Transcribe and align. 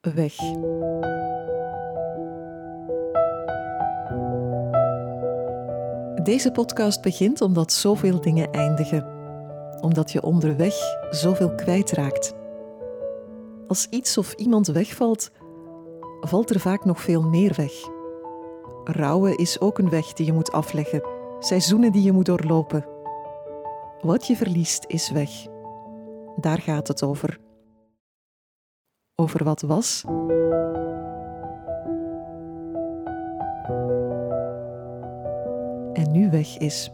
weg. 0.00 0.34
Deze 6.22 6.50
podcast 6.52 7.02
begint 7.02 7.40
omdat 7.40 7.72
zoveel 7.72 8.20
dingen 8.20 8.50
eindigen. 8.50 9.06
Omdat 9.80 10.12
je 10.12 10.22
onderweg 10.22 10.74
zoveel 11.10 11.54
kwijtraakt. 11.54 12.34
Als 13.66 13.86
iets 13.90 14.18
of 14.18 14.32
iemand 14.32 14.66
wegvalt, 14.66 15.30
valt 16.20 16.50
er 16.50 16.60
vaak 16.60 16.84
nog 16.84 17.00
veel 17.00 17.22
meer 17.22 17.54
weg. 17.56 17.72
Rouwen 18.84 19.36
is 19.36 19.60
ook 19.60 19.78
een 19.78 19.90
weg 19.90 20.12
die 20.12 20.26
je 20.26 20.32
moet 20.32 20.52
afleggen, 20.52 21.02
seizoenen 21.38 21.92
die 21.92 22.02
je 22.02 22.12
moet 22.12 22.26
doorlopen. 22.26 22.86
Wat 24.00 24.26
je 24.26 24.36
verliest 24.36 24.84
is 24.86 25.10
weg. 25.10 25.30
Daar 26.36 26.58
gaat 26.58 26.88
het 26.88 27.02
over. 27.02 27.47
Over 29.20 29.44
wat 29.44 29.60
was 29.60 30.04
en 35.92 36.12
nu 36.12 36.30
weg 36.30 36.58
is. 36.58 36.90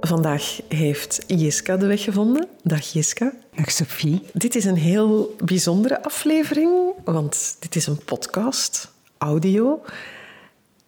Vandaag 0.00 0.60
heeft 0.68 1.24
Jiska 1.26 1.76
de 1.76 1.86
weg 1.86 2.02
gevonden. 2.02 2.48
Dag 2.62 2.92
Jiska. 2.92 3.32
Dag 3.54 3.70
Sophie. 3.70 4.22
Dit 4.32 4.54
is 4.54 4.64
een 4.64 4.76
heel 4.76 5.34
bijzondere 5.44 6.02
aflevering, 6.02 6.70
want 7.04 7.56
dit 7.58 7.76
is 7.76 7.86
een 7.86 8.04
podcast, 8.04 8.92
audio. 9.18 9.82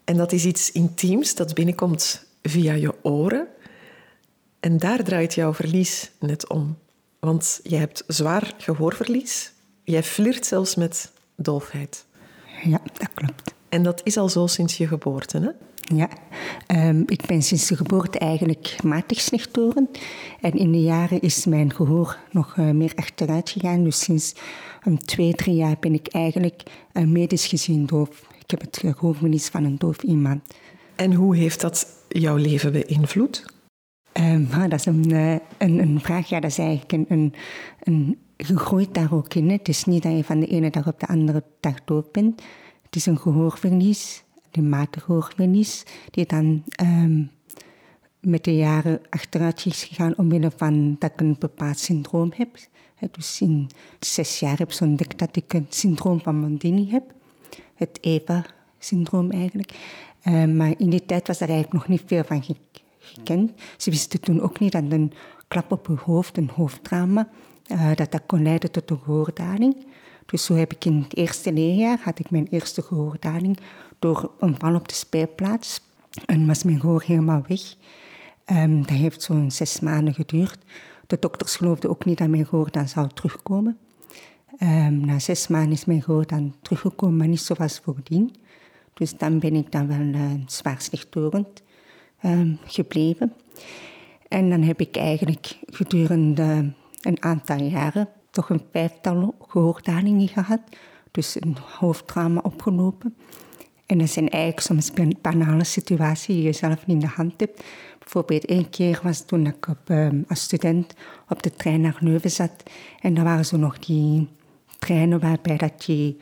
En 0.05 0.17
dat 0.17 0.33
is 0.33 0.45
iets 0.45 0.73
intiems 0.73 1.35
dat 1.35 1.55
binnenkomt 1.55 2.27
via 2.43 2.73
je 2.73 2.95
oren. 3.03 3.44
En 4.65 4.79
daar 4.79 5.03
draait 5.03 5.35
jouw 5.35 5.55
verlies 5.55 6.11
net 6.21 6.49
om. 6.49 6.77
Want 7.21 7.61
je 7.63 7.77
hebt 7.77 8.05
zwaar 8.07 8.55
gehoorverlies. 8.59 9.53
Jij 9.83 10.03
flirt 10.03 10.47
zelfs 10.47 10.75
met 10.75 11.13
doofheid. 11.37 12.05
Ja, 12.63 12.81
dat 12.93 13.09
klopt. 13.15 13.55
En 13.69 13.83
dat 13.83 14.01
is 14.05 14.17
al 14.17 14.29
zo 14.29 14.47
sinds 14.47 14.77
je 14.77 14.87
geboorte, 14.87 15.39
hè? 15.39 15.51
Ja, 15.97 16.09
um, 16.89 17.03
ik 17.07 17.27
ben 17.27 17.43
sinds 17.43 17.67
de 17.67 17.77
geboorte 17.77 18.19
eigenlijk 18.19 18.77
matig 18.85 19.21
slechtoren. 19.21 19.89
En 20.41 20.53
in 20.53 20.73
de 20.73 20.83
jaren 20.83 21.21
is 21.21 21.45
mijn 21.45 21.75
gehoor 21.75 22.19
nog 22.31 22.57
uh, 22.57 22.71
meer 22.71 22.93
achteruit 22.95 23.51
gegaan. 23.51 23.85
Dus 23.85 24.03
sinds 24.03 24.35
um, 24.87 24.99
twee, 24.99 25.35
drie 25.35 25.55
jaar 25.55 25.77
ben 25.81 25.95
ik 25.95 26.09
eigenlijk 26.09 26.63
uh, 26.93 27.07
medisch 27.07 27.47
gezien 27.47 27.87
doof. 27.87 28.29
Ik 28.39 28.51
heb 28.51 28.61
het 28.61 28.83
gehoorverlies 28.97 29.49
van 29.49 29.65
een 29.65 29.79
doof 29.79 30.03
iemand. 30.03 30.43
En 30.97 31.13
hoe 31.13 31.37
heeft 31.37 31.61
dat 31.61 31.87
jouw 32.09 32.37
leven 32.37 32.73
beïnvloed? 32.73 33.53
Um, 34.21 34.49
dat 34.69 34.73
is 34.73 34.87
een, 34.87 35.11
uh, 35.11 35.33
een, 35.59 35.79
een, 35.79 36.01
vraag. 36.01 36.29
Ja, 36.29 36.41
dat 36.41 36.51
is 36.51 36.59
eigenlijk 36.59 36.93
een, 36.93 37.07
een, 37.09 37.35
een 37.83 38.19
je 38.37 38.57
groeit 38.57 38.95
daar 38.95 39.15
ook 39.15 39.35
in. 39.35 39.51
Het 39.51 39.69
is 39.69 39.85
niet 39.85 40.03
dat 40.03 40.17
je 40.17 40.25
van 40.25 40.41
de 40.41 40.47
ene 40.47 40.71
dag 40.71 40.87
op 40.87 41.01
de 41.01 41.07
andere 41.07 41.43
dag 41.61 41.85
dood 41.85 42.13
bent. 42.13 42.43
Het 42.83 42.97
is 42.97 43.07
een 43.07 43.19
gehoorverlies 43.19 44.25
die 44.55 44.63
maken 44.63 45.03
gehoorverlies, 45.03 45.85
die 46.11 46.27
dan 46.27 46.65
um, 46.83 47.31
met 48.21 48.45
de 48.45 48.57
jaren 48.57 49.01
achteruit 49.11 49.67
is 49.67 49.85
gegaan 49.85 50.17
omwille 50.17 50.51
van 50.57 50.97
dat 50.99 51.11
ik 51.13 51.21
een 51.21 51.37
bepaald 51.39 51.79
syndroom 51.79 52.33
heb. 52.37 52.59
Dus 53.11 53.41
in 53.41 53.71
zes 54.01 54.39
jaar 54.39 54.59
heb 54.59 54.73
ik 54.73 54.81
ontdekt 54.81 55.19
dat 55.19 55.37
ik 55.37 55.53
een 55.53 55.67
syndroom 55.69 56.21
van 56.21 56.37
Mondini 56.37 56.91
heb. 56.91 57.13
Het 57.75 57.99
EVA-syndroom 58.01 59.31
eigenlijk. 59.31 59.73
Uh, 60.25 60.45
maar 60.45 60.75
in 60.79 60.91
die 60.91 61.05
tijd 61.07 61.27
was 61.27 61.41
er 61.41 61.49
eigenlijk 61.49 61.73
nog 61.73 61.89
niet 61.89 62.03
veel 62.07 62.25
van 62.25 62.43
gekend. 62.43 62.83
Ze 63.77 63.91
wisten 63.91 64.21
toen 64.21 64.41
ook 64.41 64.59
niet 64.59 64.73
dat 64.73 64.83
een 64.89 65.13
klap 65.49 65.73
op 65.73 65.87
je 65.87 65.97
hoofd, 66.05 66.37
een 66.37 66.51
hoofdtrauma, 66.55 67.29
uh, 67.73 67.95
dat 67.95 68.13
dat 68.13 68.23
kon 68.27 68.43
leiden 68.43 68.71
tot 68.71 68.91
een 68.91 69.01
gehoordaling. 69.05 69.87
Dus 70.27 70.45
zo 70.45 70.55
heb 70.55 70.73
ik 70.73 70.85
in 70.85 71.03
het 71.03 71.17
eerste 71.17 71.53
leerjaar 71.53 71.99
had 72.03 72.19
ik 72.19 72.31
mijn 72.31 72.47
eerste 72.51 72.83
gehoordaling 72.83 73.59
door 73.99 74.33
een 74.39 74.57
val 74.59 74.75
op 74.75 74.89
de 74.89 74.95
spijplaats. 74.95 75.81
En 76.27 76.47
was 76.47 76.63
mijn 76.63 76.81
gehoor 76.81 77.03
helemaal 77.07 77.45
weg. 77.47 77.75
Um, 78.47 78.79
dat 78.81 78.97
heeft 78.97 79.23
zo'n 79.23 79.51
zes 79.51 79.81
maanden 79.81 80.15
geduurd. 80.15 80.59
De 81.07 81.17
dokters 81.19 81.57
geloofden 81.57 81.91
ook 81.91 82.05
niet 82.05 82.19
dat 82.19 82.29
mijn 82.29 82.47
gehoor 82.47 82.71
dan 82.71 82.89
zou 82.89 83.09
terugkomen. 83.15 83.79
Um, 84.63 85.07
na 85.07 85.19
zes 85.19 85.47
maanden 85.49 85.73
is 85.73 85.85
mijn 85.85 86.03
gehoor 86.03 86.27
dan 86.27 86.55
teruggekomen, 86.63 87.17
maar 87.17 87.29
niet 87.29 87.41
zoals 87.41 87.79
voordien. 87.79 88.35
Dus 88.95 89.17
dan 89.17 89.39
ben 89.39 89.55
ik 89.55 89.73
dan 89.73 89.87
wel 89.87 90.23
uh, 90.23 90.31
zwaar 90.47 90.81
slechthorend 90.81 91.63
um, 92.25 92.59
gebleven. 92.65 93.33
En 94.29 94.51
dan 94.51 94.63
heb 94.63 94.81
ik 94.81 94.97
eigenlijk 94.97 95.59
gedurende 95.67 96.73
een 97.03 97.23
aantal 97.23 97.63
jaren 97.63 98.09
toch 98.31 98.51
een 98.51 98.63
vijftal 98.73 99.35
gehoordalingen 99.49 100.29
gehad. 100.29 100.61
Dus 101.11 101.37
een 101.41 101.57
hoofdtrauma 101.79 102.41
opgelopen. 102.43 103.15
En 103.87 103.99
dat 103.99 104.11
zijn 104.11 104.29
eigenlijk 104.29 104.67
soms 104.67 104.91
banale 105.21 105.65
situaties 105.65 106.35
die 106.35 106.43
je 106.43 106.53
zelf 106.53 106.87
niet 106.87 106.97
in 106.97 107.09
de 107.09 107.15
hand 107.15 107.41
hebt. 107.41 107.65
Bijvoorbeeld 107.99 108.45
één 108.45 108.71
keer 108.71 109.01
was 109.03 109.25
toen 109.25 109.47
ik 109.47 109.69
op, 109.69 109.89
um, 109.89 110.25
als 110.29 110.41
student 110.41 110.95
op 111.29 111.43
de 111.43 111.55
trein 111.55 111.81
naar 111.81 111.97
Leuven 112.01 112.31
zat. 112.31 112.63
En 113.01 113.15
dan 113.15 113.25
waren 113.25 113.45
zo 113.45 113.57
nog 113.57 113.79
die 113.79 114.29
treinen 114.79 115.21
waarbij 115.21 115.57
dat 115.57 115.85
die 115.87 116.17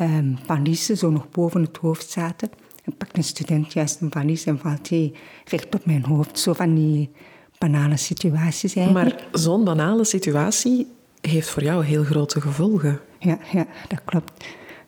um, 0.00 0.38
valiesen 0.44 0.96
zo 0.96 1.10
nog 1.10 1.30
boven 1.30 1.62
het 1.62 1.76
hoofd 1.76 2.10
zaten. 2.10 2.50
En 2.86 2.96
pakt 2.96 3.16
een 3.16 3.24
student 3.24 3.72
juist 3.72 4.00
een 4.00 4.10
valies 4.10 4.44
en 4.44 4.58
valt 4.58 4.88
die 4.88 5.12
recht 5.44 5.74
op 5.74 5.86
mijn 5.86 6.04
hoofd. 6.04 6.38
Zo 6.38 6.52
van 6.52 6.74
die 6.74 7.10
banale 7.58 7.96
situaties 7.96 8.74
eigenlijk. 8.74 9.14
Maar 9.14 9.26
zo'n 9.32 9.64
banale 9.64 10.04
situatie 10.04 10.86
heeft 11.20 11.48
voor 11.48 11.62
jou 11.62 11.84
heel 11.84 12.04
grote 12.04 12.40
gevolgen. 12.40 13.00
Ja, 13.18 13.38
ja 13.52 13.66
dat 13.88 14.04
klopt. 14.04 14.46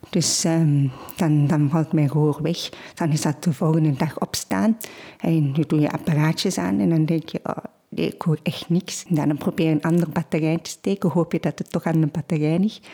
Dus 0.09 0.43
um, 0.43 0.91
dan, 1.15 1.47
dan 1.47 1.69
valt 1.69 1.93
mijn 1.93 2.09
gehoor 2.09 2.39
weg. 2.41 2.69
Dan 2.93 3.11
is 3.11 3.21
dat 3.21 3.43
de 3.43 3.53
volgende 3.53 3.93
dag 3.93 4.19
opstaan. 4.19 4.77
En 5.19 5.51
nu 5.51 5.63
doe 5.67 5.79
je 5.79 5.91
apparaatjes 5.91 6.57
aan 6.57 6.79
en 6.79 6.89
dan 6.89 7.05
denk 7.05 7.29
je, 7.29 7.39
oh, 7.43 7.63
nee, 7.89 8.07
ik 8.07 8.21
hoor 8.21 8.39
echt 8.43 8.69
niks. 8.69 9.05
En 9.07 9.15
dan 9.15 9.37
probeer 9.37 9.65
je 9.65 9.71
een 9.71 9.81
andere 9.81 10.11
batterij 10.11 10.57
te 10.57 10.69
steken. 10.69 11.09
Hoop 11.09 11.31
je 11.31 11.39
dat 11.39 11.59
het 11.59 11.71
toch 11.71 11.83
aan 11.83 12.01
de 12.01 12.07
batterij 12.07 12.59
ligt. 12.59 12.87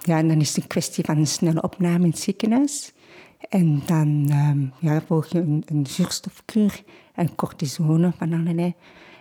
Ja, 0.00 0.18
en 0.18 0.28
dan 0.28 0.40
is 0.40 0.48
het 0.48 0.56
een 0.56 0.66
kwestie 0.66 1.04
van 1.04 1.16
een 1.16 1.26
snelle 1.26 1.62
opname 1.62 2.04
in 2.04 2.10
het 2.10 2.18
ziekenhuis. 2.18 2.92
En 3.48 3.82
dan 3.86 4.30
um, 4.30 4.72
ja, 4.78 5.00
volg 5.06 5.26
je 5.26 5.38
een, 5.38 5.62
een 5.66 5.86
zuurstofkuur 5.86 6.82
en 7.14 7.34
cortisone 7.34 8.12
van 8.16 8.32
allerlei. 8.32 8.74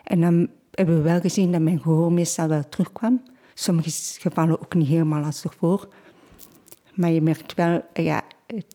En 0.03 0.21
dan 0.21 0.49
hebben 0.71 0.95
we 0.95 1.01
wel 1.01 1.19
gezien 1.19 1.51
dat 1.51 1.61
mijn 1.61 1.81
gehoor 1.81 2.11
meestal 2.11 2.47
wel 2.47 2.69
terugkwam. 2.69 3.23
Sommige 3.53 3.89
gevallen 4.19 4.61
ook 4.61 4.73
niet 4.73 4.87
helemaal 4.87 5.23
als 5.23 5.43
ervoor. 5.43 5.87
Maar 6.93 7.09
je 7.09 7.21
merkt 7.21 7.53
wel, 7.53 7.81
ja, 7.93 8.21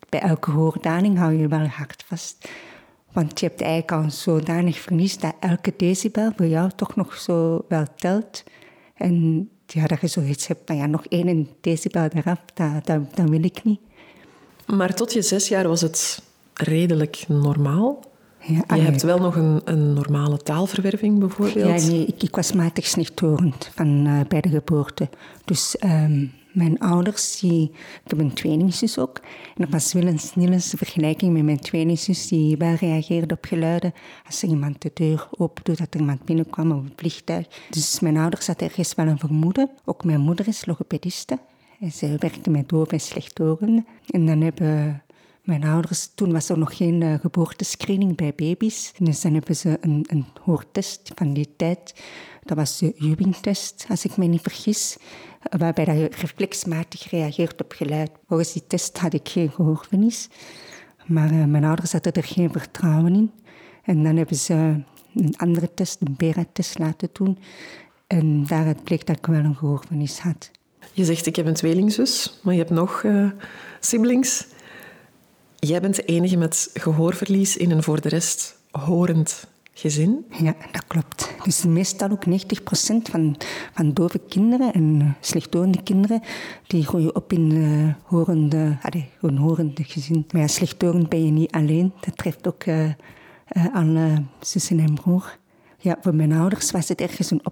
bij 0.09 0.21
elke 0.21 0.51
gehoordaling 0.51 1.19
hou 1.19 1.33
je 1.33 1.49
wel 1.49 1.67
hard 1.67 2.05
vast. 2.07 2.51
Want 3.13 3.41
je 3.41 3.47
hebt 3.47 3.61
eigenlijk 3.61 3.93
al 3.93 4.11
zodanig 4.11 4.79
verlies 4.79 5.19
dat 5.19 5.35
elke 5.41 5.75
decibel 5.77 6.33
voor 6.37 6.47
jou 6.47 6.71
toch 6.77 6.97
nog 6.97 7.15
zo 7.17 7.65
wel 7.69 7.85
telt. 7.97 8.45
En 8.95 9.49
ja, 9.67 9.87
dat 9.87 10.01
je 10.01 10.07
zoiets 10.07 10.47
hebt, 10.47 10.69
nou 10.69 10.81
ja, 10.81 10.87
nog 10.87 11.07
één 11.07 11.49
decibel 11.61 12.09
eraf, 12.09 12.45
dat 13.15 13.29
wil 13.29 13.45
ik 13.45 13.65
niet. 13.65 13.81
Maar 14.73 14.95
tot 14.95 15.13
je 15.13 15.23
zes 15.23 15.49
jaar 15.49 15.69
was 15.69 15.81
het 15.81 16.23
redelijk 16.55 17.25
normaal? 17.29 18.09
Ja, 18.41 18.77
je 18.77 18.83
hebt 18.83 19.03
wel 19.03 19.19
nog 19.19 19.37
een, 19.37 19.61
een, 19.65 19.93
normale 19.93 20.37
taalverwerving 20.37 21.19
bijvoorbeeld? 21.19 21.83
Ja, 21.83 21.89
nee, 21.89 22.07
ik, 22.07 22.23
ik 22.23 22.37
was 22.37 22.53
matig 22.53 22.87
slechthorend 22.87 23.71
van 23.75 24.07
uh, 24.07 24.21
bij 24.29 24.41
de 24.41 24.49
geboorte. 24.49 25.09
Dus 25.45 25.77
um, 25.85 26.33
mijn 26.53 26.79
ouders, 26.79 27.39
die, 27.39 27.71
ik 28.05 28.11
heb 28.11 28.19
een 28.19 28.33
tweelingzus 28.33 28.99
ook. 28.99 29.21
En 29.57 29.65
er 29.65 29.71
was 29.71 29.93
wel 29.93 30.07
een 30.07 30.19
snelle 30.19 30.61
vergelijking 30.61 31.33
met 31.33 31.43
mijn 31.43 31.61
tweelingzus, 31.61 32.29
die 32.29 32.57
wel 32.57 32.75
reageerde 32.75 33.35
op 33.35 33.45
geluiden. 33.45 33.93
Als 34.27 34.43
er 34.43 34.49
iemand 34.49 34.83
de 34.83 34.91
deur 34.95 35.29
open 35.31 35.65
doet, 35.65 35.79
dat 35.79 35.95
er 35.95 36.01
iemand 36.01 36.25
binnenkwam 36.25 36.71
op 36.71 36.79
een 36.79 36.93
vliegtuig. 36.97 37.47
Dus 37.71 38.01
mijn 38.01 38.17
ouders 38.17 38.47
hadden 38.47 38.69
ergens 38.69 38.95
wel 38.95 39.07
een 39.07 39.19
vermoeden. 39.19 39.71
Ook 39.85 40.05
mijn 40.05 40.21
moeder 40.21 40.49
is 40.49 40.67
logopediste. 40.67 41.39
Ze 41.89 42.17
werkte 42.19 42.51
met 42.51 42.69
doof 42.69 42.93
en 42.93 43.01
slechthorenden. 43.01 43.87
En 44.07 44.27
dan 44.27 44.41
hebben 44.41 45.03
mijn 45.43 45.65
ouders, 45.65 46.11
toen 46.15 46.33
was 46.33 46.49
er 46.49 46.59
nog 46.59 46.77
geen 46.77 47.01
uh, 47.01 47.15
geboortescreening 47.15 48.17
bij 48.17 48.33
baby's. 48.37 48.93
Dus 48.99 49.21
dan 49.21 49.33
hebben 49.33 49.57
ze 49.57 49.79
een, 49.81 50.05
een 50.09 50.25
hoortest 50.43 51.13
van 51.15 51.33
die 51.33 51.49
tijd. 51.57 52.03
Dat 52.43 52.57
was 52.57 52.79
de 52.79 52.95
Ewing-test, 52.95 53.87
als 53.89 54.05
ik 54.05 54.17
me 54.17 54.27
niet 54.27 54.43
vergis. 54.43 54.97
Waarbij 55.59 55.97
je 55.99 56.11
reflexmatig 56.21 57.11
reageert 57.11 57.63
op 57.63 57.73
geluid. 57.73 58.11
Volgens 58.27 58.53
die 58.53 58.67
test 58.67 58.99
had 58.99 59.13
ik 59.13 59.29
geen 59.29 59.51
gehoorverlies. 59.51 60.29
Maar 61.07 61.33
uh, 61.33 61.45
mijn 61.45 61.65
ouders 61.65 61.93
hadden 61.93 62.13
er 62.13 62.25
geen 62.25 62.53
vertrouwen 62.53 63.15
in. 63.15 63.31
En 63.83 64.03
dan 64.03 64.17
hebben 64.17 64.37
ze 64.37 64.55
een 65.15 65.35
andere 65.37 65.75
test, 65.75 66.01
een 66.01 66.15
BERA-test, 66.17 66.79
laten 66.79 67.09
doen. 67.13 67.39
En 68.07 68.45
daaruit 68.45 68.85
bleek 68.85 69.07
dat 69.07 69.17
ik 69.17 69.27
wel 69.27 69.45
een 69.45 69.57
gehoorverlies 69.57 70.19
had. 70.19 70.51
Je 70.93 71.05
zegt, 71.05 71.27
ik 71.27 71.37
heb 71.37 71.47
een 71.47 71.55
tweelingzus, 71.55 72.39
maar 72.43 72.55
je 72.55 72.61
hebt 72.61 72.73
nog 72.73 73.03
uh, 73.03 73.31
siblings. 73.81 74.47
Jij 75.57 75.81
bent 75.81 75.97
de 75.97 76.05
enige 76.05 76.37
met 76.37 76.71
gehoorverlies 76.75 77.57
in 77.57 77.71
een 77.71 77.83
voor 77.83 78.01
de 78.01 78.09
rest 78.09 78.57
horend 78.71 79.47
gezin. 79.73 80.25
Ja, 80.43 80.55
dat 80.73 80.87
klopt. 80.87 81.31
Dus 81.45 81.65
meestal 81.65 82.11
ook 82.11 82.25
90% 82.27 82.31
van, 83.11 83.37
van 83.75 83.93
dove 83.93 84.19
kinderen 84.19 84.73
en 84.73 85.01
uh, 85.01 85.11
slechthorende 85.21 85.83
kinderen, 85.83 86.23
die 86.67 86.87
groeien 86.87 87.17
op 87.17 87.33
in 87.33 87.51
uh, 87.51 87.95
horende, 88.05 88.79
gezin. 89.75 90.27
Maar 90.33 90.41
ja, 90.41 90.47
slechthorend 90.47 91.09
ben 91.09 91.25
je 91.25 91.31
niet 91.31 91.51
alleen. 91.51 91.93
Dat 92.01 92.17
treft 92.17 92.49
ook 92.49 92.65
uh, 92.67 92.91
alle 93.73 94.23
zussen 94.41 94.79
en 94.79 94.95
broer. 94.95 95.39
Ja, 95.79 95.99
voor 96.01 96.15
mijn 96.15 96.33
ouders 96.33 96.71
was 96.71 96.89
het 96.89 97.01
ergens 97.01 97.31
een 97.31 97.45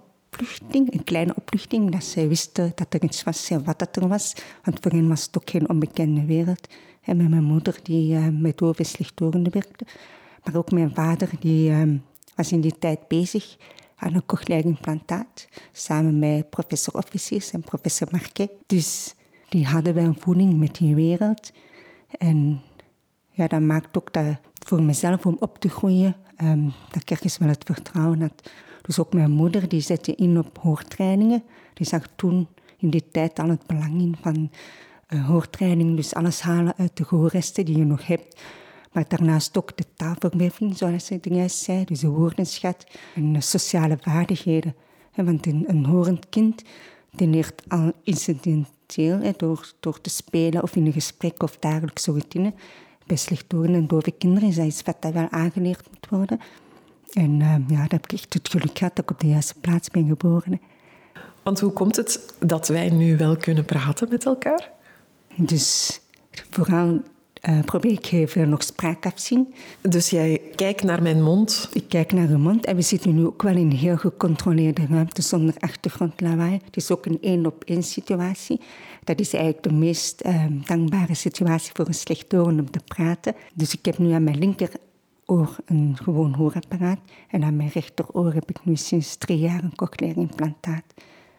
een 0.70 1.04
kleine 1.04 1.34
opluchting, 1.36 1.90
dat 1.90 2.04
zij 2.04 2.28
wisten 2.28 2.72
dat 2.74 2.94
er 2.94 3.02
iets 3.02 3.22
was 3.22 3.50
en 3.50 3.64
wat 3.64 3.78
dat 3.78 3.96
er 3.96 4.08
was. 4.08 4.34
Want 4.64 4.78
voor 4.80 4.92
hen 4.92 5.08
was 5.08 5.22
het 5.22 5.36
ook 5.36 5.50
geen 5.50 5.68
onbekende 5.68 6.24
wereld. 6.24 6.68
En 7.02 7.16
met 7.16 7.28
mijn 7.28 7.44
moeder, 7.44 7.78
die 7.82 8.14
met 8.18 8.58
dove 8.58 8.84
en 9.16 9.50
werkte. 9.50 9.86
Maar 10.44 10.56
ook 10.56 10.70
mijn 10.70 10.94
vader, 10.94 11.30
die 11.40 11.72
was 12.34 12.52
in 12.52 12.60
die 12.60 12.78
tijd 12.78 13.08
bezig 13.08 13.56
aan 13.96 14.14
een 14.14 14.26
cochleair 14.26 14.64
implantaat, 14.64 15.48
samen 15.72 16.18
met 16.18 16.50
professor 16.50 16.94
Officiers 16.94 17.50
en 17.50 17.60
professor 17.60 18.08
Marquet. 18.10 18.50
Dus 18.66 19.14
die 19.48 19.66
hadden 19.66 19.94
wel 19.94 20.04
een 20.04 20.20
voeding 20.20 20.58
met 20.58 20.74
die 20.74 20.94
wereld. 20.94 21.52
En 22.18 22.60
ja, 23.30 23.46
dat 23.46 23.60
maakt 23.60 23.96
ook 23.96 24.12
dat 24.12 24.24
voor 24.66 24.82
mezelf 24.82 25.26
om 25.26 25.36
op 25.40 25.58
te 25.58 25.68
groeien, 25.68 26.16
um, 26.42 26.72
dat 26.90 27.02
ik 27.02 27.10
ergens 27.10 27.38
wel 27.38 27.48
het 27.48 27.64
vertrouwen 27.64 28.20
had. 28.20 28.50
Dus 28.88 28.98
ook 28.98 29.12
mijn 29.12 29.30
moeder, 29.30 29.68
die 29.68 29.80
zette 29.80 30.14
in 30.14 30.38
op 30.38 30.58
hoortrainingen. 30.58 31.42
Die 31.74 31.86
zag 31.86 32.08
toen 32.16 32.48
in 32.78 32.90
die 32.90 33.04
tijd 33.10 33.38
al 33.38 33.48
het 33.48 33.66
belang 33.66 34.00
in 34.00 34.16
van 34.20 34.50
uh, 35.08 35.26
hoortraining. 35.26 35.96
Dus 35.96 36.14
alles 36.14 36.40
halen 36.40 36.74
uit 36.76 36.96
de 36.96 37.04
gehoorresten 37.04 37.64
die 37.64 37.76
je 37.76 37.84
nog 37.84 38.06
hebt. 38.06 38.40
Maar 38.92 39.04
daarnaast 39.08 39.58
ook 39.58 39.76
de 39.76 39.84
taalverwerving, 39.94 40.76
zoals 40.76 41.10
ik 41.10 41.28
juist 41.28 41.58
zei, 41.58 41.84
dus 41.84 42.00
de 42.00 42.08
woordenschat 42.08 42.86
en 43.14 43.42
sociale 43.42 43.98
vaardigheden. 44.00 44.74
Want 45.14 45.46
een, 45.46 45.64
een 45.66 45.84
horend 45.84 46.28
kind 46.28 46.62
die 47.10 47.28
leert 47.28 47.62
al 47.68 47.92
incidenteel 48.02 49.32
door, 49.36 49.72
door 49.80 50.00
te 50.00 50.10
spelen 50.10 50.62
of 50.62 50.76
in 50.76 50.86
een 50.86 50.92
gesprek 50.92 51.42
of 51.42 51.58
dagelijkse 51.58 52.10
routine. 52.10 52.52
Bij 53.06 53.16
slechthorende 53.16 53.78
en 53.78 53.86
dove 53.86 54.10
kinderen 54.10 54.48
is 54.48 54.58
iets 54.58 54.82
wat 54.82 55.12
wel 55.12 55.30
aangeleerd 55.30 55.88
moet 55.90 56.08
worden. 56.10 56.40
En 57.12 57.40
uh, 57.40 57.54
ja, 57.68 57.82
dat 57.82 57.90
heb 57.90 58.04
ik 58.04 58.12
echt 58.12 58.34
het 58.34 58.48
geluk 58.48 58.78
gehad 58.78 58.96
dat 58.96 59.04
ik 59.04 59.10
op 59.10 59.20
de 59.20 59.28
juiste 59.28 59.54
plaats 59.60 59.90
ben 59.90 60.06
geboren. 60.06 60.60
Want 61.42 61.60
hoe 61.60 61.72
komt 61.72 61.96
het 61.96 62.34
dat 62.38 62.68
wij 62.68 62.90
nu 62.90 63.16
wel 63.16 63.36
kunnen 63.36 63.64
praten 63.64 64.08
met 64.10 64.24
elkaar? 64.24 64.70
Dus 65.36 66.00
vooral 66.50 67.00
uh, 67.48 67.60
probeer 67.64 67.92
ik 67.92 68.12
even 68.12 68.48
nog 68.48 68.62
spraakafzien. 68.62 69.54
Dus 69.80 70.10
jij 70.10 70.40
kijkt 70.54 70.82
naar 70.82 71.02
mijn 71.02 71.22
mond? 71.22 71.68
Ik 71.72 71.84
kijk 71.88 72.12
naar 72.12 72.28
uw 72.28 72.38
mond 72.38 72.64
en 72.64 72.76
we 72.76 72.82
zitten 72.82 73.14
nu 73.14 73.26
ook 73.26 73.42
wel 73.42 73.56
in 73.56 73.70
een 73.70 73.76
heel 73.76 73.96
gecontroleerde 73.96 74.86
ruimte 74.90 75.22
zonder 75.22 75.54
achtergrondlawaai. 75.58 76.60
Het 76.64 76.76
is 76.76 76.90
ook 76.90 77.06
een 77.06 77.18
één-op-één 77.20 77.82
situatie. 77.82 78.60
Dat 79.04 79.20
is 79.20 79.32
eigenlijk 79.32 79.62
de 79.62 79.72
meest 79.72 80.22
uh, 80.26 80.44
dankbare 80.66 81.14
situatie 81.14 81.72
voor 81.74 81.86
een 81.86 81.94
slechthorende 81.94 82.62
om 82.62 82.70
te 82.70 82.80
praten. 82.84 83.34
Dus 83.54 83.72
ik 83.72 83.84
heb 83.84 83.98
nu 83.98 84.10
aan 84.12 84.24
mijn 84.24 84.38
linkeroor 85.28 85.56
een 85.64 85.96
gewoon 85.96 86.34
hoorapparaat 86.34 86.98
en 87.28 87.44
aan 87.44 87.56
mijn 87.56 87.70
rechteroor 87.74 88.32
heb 88.32 88.50
ik 88.50 88.64
nu 88.64 88.76
sinds 88.76 89.16
drie 89.16 89.38
jaar 89.38 89.62
een 89.62 89.74
cochleair 89.74 90.16
implantaat. 90.16 90.82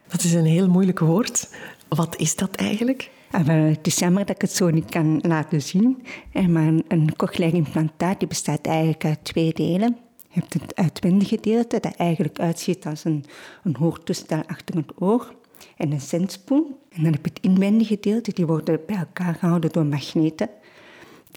Dat 0.08 0.24
is 0.24 0.34
een 0.34 0.46
heel 0.46 0.70
moeilijk 0.70 1.00
woord. 1.00 1.56
Wat 1.88 2.18
is 2.18 2.36
dat 2.36 2.56
eigenlijk? 2.56 3.12
Ah, 3.32 3.48
het 3.48 3.88
is 3.88 4.00
jammer 4.00 4.26
dat 4.26 4.36
ik 4.36 4.42
het 4.42 4.52
zo 4.52 4.70
niet 4.70 4.90
kan 4.90 5.20
laten 5.22 5.62
zien. 5.62 6.04
Eh, 6.34 6.46
maar 6.46 6.74
een, 6.88 7.16
cochleair 7.16 7.54
implantaat 7.54 8.20
die 8.20 8.28
bestaat 8.28 8.66
eigenlijk 8.66 9.06
uit 9.06 9.24
twee 9.24 9.54
delen. 9.54 9.98
Je 10.30 10.40
hebt 10.40 10.54
het 10.54 10.76
uitwendige 10.76 11.36
gedeelte 11.36 11.80
dat 11.80 11.96
eigenlijk 11.96 12.40
uitziet 12.40 12.86
als 12.86 13.04
een, 13.04 13.26
een 13.64 13.76
hoortoestel 13.76 14.44
achter 14.48 14.76
het 14.76 14.92
oor 15.00 15.34
en 15.78 15.92
een 15.92 16.02
zendspoel. 16.02 16.80
En 16.90 17.04
dan 17.04 17.14
heb 17.14 17.26
je 17.26 17.32
het 17.34 17.44
inwendige 17.44 17.94
gedeelte, 17.94 18.34
die 18.34 18.46
worden 18.46 18.80
bij 18.88 18.98
elkaar 18.98 19.36
gehouden 19.36 19.72
door 19.72 19.86
magneten. 19.86 20.50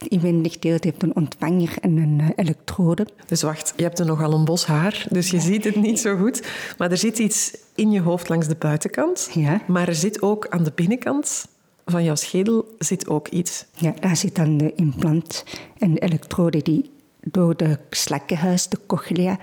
Het 0.03 0.11
inwendige 0.11 0.55
gedeelte 0.55 0.89
heeft 0.89 1.03
een 1.03 1.17
ontvanger 1.17 1.75
en 1.81 1.97
een 1.97 2.19
uh, 2.21 2.29
elektrode. 2.37 3.07
Dus 3.27 3.43
wacht, 3.43 3.73
je 3.77 3.83
hebt 3.83 3.99
er 3.99 4.07
nogal 4.07 4.33
een 4.33 4.45
bos 4.45 4.67
haar, 4.67 5.07
dus 5.11 5.31
je 5.31 5.41
ziet 5.41 5.65
het 5.65 5.77
niet 5.77 6.01
zo 6.01 6.17
goed. 6.17 6.43
Maar 6.79 6.91
er 6.91 6.97
zit 6.97 7.19
iets 7.19 7.57
in 7.75 7.91
je 7.91 8.01
hoofd 8.01 8.29
langs 8.29 8.49
de 8.49 8.57
buitenkant. 8.59 9.31
Ja. 9.35 9.63
Maar 9.67 9.89
er 9.89 9.95
zit 9.95 10.23
ook 10.23 10.47
aan 10.49 10.63
de 10.63 10.73
binnenkant 10.75 11.47
van 11.85 12.05
jouw 12.05 12.15
schedel 12.15 12.75
zit 12.79 13.09
ook 13.09 13.29
iets. 13.29 13.65
Ja, 13.77 13.95
daar 14.01 14.17
zit 14.17 14.35
dan 14.35 14.57
de 14.57 14.75
implant 14.75 15.45
en 15.79 15.95
de 15.95 16.01
elektrode 16.01 16.63
die 16.63 16.91
door 17.21 17.57
de 17.57 17.79
slakkenhuis, 17.91 18.69
de 18.69 18.79
cochlea, 18.87 19.39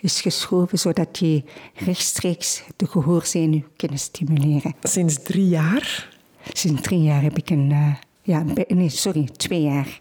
is 0.00 0.20
geschoven, 0.20 0.78
zodat 0.78 1.16
die 1.16 1.44
rechtstreeks 1.74 2.62
de 2.76 2.86
gehoorzenuw 2.86 3.62
kunnen 3.76 3.98
stimuleren. 3.98 4.74
Sinds 4.82 5.22
drie 5.22 5.48
jaar? 5.48 6.16
Sinds 6.52 6.82
drie 6.82 7.02
jaar 7.02 7.22
heb 7.22 7.36
ik 7.36 7.50
een... 7.50 7.70
Uh, 7.70 7.94
ja, 8.28 8.44
nee, 8.68 8.88
sorry, 8.88 9.28
twee 9.36 9.62
jaar. 9.62 10.00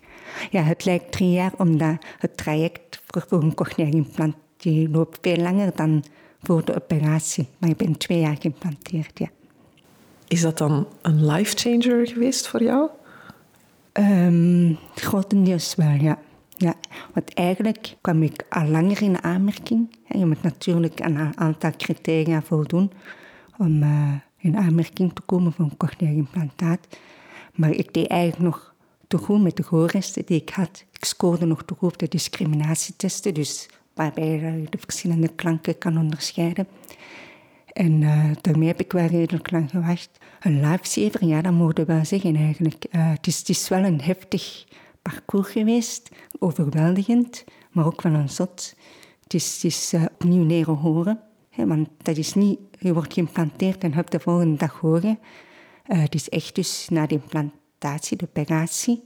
Ja, 0.52 0.62
het 0.62 0.86
lijkt 0.86 1.12
drie 1.12 1.32
jaar 1.32 1.52
omdat 1.58 2.06
het 2.20 2.38
traject 2.38 3.02
voor 3.08 3.44
een 3.44 3.54
cochleair 3.54 3.94
implant 3.94 4.36
die 4.58 4.90
loopt 4.90 5.18
veel 5.22 5.38
langer 5.38 5.72
dan 5.76 6.04
voor 6.42 6.66
de 6.66 6.76
operatie. 6.76 7.48
Maar 7.58 7.70
ik 7.70 7.78
ben 7.78 7.98
twee 7.98 8.20
jaar 8.20 8.36
geïmplanteerd, 8.40 9.20
ja. 9.20 9.28
Is 10.28 10.42
dat 10.42 10.58
dan 10.58 10.88
een 11.02 11.26
life 11.26 11.56
changer 11.58 12.08
geweest 12.08 12.48
voor 12.48 12.64
jou? 12.64 12.90
Um, 13.94 14.78
grotendeels 14.96 15.76
wel, 15.76 15.92
ja. 15.92 16.20
ja. 16.58 16.74
Want 17.14 17.34
eigenlijk 17.34 17.96
kwam 18.02 18.24
ik 18.24 18.46
al 18.50 18.68
langer 18.68 19.02
in 19.02 19.24
aanmerking. 19.24 19.96
Je 20.08 20.26
moet 20.26 20.42
natuurlijk 20.42 21.02
aan 21.02 21.16
een 21.16 21.38
aantal 21.38 21.72
criteria 21.78 22.42
voldoen 22.42 22.92
om 23.58 23.84
uh, 23.84 24.14
in 24.38 24.58
aanmerking 24.58 25.14
te 25.14 25.22
komen 25.22 25.52
voor 25.52 25.66
een 25.66 25.78
cochleair 25.78 26.16
implantaat. 26.16 26.88
Maar 27.58 27.72
ik 27.72 27.94
deed 27.94 28.08
eigenlijk 28.08 28.44
nog 28.44 28.74
te 29.08 29.18
goed 29.18 29.42
met 29.42 29.58
de 29.58 29.64
gehoorresten 29.64 30.26
die 30.26 30.42
ik 30.42 30.50
had. 30.50 30.86
Ik 30.92 31.06
scoorde 31.06 31.46
nog 31.46 31.64
te 31.64 31.74
goed 31.78 31.92
op 31.92 31.98
de 31.98 32.08
discriminatietesten, 32.08 33.34
dus 33.34 33.70
waarbij 33.94 34.28
je 34.28 34.68
de 34.70 34.78
verschillende 34.78 35.28
klanken 35.28 35.78
kan 35.78 35.98
onderscheiden. 35.98 36.68
En 37.74 38.02
uh, 38.02 38.32
daarmee 38.42 38.68
heb 38.68 38.80
ik 38.80 38.92
wel 38.92 39.06
redelijk 39.06 39.52
lang 39.52 39.70
gewacht. 39.70 40.10
Een 40.40 40.70
lifesaver, 40.70 41.26
ja, 41.26 41.42
dat 41.42 41.54
mogen 41.54 41.76
we 41.76 41.86
wel 41.86 42.06
zeggen 42.06 42.36
eigenlijk. 42.36 42.86
Uh, 42.92 43.12
het, 43.12 43.28
is, 43.28 43.38
het 43.38 43.50
is 43.50 43.68
wel 43.68 43.84
een 43.84 44.02
heftig 44.02 44.66
parcours 45.02 45.50
geweest, 45.50 46.10
overweldigend, 46.40 47.44
maar 47.72 47.86
ook 47.86 48.02
wel 48.02 48.14
een 48.14 48.30
zot. 48.30 48.76
Het 49.24 49.34
is, 49.34 49.54
het 49.54 49.64
is 49.64 49.94
uh, 49.94 50.06
opnieuw 50.14 50.46
leren 50.46 50.74
horen, 50.74 51.20
hè, 51.50 51.68
want 51.68 51.90
dat 51.98 52.18
is 52.18 52.34
niet, 52.34 52.60
je 52.80 52.94
wordt 52.94 53.14
geïmplanteerd 53.14 53.84
en 53.84 53.94
hebt 53.94 54.12
de 54.12 54.20
volgende 54.20 54.58
dag 54.58 54.80
horen. 54.80 55.20
Het 55.88 56.16
is 56.16 56.30
echt 56.30 56.56
dus 56.56 56.88
na 56.90 57.08
de 57.08 57.14
implantatie, 57.14 58.18
de 58.18 58.26
operatie, 58.26 59.04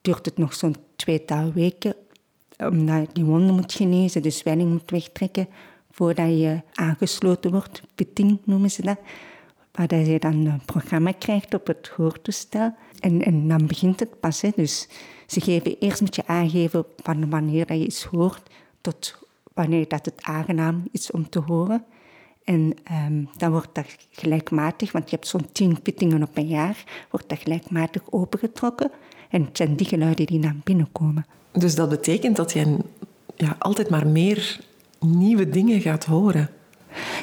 duurt 0.00 0.26
het 0.26 0.38
nog 0.38 0.54
zo'n 0.54 0.76
tweetal 0.96 1.52
weken, 1.52 1.94
omdat 2.58 3.14
die 3.14 3.24
wonden 3.24 3.54
moet 3.54 3.72
genezen, 3.72 4.22
de 4.22 4.30
zwelling 4.30 4.70
moet 4.70 4.90
wegtrekken, 4.90 5.48
voordat 5.90 6.28
je 6.28 6.62
aangesloten 6.74 7.50
wordt, 7.50 7.82
pitting 7.94 8.38
noemen 8.44 8.70
ze 8.70 8.82
dat. 8.82 8.98
Waar 9.72 9.96
je 9.96 10.18
dan 10.18 10.46
een 10.46 10.64
programma 10.64 11.12
krijgt 11.12 11.54
op 11.54 11.66
het 11.66 11.88
hoortoestel. 11.88 12.74
En, 13.00 13.22
en 13.22 13.48
dan 13.48 13.66
begint 13.66 14.00
het 14.00 14.20
pas. 14.20 14.40
Dus 14.54 14.88
ze 15.26 15.40
geven 15.40 15.78
eerst 15.78 16.00
moet 16.00 16.16
je 16.16 16.26
aangeven 16.26 16.84
van 16.96 17.30
wanneer 17.30 17.72
je 17.72 17.86
iets 17.86 18.04
hoort 18.04 18.50
tot 18.80 19.18
wanneer 19.52 19.88
dat 19.88 20.04
het 20.04 20.22
aangenaam 20.22 20.88
is 20.92 21.10
om 21.10 21.28
te 21.28 21.38
horen. 21.38 21.84
En 22.48 22.74
um, 23.06 23.28
dan 23.36 23.50
wordt 23.50 23.74
dat 23.74 23.86
gelijkmatig, 24.10 24.92
want 24.92 25.10
je 25.10 25.16
hebt 25.16 25.28
zo'n 25.28 25.52
tien 25.52 25.82
pittingen 25.82 26.22
op 26.22 26.36
een 26.36 26.46
jaar, 26.46 26.84
wordt 27.10 27.28
dat 27.28 27.38
gelijkmatig 27.38 28.02
opengetrokken. 28.10 28.90
En 29.30 29.44
het 29.44 29.56
zijn 29.56 29.76
die 29.76 29.86
geluiden 29.86 30.26
die 30.26 30.40
dan 30.40 30.60
binnenkomen. 30.64 31.26
Dus 31.52 31.74
dat 31.74 31.88
betekent 31.88 32.36
dat 32.36 32.52
je 32.52 32.76
ja, 33.36 33.56
altijd 33.58 33.90
maar 33.90 34.06
meer 34.06 34.60
nieuwe 35.00 35.48
dingen 35.48 35.80
gaat 35.80 36.04
horen. 36.04 36.50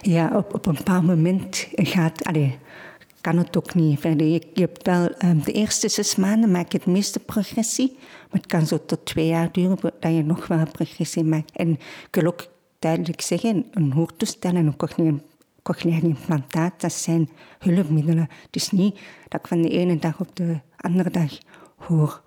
Ja, 0.01 0.37
op, 0.37 0.53
op 0.53 0.65
een 0.65 0.75
bepaald 0.75 1.05
moment 1.05 1.67
gaat... 1.73 2.23
Allez, 2.23 2.53
kan 3.21 3.37
het 3.37 3.57
ook 3.57 3.73
niet 3.73 3.99
verder. 3.99 4.27
Je, 4.27 4.41
je 4.53 4.61
hebt 4.61 4.85
wel, 4.85 5.09
um, 5.23 5.43
de 5.43 5.51
eerste 5.51 5.89
zes 5.89 6.15
maanden 6.15 6.51
maak 6.51 6.71
je 6.71 6.77
het 6.77 6.87
meeste 6.87 7.19
progressie. 7.19 7.95
Maar 7.97 8.41
het 8.41 8.45
kan 8.45 8.67
zo 8.67 8.85
tot 8.85 9.05
twee 9.05 9.27
jaar 9.27 9.51
duren 9.51 9.77
dat 9.81 10.13
je 10.13 10.23
nog 10.23 10.47
wel 10.47 10.65
progressie 10.71 11.23
maakt. 11.23 11.51
En 11.51 11.69
ik 11.71 12.07
wil 12.11 12.25
ook 12.25 12.47
duidelijk 12.85 13.21
zeggen, 13.21 13.65
een 13.71 13.91
hoortoestel 13.91 14.55
en 14.55 14.65
een 14.65 15.21
cochleair, 15.61 16.03
implantaat, 16.03 16.81
dat 16.81 16.93
zijn 16.93 17.29
hulpmiddelen. 17.59 18.29
Het 18.45 18.55
is 18.55 18.71
niet 18.71 18.99
dat 19.27 19.39
ik 19.39 19.47
van 19.47 19.61
de 19.61 19.69
ene 19.69 19.99
dag 19.99 20.19
op 20.19 20.35
de 20.35 20.59
andere 20.77 21.09
dag 21.09 21.37
hoor. 21.75 22.21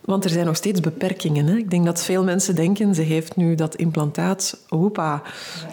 Want 0.00 0.24
er 0.24 0.30
zijn 0.30 0.46
nog 0.46 0.56
steeds 0.56 0.80
beperkingen. 0.80 1.46
Hè? 1.46 1.56
Ik 1.56 1.70
denk 1.70 1.84
dat 1.84 2.04
veel 2.04 2.24
mensen 2.24 2.54
denken, 2.54 2.94
ze 2.94 3.02
heeft 3.02 3.36
nu 3.36 3.54
dat 3.54 3.74
implantaat. 3.74 4.64
Hoepa, 4.68 5.22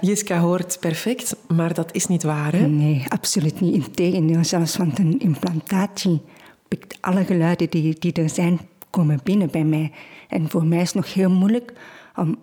Jiska 0.02 0.40
hoort 0.40 0.78
perfect, 0.80 1.36
maar 1.48 1.74
dat 1.74 1.96
is 1.96 2.08
niet 2.08 2.24
waar. 2.24 2.54
Hè? 2.54 2.68
Nee, 2.68 3.06
absoluut 3.08 3.60
niet. 3.60 3.74
Integendeel, 3.74 4.44
zelfs 4.44 4.78
want 4.78 5.00
een 5.00 5.20
implantatie 5.20 6.22
pikt 6.68 6.98
alle 7.02 7.26
geluiden 7.26 7.70
die, 7.70 7.96
die 8.00 8.14
er 8.14 8.30
zijn, 8.30 8.60
komen 8.90 9.20
binnen 9.24 9.50
bij 9.52 9.64
mij. 9.64 9.92
En 10.28 10.50
voor 10.50 10.66
mij 10.66 10.82
is 10.82 10.94
het 10.94 10.96
nog 10.96 11.14
heel 11.14 11.30
moeilijk 11.30 11.74
om 12.16 12.38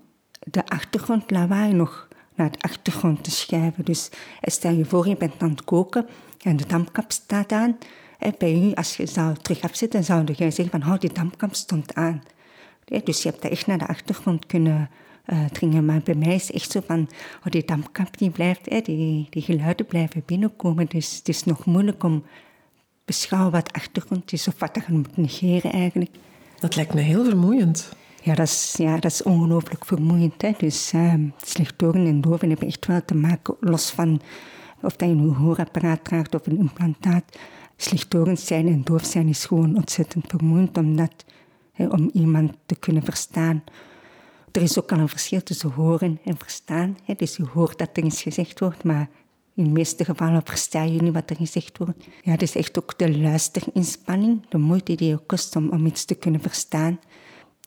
de 0.44 0.66
achtergrondlawaai 0.66 1.72
nog 1.72 2.08
naar 2.34 2.50
de 2.50 2.60
achtergrond 2.60 3.24
te 3.24 3.30
schuiven. 3.30 3.84
Dus 3.84 4.10
stel 4.42 4.72
je 4.72 4.84
voor, 4.84 5.08
je 5.08 5.16
bent 5.16 5.42
aan 5.42 5.50
het 5.50 5.64
koken 5.64 6.06
en 6.42 6.56
de 6.56 6.66
dampkap 6.66 7.12
staat 7.12 7.52
aan. 7.52 7.78
bij 8.38 8.54
u, 8.54 8.74
als 8.74 8.96
je 8.96 9.06
zou 9.06 9.36
terug 9.42 9.62
afzetten, 9.62 10.04
zou 10.04 10.24
je 10.26 10.50
zeggen 10.50 10.80
van, 10.80 10.92
oh, 10.92 10.98
die 10.98 11.12
dampkap 11.12 11.54
stond 11.54 11.94
aan. 11.94 12.22
Dus 13.04 13.22
je 13.22 13.28
hebt 13.28 13.42
dat 13.42 13.50
echt 13.50 13.66
naar 13.66 13.78
de 13.78 13.86
achtergrond 13.86 14.46
kunnen 14.46 14.90
dringen. 15.52 15.84
Maar 15.84 16.00
bij 16.00 16.14
mij 16.14 16.34
is 16.34 16.52
echt 16.52 16.70
zo 16.70 16.80
van, 16.86 17.08
oh, 17.38 17.50
die 17.50 17.64
dampkap 17.64 18.18
die 18.18 18.30
blijft, 18.30 18.84
die, 18.84 19.26
die 19.30 19.42
geluiden 19.42 19.86
blijven 19.86 20.22
binnenkomen. 20.26 20.86
Dus 20.86 21.16
het 21.16 21.28
is 21.28 21.44
nog 21.44 21.64
moeilijk 21.64 22.02
om 22.02 22.24
beschouwen 23.04 23.52
wat 23.52 23.72
achtergrond 23.72 24.32
is 24.32 24.48
of 24.48 24.58
wat 24.58 24.78
je 24.86 24.92
moet 24.92 25.16
negeren 25.16 25.72
eigenlijk. 25.72 26.10
Dat 26.58 26.76
lijkt 26.76 26.94
me 26.94 27.00
heel 27.00 27.24
vermoeiend. 27.24 27.92
Ja, 28.24 28.34
dat 28.34 28.46
is, 28.46 28.74
ja, 28.76 28.98
dat 28.98 29.10
is 29.10 29.22
ongelooflijk 29.22 29.84
vermoeiend. 29.84 30.42
Hè. 30.42 30.52
Dus 30.58 30.92
uh, 30.92 31.12
en 31.92 32.20
doven 32.20 32.48
hebben 32.48 32.68
echt 32.68 32.86
wel 32.86 33.04
te 33.04 33.14
maken, 33.14 33.56
los 33.60 33.90
van 33.90 34.20
of 34.82 34.96
dat 34.96 35.08
je 35.08 35.14
een 35.14 35.34
hoorapparaat 35.34 36.04
draagt 36.04 36.34
of 36.34 36.46
een 36.46 36.58
implantaat. 36.58 37.24
Slechthoren 37.76 38.38
zijn 38.38 38.68
en 38.68 38.82
doof 38.84 39.04
zijn 39.04 39.28
is 39.28 39.44
gewoon 39.44 39.76
ontzettend 39.76 40.24
vermoeiend 40.28 40.76
omdat, 40.76 41.24
om 41.76 42.10
iemand 42.12 42.52
te 42.66 42.74
kunnen 42.74 43.02
verstaan. 43.02 43.64
Er 44.52 44.62
is 44.62 44.78
ook 44.78 44.92
al 44.92 44.98
een 44.98 45.08
verschil 45.08 45.42
tussen 45.42 45.70
horen 45.70 46.20
en 46.24 46.38
verstaan. 46.38 46.96
Dus 47.16 47.36
je 47.36 47.44
hoort 47.52 47.78
dat 47.78 47.96
er 47.96 48.04
iets 48.04 48.22
gezegd 48.22 48.60
wordt, 48.60 48.84
maar 48.84 49.08
in 49.54 49.64
de 49.64 49.70
meeste 49.70 50.04
gevallen 50.04 50.42
versta 50.44 50.82
je 50.82 51.02
niet 51.02 51.12
wat 51.12 51.30
er 51.30 51.36
gezegd 51.36 51.78
wordt. 51.78 52.06
Ja, 52.22 52.30
het 52.30 52.42
is 52.42 52.56
echt 52.56 52.78
ook 52.78 52.98
de 52.98 53.18
luisterinspanning, 53.18 54.48
de 54.48 54.58
moeite 54.58 54.94
die 54.94 55.08
je 55.08 55.18
kost 55.26 55.56
om, 55.56 55.68
om 55.68 55.86
iets 55.86 56.04
te 56.04 56.14
kunnen 56.14 56.40
verstaan. 56.40 56.98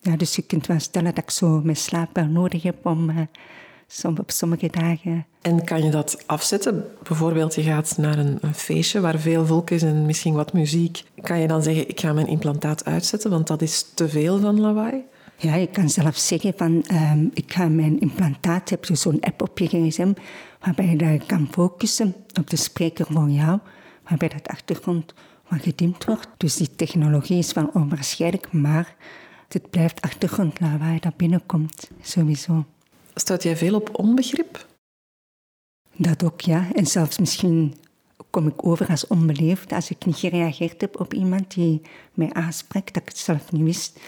Ja, 0.01 0.16
dus 0.16 0.36
je 0.36 0.42
kunt 0.42 0.68
wel 0.68 0.80
stellen 0.80 1.16
dat 1.16 1.24
ik 1.24 1.32
zo 1.32 1.62
mijn 1.63 1.77
slaap 1.77 2.10
wel 2.13 2.25
nodig 2.25 2.63
heb 2.63 2.86
om 2.86 3.10
uh, 3.10 4.18
op 4.18 4.32
sommige 4.32 4.68
dagen. 4.68 5.25
En 5.42 5.63
kan 5.63 5.84
je 5.84 5.92
dat 5.92 6.24
afzetten? 6.25 6.86
Bijvoorbeeld, 7.04 7.56
je 7.56 7.62
gaat 7.62 7.98
naar 7.98 8.18
een, 8.18 8.38
een, 8.42 8.56
feestje 8.56 9.00
waar 9.00 9.20
veel 9.20 9.46
volk 9.46 9.70
is 9.70 9.84
en 9.84 10.06
misschien 10.06 10.34
wat 10.34 10.54
muziek. 10.54 11.04
Kan 11.22 11.39
je 11.39 11.48
dan 11.48 11.63
zeggen, 11.63 11.89
ik 11.89 12.00
ga 12.00 12.13
mijn 12.13 12.27
implantaat 12.27 12.86
uitzetten, 12.86 13.30
want 13.30 13.48
dat 13.48 13.62
is 13.62 13.86
te 13.94 14.10
veel 14.10 14.39
van 14.39 14.60
lawaai? 14.60 15.04
Ja, 15.39 15.56
je 15.56 15.68
kan 15.68 15.89
zelf 15.89 16.18
zeggen 16.18 16.54
van, 16.58 16.86
um, 16.92 17.32
ik 17.34 17.54
ga 17.54 17.68
mijn 17.68 18.00
implantaat, 18.00 18.70
heb 18.70 18.86
je 18.86 18.96
zo'n 18.96 19.20
app 19.20 19.42
op 19.42 19.60
je 19.60 19.68
gsm, 19.68 20.13
waarbij 20.60 20.86
je 20.86 20.96
daar 20.96 21.25
kan 21.25 21.48
focussen 21.51 22.16
op 22.39 22.50
de 22.50 22.56
spreker 22.56 23.06
voor 23.10 23.30
jou, 23.30 23.60
waarbij 24.10 24.27
dat 24.27 24.48
achtergrond 24.48 25.13
wat 25.48 25.62
gedimd 25.62 26.06
wordt. 26.06 26.27
Dus 26.38 26.56
die 26.56 26.75
technologie 26.75 27.38
is 27.38 27.54
wel 27.54 27.70
onwaarschijnlijk, 27.74 28.51
maar 28.51 28.96
het 29.54 29.70
blijft 29.70 30.01
achtergrondlawaai 30.01 31.00
dat 31.00 31.18
binnenkomt, 31.18 31.89
sowieso. 32.01 32.66
Stoot 33.13 33.44
jij 33.44 33.58
veel 33.58 33.75
op 33.75 34.00
onbegrip? 34.00 34.66
Dat 35.96 36.24
ook, 36.24 36.42
ja. 36.42 36.74
En 36.74 36.86
zelfs 36.86 37.20
misschien 37.20 37.74
kom 38.30 38.48
ik 38.48 38.66
over 38.66 38.88
als 38.88 39.08
onbeleefd 39.08 39.72
als 39.72 39.89
ik 39.89 40.06
niet 40.06 40.16
gereageerd 40.16 40.82
heb 40.82 41.00
op 41.00 41.13
iemand 41.13 41.54
die 41.54 41.82
mij 42.13 42.34
aanspreekt, 42.34 42.94
dat 42.94 43.04
ik 43.04 43.10
het 43.10 43.18
zelf 43.18 43.51
niet 43.51 43.63
wist. 43.63 44.00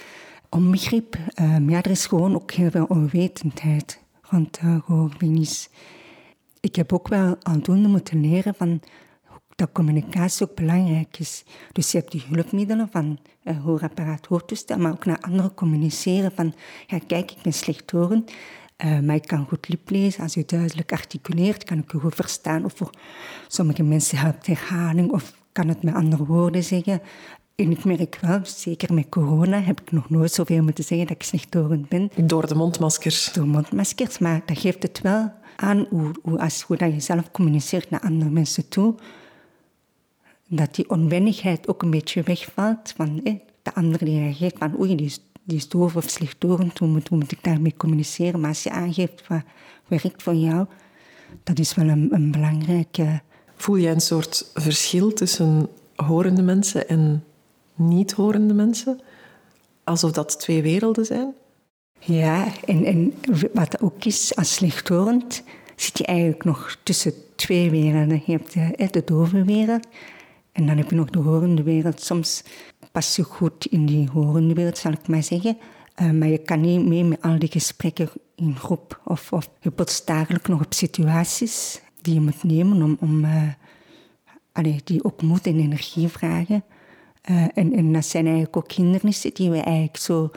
Onbegrip, 0.50 1.17
um, 1.41 1.69
ja, 1.69 1.84
er 1.84 1.91
is 1.91 2.05
gewoon 2.05 2.36
ook 2.36 2.51
heel 2.51 2.72
veel 2.72 2.86
onwetendheid 2.86 4.00
rond 4.22 4.60
uh. 4.63 5.46
Ik 6.60 6.75
heb 6.75 6.93
ook 6.93 7.08
wel 7.08 7.36
aandoende 7.41 7.88
moeten 7.88 8.22
leren 8.22 8.55
van 8.55 8.81
dat 9.59 9.71
communicatie 9.71 10.49
ook 10.49 10.55
belangrijk 10.55 11.19
is. 11.19 11.43
Dus 11.71 11.91
je 11.91 11.97
hebt 11.97 12.11
die 12.11 12.23
hulpmiddelen 12.29 12.89
van 12.91 13.19
uh, 13.43 13.63
hoorapparaat, 13.63 14.25
hoortoestel, 14.25 14.77
maar 14.77 14.91
ook 14.91 15.05
naar 15.05 15.19
anderen 15.19 15.53
communiceren 15.53 16.31
van, 16.31 16.53
ja 16.87 16.99
kijk, 17.07 17.31
ik 17.31 17.41
ben 17.41 17.53
slechthorend, 17.53 18.31
uh, 18.85 18.99
maar 18.99 19.15
ik 19.15 19.27
kan 19.27 19.45
goed 19.47 19.69
liplezen. 19.69 20.23
Als 20.23 20.33
je 20.33 20.43
duidelijk 20.45 20.91
articuleert, 20.91 21.63
kan 21.63 21.77
ik 21.77 21.91
je 21.91 21.99
goed 21.99 22.15
verstaan. 22.15 22.65
Of 22.65 22.73
voor 22.75 22.89
sommige 23.47 23.83
mensen 23.83 24.17
helpt 24.17 24.47
herhaling, 24.47 25.11
of 25.11 25.33
kan 25.51 25.67
het 25.67 25.83
met 25.83 25.93
andere 25.93 26.25
woorden 26.25 26.63
zeggen. 26.63 27.01
En 27.55 27.71
ik 27.71 27.83
merk 27.83 28.17
wel, 28.21 28.39
zeker 28.43 28.93
met 28.93 29.09
corona, 29.09 29.61
heb 29.61 29.81
ik 29.81 29.91
nog 29.91 30.09
nooit 30.09 30.31
zoveel 30.31 30.63
moeten 30.63 30.83
zeggen 30.83 31.07
dat 31.07 31.15
ik 31.15 31.23
slechthorend 31.23 31.89
ben. 31.89 32.11
Door 32.15 32.47
de 32.47 32.55
mondmaskers? 32.55 33.33
Door 33.33 33.47
mondmaskers, 33.47 34.17
maar 34.17 34.41
dat 34.45 34.59
geeft 34.59 34.83
het 34.83 35.01
wel 35.01 35.31
aan 35.55 35.85
hoe, 35.89 36.11
hoe, 36.21 36.39
als, 36.39 36.61
hoe 36.61 36.77
dat 36.77 36.93
je 36.93 36.99
zelf 36.99 37.31
communiceert 37.31 37.89
naar 37.89 38.01
andere 38.01 38.29
mensen 38.29 38.69
toe 38.69 38.95
dat 40.49 40.75
die 40.75 40.89
onwennigheid 40.89 41.67
ook 41.67 41.81
een 41.81 41.89
beetje 41.89 42.21
wegvalt. 42.21 42.93
Van, 42.95 43.21
de 43.61 43.73
andere 43.73 44.05
die 44.05 44.19
reageert 44.19 44.57
van 44.57 44.79
oei, 44.79 44.95
die 44.95 45.05
is, 45.05 45.19
die 45.43 45.57
is 45.57 45.69
doof 45.69 45.95
of 45.95 46.09
slechthorend, 46.09 46.79
hoe 46.79 46.87
moet, 46.87 47.07
hoe 47.07 47.17
moet 47.17 47.31
ik 47.31 47.43
daarmee 47.43 47.73
communiceren? 47.77 48.39
Maar 48.39 48.49
als 48.49 48.63
je 48.63 48.71
aangeeft 48.71 49.27
wat 49.27 49.41
werkt 49.87 50.23
voor 50.23 50.35
jou, 50.35 50.65
dat 51.43 51.59
is 51.59 51.75
wel 51.75 51.87
een, 51.87 52.07
een 52.11 52.31
belangrijke... 52.31 53.21
Voel 53.55 53.77
jij 53.77 53.91
een 53.91 54.01
soort 54.01 54.51
verschil 54.53 55.13
tussen 55.13 55.69
horende 55.95 56.41
mensen 56.41 56.89
en 56.89 57.23
niet-horende 57.75 58.53
mensen? 58.53 58.99
Alsof 59.83 60.11
dat 60.11 60.39
twee 60.39 60.61
werelden 60.61 61.05
zijn? 61.05 61.33
Ja, 61.99 62.47
en, 62.65 62.85
en 62.85 63.13
wat 63.53 63.81
ook 63.81 64.05
is, 64.05 64.35
als 64.35 64.53
slechthorend 64.53 65.43
zit 65.75 65.97
je 65.97 66.05
eigenlijk 66.05 66.43
nog 66.43 66.77
tussen 66.83 67.13
twee 67.35 67.69
werelden. 67.69 68.21
Je 68.25 68.31
hebt 68.31 68.53
de, 68.53 68.87
de 68.91 69.03
dove 69.05 69.43
wereld 69.43 69.87
en 70.59 70.65
dan 70.65 70.77
heb 70.77 70.89
je 70.89 70.95
nog 70.95 71.09
de 71.09 71.19
horende 71.19 71.63
wereld. 71.63 72.01
Soms 72.01 72.43
pas 72.91 73.15
je 73.15 73.23
goed 73.23 73.65
in 73.65 73.85
die 73.85 74.09
horende 74.09 74.53
wereld, 74.53 74.77
zal 74.77 74.91
ik 74.91 75.07
maar 75.07 75.23
zeggen. 75.23 75.57
Uh, 76.01 76.11
maar 76.11 76.27
je 76.27 76.37
kan 76.37 76.61
niet 76.61 76.85
mee 76.85 77.03
met 77.03 77.21
al 77.21 77.39
die 77.39 77.51
gesprekken 77.51 78.09
in 78.35 78.55
groep. 78.55 79.01
Of, 79.05 79.33
of 79.33 79.49
je 79.59 79.71
botst 79.71 80.07
dagelijks 80.07 80.49
nog 80.49 80.61
op 80.65 80.73
situaties 80.73 81.81
die 82.01 82.13
je 82.13 82.21
moet 82.21 82.43
nemen 82.43 82.81
om, 82.81 82.97
om 82.99 83.25
allee, 84.51 84.81
die 84.83 85.03
ook 85.03 85.21
moed 85.21 85.45
en 85.45 85.59
energie 85.59 86.07
vragen. 86.07 86.63
Uh, 87.29 87.43
en, 87.53 87.73
en 87.73 87.93
dat 87.93 88.05
zijn 88.05 88.25
eigenlijk 88.25 88.57
ook 88.57 88.71
hindernissen 88.71 89.33
die 89.33 89.49
we 89.49 89.61
eigenlijk 89.61 89.97
zo 89.97 90.31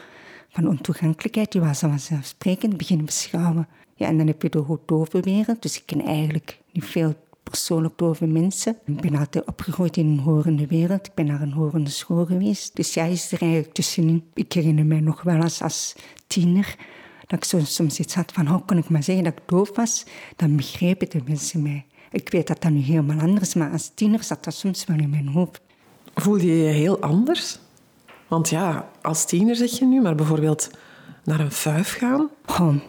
van 0.49 0.69
ontoegankelijkheid, 0.69 1.53
die 1.53 1.61
was 1.61 1.79
vanzelfsprekend 1.79 2.77
beginnen 2.77 3.07
beschouwen. 3.07 3.69
Ja, 3.95 4.07
en 4.07 4.19
dan 4.19 4.27
heb 4.27 4.43
je 4.43 4.49
de 4.49 4.79
dove 4.87 5.21
wereld, 5.21 5.63
dus 5.63 5.77
ik 5.77 5.83
ken 5.87 6.01
eigenlijk 6.01 6.59
niet 6.73 6.85
veel 6.85 7.15
persoonlijk 7.53 7.99
dove 7.99 8.27
mensen. 8.27 8.77
Ik 8.87 9.01
ben 9.01 9.15
altijd 9.15 9.47
opgegroeid 9.47 9.97
in 9.97 10.07
een 10.07 10.19
horende 10.19 10.67
wereld. 10.67 11.07
Ik 11.07 11.15
ben 11.15 11.27
naar 11.27 11.41
een 11.41 11.53
horende 11.53 11.91
school 11.91 12.25
geweest. 12.25 12.77
Dus 12.77 12.95
jij 12.95 13.13
is 13.13 13.33
er 13.33 13.41
eigenlijk 13.41 13.75
tussenin. 13.75 14.25
Ik 14.35 14.53
herinner 14.53 14.87
mij 14.87 15.01
nog 15.01 15.23
wel 15.23 15.43
eens 15.43 15.63
als 15.63 15.95
tiener 16.27 16.77
dat 17.27 17.39
ik 17.39 17.45
zo, 17.45 17.61
soms 17.65 17.99
iets 17.99 18.15
had 18.15 18.33
van, 18.33 18.47
hoe 18.47 18.65
kon 18.65 18.79
ik 18.79 18.89
maar 18.89 19.03
zeggen 19.03 19.25
dat 19.25 19.33
ik 19.33 19.43
doof 19.47 19.77
was? 19.77 20.05
Dan 20.37 20.57
begrepen 20.57 21.11
de 21.11 21.21
mensen 21.27 21.63
mij. 21.63 21.85
Ik 22.11 22.31
weet 22.31 22.47
dat 22.47 22.63
dat 22.63 22.73
nu 22.73 22.81
helemaal 22.81 23.19
anders 23.19 23.49
is, 23.49 23.55
maar 23.55 23.71
als 23.71 23.91
tiener 23.95 24.23
zat 24.23 24.45
dat 24.45 24.55
soms 24.55 24.85
wel 24.85 24.99
in 24.99 25.11
mijn 25.11 25.29
hoofd. 25.29 25.61
Voelde 26.15 26.47
je 26.47 26.63
je 26.63 26.73
heel 26.73 27.01
anders? 27.01 27.59
Want 28.29 28.49
ja, 28.49 28.91
als 29.03 29.27
tiener 29.27 29.57
zeg 29.57 29.79
je 29.79 29.85
nu, 29.85 30.01
maar 30.01 30.15
bijvoorbeeld 30.15 30.71
naar 31.25 31.41
een 31.41 31.53
vuif 31.53 31.93
gaan? 31.93 32.29
Gewoon 32.47 32.83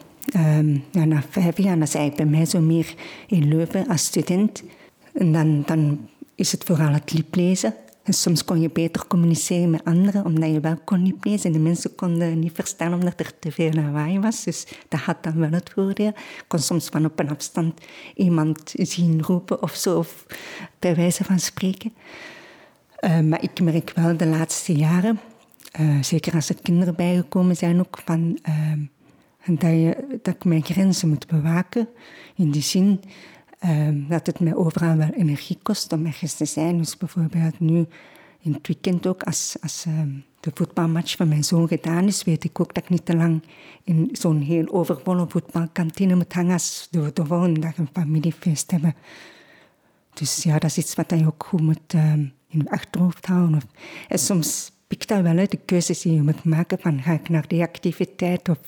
Ja, 0.90 1.04
na 1.04 1.22
vijf 1.30 1.58
jaar, 1.58 1.78
dat 1.78 1.88
is 1.88 1.94
eigenlijk 1.94 2.30
bij 2.30 2.38
mij 2.38 2.46
zo 2.46 2.60
meer 2.60 2.94
in 3.26 3.48
Leuven 3.48 3.86
als 3.88 4.04
student. 4.04 4.62
En 5.12 5.64
dan, 5.66 6.08
is 6.34 6.52
het 6.52 6.64
vooral 6.64 6.92
het 6.92 7.12
liplezen. 7.12 7.74
En 8.02 8.12
soms 8.12 8.44
kon 8.44 8.60
je 8.60 8.70
beter 8.70 9.06
communiceren 9.06 9.70
met 9.70 9.84
anderen, 9.84 10.24
omdat 10.24 10.50
je 10.50 10.60
wel 10.60 10.78
kon 10.84 11.02
liplezen. 11.02 11.46
En 11.46 11.52
de 11.52 11.58
mensen 11.58 11.94
konden 11.94 12.38
niet 12.38 12.52
verstaan 12.54 12.94
omdat 12.94 13.20
er 13.20 13.38
te 13.38 13.52
veel 13.52 13.72
lawaai 13.72 14.20
was. 14.20 14.44
Dus 14.44 14.66
dat 14.88 15.00
had 15.00 15.22
dan 15.22 15.38
wel 15.38 15.50
het 15.50 15.70
voordeel. 15.74 16.08
Ik 16.08 16.44
kon 16.48 16.58
soms 16.58 16.88
van 16.88 17.04
op 17.04 17.18
een 17.18 17.30
afstand 17.30 17.80
iemand 18.14 18.74
zien 18.76 19.22
roepen 19.22 19.62
of 19.62 19.74
zo, 19.74 19.98
of 19.98 20.26
bij 20.78 20.94
wijze 20.94 21.24
van 21.24 21.38
spreken. 21.38 21.92
Uh, 23.00 23.20
maar 23.20 23.42
ik 23.42 23.60
merk 23.60 23.92
wel 23.94 24.16
de 24.16 24.26
laatste 24.26 24.74
jaren, 24.74 25.20
uh, 25.80 26.02
zeker 26.02 26.34
als 26.34 26.48
er 26.48 26.56
kinderen 26.62 26.94
bijgekomen 26.94 27.56
zijn, 27.56 27.80
ook 27.80 28.00
van... 28.04 28.38
En 28.42 28.90
dat, 29.46 29.70
je, 29.70 30.18
dat 30.22 30.34
ik 30.34 30.44
mijn 30.44 30.64
grenzen 30.64 31.08
moet 31.08 31.26
bewaken. 31.26 31.88
In 32.34 32.50
die 32.50 32.62
zin 32.62 33.00
ehm, 33.58 34.08
dat 34.08 34.26
het 34.26 34.40
mij 34.40 34.54
overal 34.54 34.96
wel 34.96 35.10
energie 35.10 35.58
kost 35.62 35.92
om 35.92 36.06
ergens 36.06 36.34
te 36.34 36.44
zijn. 36.44 36.78
Dus 36.78 36.96
bijvoorbeeld 36.96 37.60
nu 37.60 37.86
in 38.40 38.52
het 38.52 38.66
weekend 38.66 39.06
ook, 39.06 39.22
als, 39.22 39.56
als 39.60 39.84
ehm, 39.86 40.10
de 40.40 40.50
voetbalmatch 40.54 41.16
van 41.16 41.28
mijn 41.28 41.44
zoon 41.44 41.68
gedaan 41.68 42.04
is, 42.04 42.24
weet 42.24 42.44
ik 42.44 42.60
ook 42.60 42.74
dat 42.74 42.82
ik 42.82 42.90
niet 42.90 43.04
te 43.04 43.16
lang 43.16 43.42
in 43.84 44.08
zo'n 44.12 44.40
heel 44.40 44.72
overvolle 44.72 45.26
voetbalkantine 45.28 46.14
moet 46.14 46.32
hangen 46.32 46.52
als 46.52 46.88
de, 46.90 47.10
de 47.12 47.26
volgende 47.26 47.60
dag 47.60 47.78
een 47.78 47.88
familiefeest 47.92 48.70
hebben. 48.70 48.94
Dus 50.14 50.42
ja, 50.42 50.52
dat 50.52 50.70
is 50.70 50.78
iets 50.78 50.94
wat 50.94 51.10
je 51.10 51.26
ook 51.26 51.44
goed 51.48 51.60
moet 51.60 51.94
ehm, 51.94 52.20
in 52.48 52.58
je 52.58 52.70
achterhoofd 52.70 53.26
houden. 53.26 53.60
En 54.08 54.18
soms 54.18 54.72
ik 54.88 55.08
dat 55.08 55.20
wel, 55.20 55.34
de 55.34 55.58
keuzes 55.64 56.00
die 56.00 56.12
je 56.12 56.22
moet 56.22 56.44
maken 56.44 56.78
van 56.78 57.02
ga 57.02 57.12
ik 57.12 57.28
naar 57.28 57.48
die 57.48 57.62
activiteit 57.62 58.48
of 58.48 58.58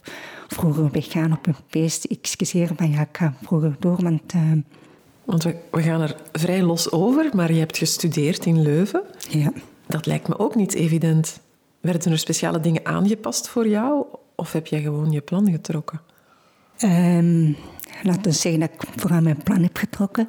vroeger 0.47 0.91
weggaan 0.91 1.33
op 1.33 1.47
een 1.47 1.57
feest. 1.69 2.05
Ik 2.05 2.19
excuseer 2.23 2.71
van 2.77 2.91
ja, 2.91 3.01
ik 3.01 3.17
ga 3.17 3.35
vroeger 3.43 3.77
door, 3.79 4.03
want... 4.03 4.35
Uh, 4.35 4.53
want 5.25 5.43
we, 5.43 5.57
we 5.71 5.83
gaan 5.83 6.01
er 6.01 6.17
vrij 6.33 6.63
los 6.63 6.91
over, 6.91 7.31
maar 7.33 7.53
je 7.53 7.59
hebt 7.59 7.79
gestudeerd 7.79 8.47
in 8.47 8.63
Leuven. 8.63 9.03
Ja. 9.31 9.53
Dat 9.87 10.07
lijkt 10.07 10.29
me 10.29 10.39
ook 10.39 10.55
niet 10.55 10.75
evident. 10.75 11.41
Werden 11.81 12.13
er 12.13 12.19
speciale 12.19 12.61
dingen 12.61 12.85
aangepast 12.85 13.49
voor 13.49 13.69
jou 13.69 14.07
of 14.35 14.53
heb 14.53 14.67
jij 14.67 14.83
gewoon 14.83 15.11
je 15.11 15.21
plan 15.21 15.51
getrokken? 15.51 16.01
Ehm, 16.77 17.53
laten 18.03 18.23
we 18.23 18.33
zeggen 18.33 18.61
dat 18.61 18.71
ik 18.73 18.83
vooral 18.97 19.21
mijn 19.21 19.43
plan 19.43 19.63
heb 19.63 19.77
getrokken. 19.77 20.29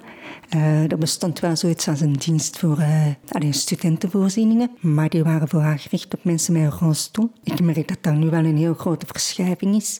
Uh, 0.56 0.92
er 0.92 0.98
bestond 0.98 1.40
wel 1.40 1.56
zoiets 1.56 1.88
als 1.88 2.02
een 2.02 2.14
dienst 2.14 2.60
voor 2.60 2.80
uh, 2.80 3.52
studentenvoorzieningen, 3.52 4.72
maar 4.80 5.10
die 5.10 5.24
waren 5.24 5.48
vooral 5.48 5.78
gericht 5.78 6.14
op 6.14 6.24
mensen 6.24 6.54
met 6.54 6.62
een 6.62 6.80
rolstoel. 6.80 7.32
Ik 7.44 7.62
merk 7.62 7.88
dat 7.88 7.98
daar 8.02 8.16
nu 8.16 8.30
wel 8.30 8.44
een 8.44 8.58
heel 8.58 8.74
grote 8.74 9.06
verschuiving 9.06 9.76
is. 9.76 10.00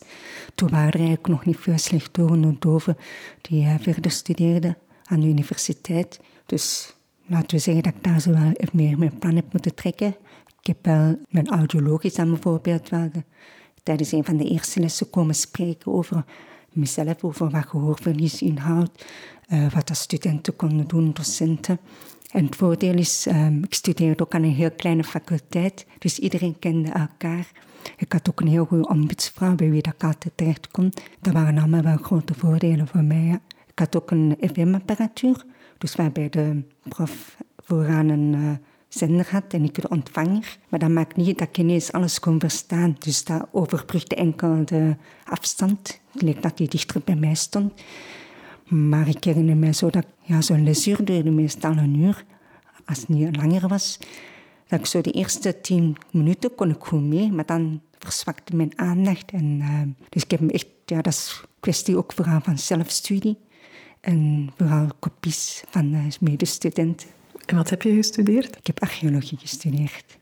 Toen 0.54 0.68
waren 0.68 0.88
er 0.92 0.94
eigenlijk 0.94 1.28
nog 1.28 1.44
niet 1.44 1.56
veel 1.58 1.78
slechthorende 1.78 2.56
doven 2.58 2.96
die 3.40 3.64
uh, 3.64 3.74
verder 3.80 4.10
studeerden 4.10 4.76
aan 5.04 5.20
de 5.20 5.26
universiteit. 5.26 6.20
Dus 6.46 6.94
laten 7.26 7.56
we 7.56 7.58
zeggen 7.58 7.82
dat 7.82 7.94
ik 7.94 8.04
daar 8.04 8.20
zo 8.20 8.30
wel 8.30 8.52
meer 8.72 8.98
mijn 8.98 9.18
plan 9.18 9.34
heb 9.34 9.52
moeten 9.52 9.74
trekken. 9.74 10.16
Ik 10.60 10.66
heb 10.66 10.84
wel 10.86 11.18
mijn 11.28 11.48
audiologisch 11.48 12.18
aan 12.18 12.30
bijvoorbeeld 12.30 12.88
wel 12.88 13.10
tijdens 13.82 14.12
een 14.12 14.24
van 14.24 14.36
de 14.36 14.44
eerste 14.44 14.80
lessen 14.80 15.10
komen 15.10 15.34
spreken 15.34 15.92
over 15.92 16.24
mezelf, 16.78 17.24
over 17.24 17.50
wat 17.50 17.66
gehoorverlies 17.66 18.42
inhoudt, 18.42 19.04
uh, 19.52 19.70
wat 19.72 19.88
de 19.88 19.94
studenten 19.94 20.56
konden 20.56 20.86
doen, 20.86 21.12
docenten. 21.12 21.78
En 22.30 22.44
het 22.44 22.56
voordeel 22.56 22.94
is, 22.94 23.26
um, 23.26 23.64
ik 23.64 23.74
studeerde 23.74 24.22
ook 24.22 24.34
aan 24.34 24.42
een 24.42 24.54
heel 24.54 24.70
kleine 24.70 25.04
faculteit, 25.04 25.86
dus 25.98 26.18
iedereen 26.18 26.58
kende 26.58 26.90
elkaar. 26.90 27.50
Ik 27.96 28.12
had 28.12 28.28
ook 28.28 28.40
een 28.40 28.48
heel 28.48 28.64
goede 28.64 28.88
ombudsvrouw 28.88 29.54
bij 29.54 29.70
wie 29.70 29.82
ik 29.82 30.04
altijd 30.04 30.36
terecht 30.36 30.70
kon. 30.70 30.92
Dat 31.20 31.32
waren 31.32 31.58
allemaal 31.58 31.82
wel 31.82 31.96
grote 31.96 32.34
voordelen 32.34 32.86
voor 32.86 33.04
mij. 33.04 33.40
Ik 33.66 33.78
had 33.78 33.96
ook 33.96 34.10
een 34.10 34.36
FM-apparatuur, 34.40 35.44
dus 35.78 35.94
waarbij 35.94 36.28
de 36.28 36.62
prof 36.82 37.36
vooraan 37.56 38.08
een 38.08 38.34
uh, 38.34 38.50
zender 38.88 39.28
had 39.30 39.44
en 39.48 39.64
ik 39.64 39.82
de 39.82 39.88
ontvanger. 39.88 40.58
Maar 40.68 40.78
dat 40.78 40.88
maakt 40.88 41.16
niet 41.16 41.38
dat 41.38 41.48
ik 41.48 41.58
ineens 41.58 41.92
alles 41.92 42.20
kon 42.20 42.40
verstaan. 42.40 42.96
Dus 42.98 43.24
dat 43.24 43.48
overbrugde 43.50 44.14
enkel 44.14 44.64
de 44.64 44.96
afstand. 45.24 46.00
Het 46.12 46.22
leek 46.22 46.42
dat 46.42 46.58
hij 46.58 46.66
dichter 46.66 47.00
bij 47.04 47.16
mij 47.16 47.34
stond. 47.34 47.82
Maar 48.68 49.08
ik 49.08 49.24
herinner 49.24 49.56
me 49.56 49.72
zo 49.72 49.90
dat 49.90 50.06
ja, 50.22 50.40
zo'n 50.40 50.64
lesuur 50.64 51.04
duurde 51.04 51.30
meestal 51.30 51.76
een 51.76 51.94
uur. 51.94 52.24
Als 52.84 52.98
het 52.98 53.08
niet 53.08 53.36
langer 53.36 53.68
was. 53.68 53.98
Dat 54.66 54.78
ik 54.78 54.86
zo 54.86 55.00
de 55.00 55.10
eerste 55.10 55.60
tien 55.60 55.96
minuten 56.10 56.54
kon 56.54 56.70
ik 56.70 56.82
goed 56.84 57.02
mee, 57.02 57.32
maar 57.32 57.46
dan 57.46 57.80
verzwakte 57.98 58.56
mijn 58.56 58.78
aandacht. 58.78 59.30
En, 59.30 59.58
uh, 59.60 59.80
dus 60.08 60.22
ik 60.22 60.30
heb 60.30 60.40
me 60.40 60.52
echt, 60.52 60.66
ja, 60.86 61.02
dat 61.02 61.12
is 61.12 61.42
kwestie 61.60 61.96
ook 61.96 62.12
vooral 62.12 62.40
van 62.40 62.58
zelfstudie. 62.58 63.38
En 64.00 64.50
vooral 64.56 64.88
kopies 64.98 65.64
van 65.68 65.94
uh, 65.94 66.04
medestudenten. 66.20 67.08
En 67.48 67.56
wat 67.56 67.70
heb 67.70 67.82
je 67.82 67.94
gestudeerd? 67.94 68.56
Ik 68.56 68.66
heb 68.66 68.82
archeologie 68.82 69.38
gestudeerd. 69.38 70.18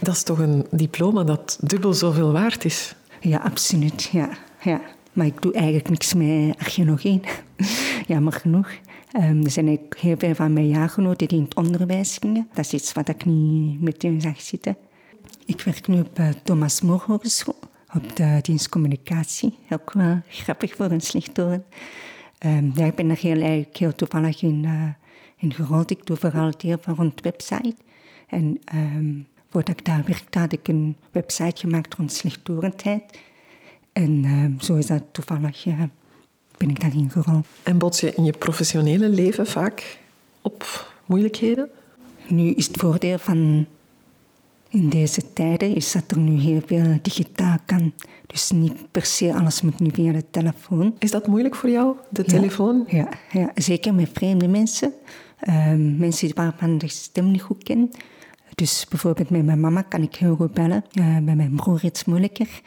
Dat 0.00 0.14
is 0.14 0.22
toch 0.22 0.38
een 0.38 0.66
diploma 0.70 1.24
dat 1.24 1.58
dubbel 1.60 1.94
zoveel 1.94 2.32
waard 2.32 2.64
is? 2.64 2.94
Ja, 3.20 3.38
absoluut. 3.38 4.08
Ja, 4.12 4.28
ja. 4.62 4.80
Maar 5.12 5.26
ik 5.26 5.42
doe 5.42 5.52
eigenlijk 5.52 5.88
niks 5.88 6.14
met 6.14 6.58
archeologie. 6.58 7.20
Jammer 8.06 8.32
genoeg. 8.32 8.70
Um, 9.16 9.44
er 9.44 9.50
zijn 9.50 9.78
heel 9.98 10.16
veel 10.18 10.34
van 10.34 10.52
mijn 10.52 10.68
jaargenoten 10.68 11.28
die 11.28 11.38
in 11.38 11.44
het 11.44 11.56
onderwijs 11.56 12.18
gingen. 12.20 12.48
Dat 12.54 12.64
is 12.64 12.72
iets 12.72 12.92
wat 12.92 13.08
ik 13.08 13.24
niet 13.24 13.80
meteen 13.80 14.20
zag 14.20 14.40
zitten. 14.40 14.76
Ik 15.46 15.60
werk 15.60 15.86
nu 15.86 16.00
op 16.00 16.18
uh, 16.18 16.28
Thomas 16.42 16.80
More 16.80 17.02
Hogeschool, 17.06 17.58
op 17.94 18.16
de 18.16 18.38
dienst 18.42 18.68
communicatie. 18.68 19.58
Ook 19.70 19.92
wel 19.92 20.20
grappig 20.28 20.74
voor 20.76 20.90
een 20.90 21.00
slechttoren. 21.00 21.64
Um, 22.46 22.72
ja, 22.74 22.84
ik 22.84 22.94
ben 22.94 23.10
er 23.10 23.18
heel, 23.18 23.66
heel 23.72 23.94
toevallig 23.94 24.42
in 24.42 24.64
uh, 24.64 24.88
in. 25.40 25.52
Ik 25.86 26.06
doe 26.06 26.16
vooral 26.16 26.46
het 26.46 26.60
deel 26.60 26.76
van 26.80 26.94
rond 26.94 27.20
website. 27.20 27.76
En 28.26 28.60
um, 28.74 29.26
voordat 29.50 29.78
ik 29.78 29.84
daar 29.84 30.04
werkte, 30.06 30.38
had 30.38 30.52
ik 30.52 30.68
een 30.68 30.96
website 31.10 31.60
gemaakt 31.60 31.94
rond 31.94 32.12
slechtorendheid. 32.12 33.18
En 33.92 34.24
um, 34.24 34.60
zo 34.60 34.74
is 34.74 34.86
dat 34.86 35.02
toevallig, 35.12 35.64
ben 36.56 36.70
ik 36.70 36.80
daarin 36.80 37.10
gerold. 37.10 37.46
En 37.62 37.78
bots 37.78 38.00
je 38.00 38.14
in 38.14 38.24
je 38.24 38.32
professionele 38.32 39.08
leven 39.08 39.46
vaak 39.46 39.98
op 40.42 40.90
moeilijkheden? 41.06 41.70
Nu 42.28 42.50
is 42.50 42.66
het 42.66 42.76
voordeel 42.76 43.18
van 43.18 43.66
in 44.68 44.88
deze 44.88 45.32
tijden 45.32 45.74
is 45.74 45.92
dat 45.92 46.10
er 46.10 46.18
nu 46.18 46.40
heel 46.40 46.60
veel 46.66 46.98
digitaal 47.02 47.56
kan. 47.66 47.92
Dus 48.26 48.50
niet 48.50 48.90
per 48.90 49.04
se 49.04 49.34
alles 49.34 49.62
moet 49.62 49.80
nu 49.80 49.90
via 49.92 50.12
de 50.12 50.24
telefoon. 50.30 50.94
Is 50.98 51.10
dat 51.10 51.26
moeilijk 51.26 51.54
voor 51.54 51.70
jou, 51.70 51.96
de 52.08 52.24
telefoon? 52.24 52.84
Ja, 52.88 53.08
ja, 53.32 53.50
zeker 53.54 53.94
met 53.94 54.08
vreemde 54.12 54.48
mensen. 54.48 54.92
Um, 55.48 55.96
mensen 55.96 56.34
waarvan 56.34 56.78
de 56.78 56.88
stem 56.88 57.30
niet 57.30 57.42
goed 57.42 57.62
ken. 57.62 57.90
Dus 58.54 58.86
bijvoorbeeld 58.88 59.30
met 59.30 59.44
mijn 59.44 59.60
mama 59.60 59.82
kan 59.82 60.02
ik 60.02 60.14
heel 60.14 60.36
goed 60.36 60.54
bellen. 60.54 60.84
Uh, 60.92 61.18
met 61.18 61.36
mijn 61.36 61.54
broer 61.54 61.84
iets 61.84 62.04
moeilijker. 62.04 62.60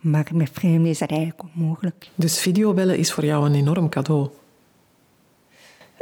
Maar 0.00 0.26
met 0.32 0.50
vreemden 0.52 0.90
is 0.90 0.98
dat 0.98 1.10
eigenlijk 1.10 1.42
onmogelijk. 1.42 2.10
Dus 2.14 2.40
videobellen 2.40 2.98
is 2.98 3.12
voor 3.12 3.24
jou 3.24 3.46
een 3.46 3.54
enorm 3.54 3.88
cadeau? 3.88 4.28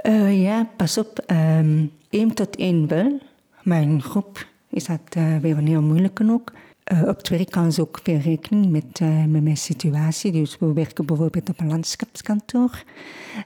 Uh, 0.03 0.43
ja, 0.43 0.69
pas 0.77 0.99
op. 0.99 1.25
Um, 1.27 1.93
één 2.11 2.35
tot 2.35 2.57
één 2.57 2.89
wel. 2.89 3.21
Maar 3.63 3.83
in 3.83 4.03
groep 4.03 4.47
is 4.69 4.85
dat 4.85 5.01
uh, 5.17 5.37
weer 5.37 5.59
een 5.59 5.67
heel 5.67 5.83
moeilijke 5.83 6.31
ook. 6.31 6.53
Uh, 6.93 7.09
op 7.09 7.17
het 7.17 7.29
werk 7.29 7.51
kan 7.51 7.73
ze 7.73 7.81
ook 7.81 8.01
veel 8.03 8.19
rekening 8.19 8.71
met, 8.71 9.01
uh, 9.01 9.25
met 9.25 9.43
mijn 9.43 9.57
situatie. 9.57 10.33
Dus 10.33 10.59
we 10.59 10.73
werken 10.73 11.07
bijvoorbeeld 11.07 11.49
op 11.49 11.61
een 11.61 11.69
landschapskantoor. 11.69 12.85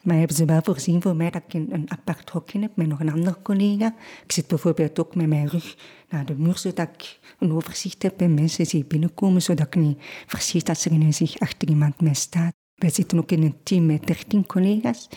Maar 0.03 0.17
hebben 0.17 0.37
ze 0.37 0.45
wel 0.45 0.61
voorzien 0.63 1.03
voor 1.03 1.17
mij 1.17 1.31
dat 1.31 1.43
ik 1.49 1.55
een, 1.55 1.91
apart 1.91 2.31
hokje 2.31 2.61
heb 2.61 2.71
met 2.75 2.87
nog 2.87 3.01
een 3.01 3.13
andere 3.13 3.37
collega. 3.43 3.95
Ik 4.25 4.33
zit 4.33 4.47
bijvoorbeeld 4.47 5.01
ook 5.01 5.15
met 5.15 5.27
mijn 5.27 5.49
rug 5.49 5.77
naar 6.09 6.27
de 6.27 6.35
muur, 6.35 6.59
zodat 6.59 6.89
ik 6.95 7.19
een 7.39 7.53
overzicht 7.53 8.03
heb 8.03 8.21
en 8.21 8.35
mensen 8.35 8.65
die 8.65 8.85
binnenkomen, 8.85 9.43
zodat 9.43 9.67
ik 9.67 9.75
niet 9.75 9.99
verschiet 10.27 10.67
dat 10.67 10.85
er 10.85 10.93
in 10.93 11.15
zich 11.15 11.39
achter 11.39 11.69
iemand 11.69 12.01
mij 12.01 12.15
staat. 12.15 12.53
Wij 12.75 12.91
zitten 12.91 13.19
ook 13.19 13.31
in 13.31 13.43
een 13.43 13.57
team 13.63 13.87
met 13.87 14.07
13 14.07 14.47
collega's. 14.47 15.09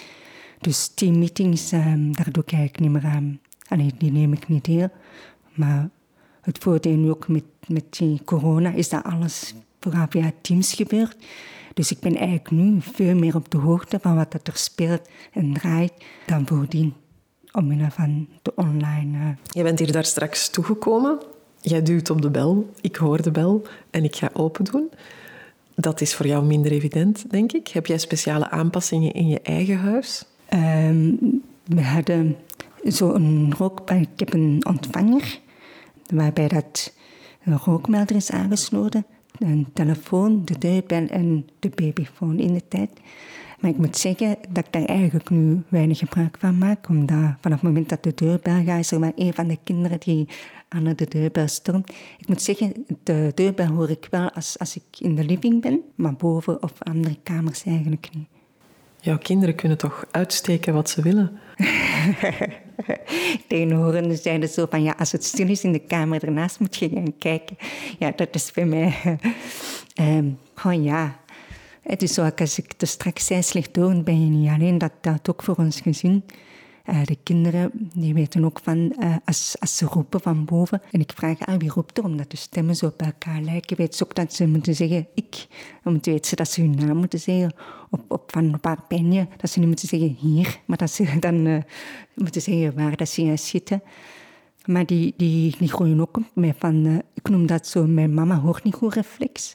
Dus 0.60 0.88
teammeetings, 0.88 1.72
um, 1.72 2.16
daar 2.16 2.32
doe 2.32 2.44
ik 2.46 2.80
niet 2.80 2.92
meer 2.92 3.06
aan. 3.06 3.40
Allee, 3.68 3.92
die 3.98 4.12
neem 4.12 4.34
ik 4.34 4.48
niet 4.48 4.66
deel. 4.66 4.90
Maar 5.54 5.90
het 6.46 6.58
voordeel 6.58 6.96
nu 6.96 7.10
ook 7.10 7.28
met, 7.28 7.44
met 7.68 7.84
die 7.90 8.22
corona 8.26 8.72
is 8.72 8.90
dat 8.90 9.04
alles 9.04 9.54
vooral 9.80 10.06
via 10.10 10.32
Teams 10.42 10.74
gebeurt. 10.74 11.18
Dus 11.74 11.92
ik 11.92 12.00
ben 12.00 12.16
eigenlijk 12.16 12.52
nu 12.52 12.82
veel 12.82 13.16
meer 13.16 13.36
op 13.36 13.52
de 13.52 13.58
hoogte 13.58 14.00
van 14.02 14.16
wat 14.16 14.34
er 14.34 14.58
speelt 14.58 15.10
en 15.34 15.54
draait 15.54 15.94
dan 16.26 16.48
voordien. 16.48 16.94
Omwille 17.52 17.92
van 17.92 18.28
de 18.42 18.52
online. 18.56 19.18
Uh... 19.18 19.28
Je 19.52 19.64
bent 19.64 19.80
hier 19.80 19.92
daar 19.92 20.06
straks 20.06 20.50
toegekomen. 20.50 21.20
Jij 21.62 21.82
duwt 21.82 22.10
op 22.10 22.22
de 22.22 22.30
bel. 22.30 22.70
Ik 22.82 22.96
hoor 22.96 23.22
de 23.22 23.32
bel 23.32 23.68
en 23.90 24.04
ik 24.04 24.16
ga 24.16 24.30
open 24.34 24.64
doen. 24.64 24.90
Dat 25.76 26.02
is 26.02 26.16
voor 26.16 26.28
jou 26.28 26.46
minder 26.46 26.72
evident, 26.72 27.32
denk 27.32 27.52
ik. 27.52 27.68
Heb 27.68 27.86
jij 27.86 27.98
speciale 27.98 28.50
aanpassingen 28.50 29.14
in 29.14 29.28
je 29.28 29.42
eigen 29.42 29.78
huis? 29.78 30.26
Um, 30.54 31.42
we 31.64 31.82
hadden 31.82 32.36
zo'n 32.84 33.54
rook. 33.58 33.92
Ik 33.92 34.20
heb 34.20 34.34
een 34.34 34.64
ontvanger 34.68 35.40
waarbij 36.14 36.48
dat 36.48 36.94
een 37.46 37.58
rookmelder 37.58 38.16
is 38.16 38.32
aangesloten, 38.32 39.06
een 39.40 39.68
telefoon, 39.74 40.46
de 40.46 40.58
deurbel 40.58 41.08
en 41.08 41.48
de 41.60 41.70
babyfoon 41.70 42.40
in 42.40 42.54
de 42.54 42.68
tijd. 42.68 42.90
Maar 43.60 43.72
ik 43.72 43.78
moet 43.78 43.98
zeggen 43.98 44.38
dat 44.50 44.66
ik 44.66 44.72
daar 44.72 44.86
eigenlijk 44.86 45.30
nu 45.30 45.64
weinig 45.68 45.98
gebruik 45.98 46.38
van 46.40 46.58
maak, 46.58 46.90
omdat 46.90 47.36
vanaf 47.42 47.62
het 47.62 47.62
moment 47.62 47.90
dat 47.90 48.04
de 48.04 48.12
deurbel 48.16 48.64
gaat, 48.64 48.92
er 48.92 49.00
maar 49.00 49.12
een 49.16 49.34
van 49.34 49.48
de 49.48 49.58
kinderen 49.64 50.00
die 50.00 50.28
aan 50.70 50.84
de 50.84 51.06
deurbel 51.10 51.48
stormt. 51.48 51.90
Ik 52.18 52.28
moet 52.28 52.42
zeggen, 52.42 52.86
de 53.04 53.32
deurbel 53.36 53.68
hoor 53.68 53.90
ik 53.90 54.08
wel 54.10 54.32
als, 54.32 54.60
als 54.60 54.76
ik 54.76 55.00
in 55.00 55.16
de 55.16 55.24
living 55.24 55.62
ben, 55.62 55.82
maar 55.96 56.16
boven 56.16 56.64
of 56.64 56.74
andere 56.84 57.18
kamers 57.24 57.64
eigenlijk 57.64 58.10
niet. 58.14 58.35
Jouw 59.06 59.18
kinderen 59.18 59.56
kunnen 59.56 59.78
toch 59.78 60.06
uitsteken 60.12 60.74
wat 60.74 60.90
ze 60.90 61.02
willen? 61.02 61.40
Tegenhorende 63.48 64.16
zeiden 64.16 64.50
zo 64.50 64.66
van, 64.70 64.84
ja, 64.84 64.96
als 64.98 65.12
het 65.12 65.24
stil 65.24 65.50
is 65.50 65.64
in 65.64 65.72
de 65.72 65.80
kamer 65.80 66.24
ernaast, 66.24 66.60
moet 66.60 66.76
je 66.76 66.90
gaan 66.90 67.18
kijken. 67.18 67.58
Ja, 68.00 68.12
dat 68.16 68.36
is 68.36 68.52
bij 68.52 68.66
mij... 68.66 69.18
um, 70.00 70.40
gewoon 70.56 70.84
ja... 70.84 71.20
Het 71.82 72.02
is 72.02 72.14
zo, 72.14 72.30
als 72.36 72.58
ik 72.58 72.74
te 72.74 72.86
straks 72.86 73.26
zei, 73.26 73.44
slecht 73.44 73.74
door, 73.74 74.04
ben 74.04 74.24
je 74.24 74.30
niet 74.30 74.50
alleen. 74.50 74.78
Dat 74.78 74.92
telt 75.02 75.30
ook 75.30 75.44
voor 75.44 75.56
ons 75.56 75.82
gezin. 75.82 76.24
Uh, 76.90 77.04
de 77.04 77.18
kinderen 77.24 77.72
die 77.94 78.14
weten 78.14 78.46
ook 78.46 78.60
van, 78.64 78.94
uh, 79.00 79.16
als, 79.26 79.56
als 79.60 79.78
ze 79.78 79.86
roepen 79.86 80.22
van 80.22 80.46
boven, 80.46 80.82
en 80.92 81.00
ik 81.00 81.12
vraag 81.16 81.40
aan 81.40 81.60
wie 81.60 81.70
roept 81.70 81.98
er, 81.98 82.04
omdat 82.04 82.32
de 82.32 82.38
stemmen 82.38 82.76
zo 82.76 82.86
op 82.86 83.02
elkaar 83.02 83.42
lijken, 83.42 83.78
weet 83.78 83.96
ze 83.96 84.04
ook 84.04 84.16
dat 84.16 84.34
ze 84.34 84.48
moeten 84.48 84.76
zeggen 84.76 85.08
ik. 85.14 85.48
Dan 85.84 85.94
weten 86.02 86.26
ze 86.30 86.36
dat 86.36 86.50
ze 86.50 86.62
hun 86.62 86.76
naam 86.76 86.98
moeten 86.98 87.20
zeggen. 87.20 87.54
Op, 87.90 88.02
op 88.08 88.32
van 88.32 88.58
waar 88.62 88.80
ben 88.88 89.12
je? 89.12 89.28
Dat 89.38 89.50
ze 89.50 89.60
niet 89.60 89.68
moeten 89.68 89.88
zeggen 89.88 90.16
hier, 90.20 90.60
maar 90.66 90.78
dat 90.78 90.92
ze 90.92 91.18
dan 91.20 91.46
uh, 91.46 91.58
moeten 92.14 92.42
zeggen 92.42 92.76
waar 92.76 92.96
dat 92.96 93.10
ze 93.10 93.24
juist 93.24 93.46
zitten. 93.46 93.82
Maar 94.66 94.86
die, 94.86 95.14
die, 95.18 95.56
groeien 95.60 96.02
ook 96.02 96.20
mij 96.34 96.56
van, 96.58 97.02
ik 97.14 97.30
noem 97.30 97.46
dat 97.46 97.68
zo, 97.68 97.86
mijn 97.88 98.14
mama 98.14 98.40
hoort 98.40 98.64
niet 98.64 98.76
goed 98.76 98.94
reflex. 98.94 99.54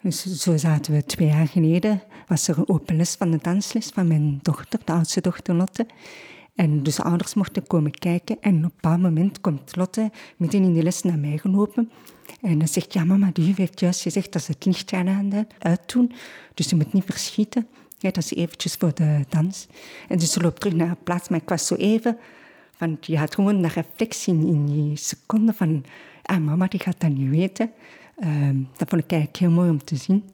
Dus 0.00 0.22
zo 0.22 0.56
zaten 0.56 0.92
we 0.92 1.04
twee 1.04 1.28
jaar 1.28 1.48
geleden, 1.48 2.02
was 2.26 2.48
er 2.48 2.58
een 2.58 2.68
open 2.68 2.96
les 2.96 3.14
van 3.14 3.30
de 3.30 3.38
dansles 3.42 3.86
van 3.86 4.06
mijn 4.06 4.38
dochter, 4.42 4.80
de 4.84 4.92
oudste 4.92 5.20
dochter 5.20 5.54
Lotte. 5.54 5.86
En 6.56 6.82
dus 6.82 6.94
de 6.94 7.02
ouders 7.02 7.34
mochten 7.34 7.66
komen 7.66 7.90
kijken. 7.90 8.36
En 8.40 8.56
op 8.56 8.62
een 8.62 8.70
bepaald 8.74 9.00
moment 9.00 9.40
komt 9.40 9.76
Lotte 9.76 10.10
midden 10.36 10.62
in 10.62 10.74
de 10.74 10.82
les 10.82 11.02
naar 11.02 11.18
mij 11.18 11.38
gelopen. 11.38 11.90
En 12.40 12.58
dan 12.58 12.68
zegt, 12.68 12.92
ja 12.92 13.04
mama, 13.04 13.30
de 13.32 13.46
juf 13.46 13.56
heeft 13.56 13.80
juist 13.80 14.02
gezegd 14.02 14.32
dat 14.32 14.42
ze 14.42 14.52
het 14.52 14.64
licht 14.64 14.90
gaan 14.90 15.46
uitdoen. 15.58 16.12
Dus 16.54 16.70
je 16.70 16.76
moet 16.76 16.92
niet 16.92 17.04
verschieten. 17.04 17.66
Ja, 17.98 18.10
dat 18.10 18.24
is 18.24 18.34
eventjes 18.34 18.74
voor 18.74 18.94
de 18.94 19.24
dans. 19.28 19.66
En 20.08 20.18
dus 20.18 20.32
ze 20.32 20.40
loopt 20.40 20.60
terug 20.60 20.74
naar 20.74 20.86
haar 20.86 20.96
plaats. 21.04 21.28
Maar 21.28 21.40
ik 21.40 21.48
was 21.48 21.66
zo 21.66 21.74
even... 21.74 22.18
Van, 22.76 22.96
je 23.00 23.18
had 23.18 23.34
gewoon 23.34 23.54
een 23.64 23.70
reflectie 23.70 24.34
in 24.34 24.66
die 24.66 24.96
seconde 24.96 25.52
van... 25.52 25.84
Ah, 26.22 26.38
mama, 26.38 26.66
die 26.66 26.80
gaat 26.80 27.00
dat 27.00 27.10
niet 27.10 27.30
weten. 27.30 27.70
Ehm, 28.16 28.56
dat 28.76 28.88
vond 28.88 29.02
ik 29.02 29.10
eigenlijk 29.10 29.36
heel 29.36 29.50
mooi 29.50 29.70
om 29.70 29.84
te 29.84 29.96
zien. 29.96 30.24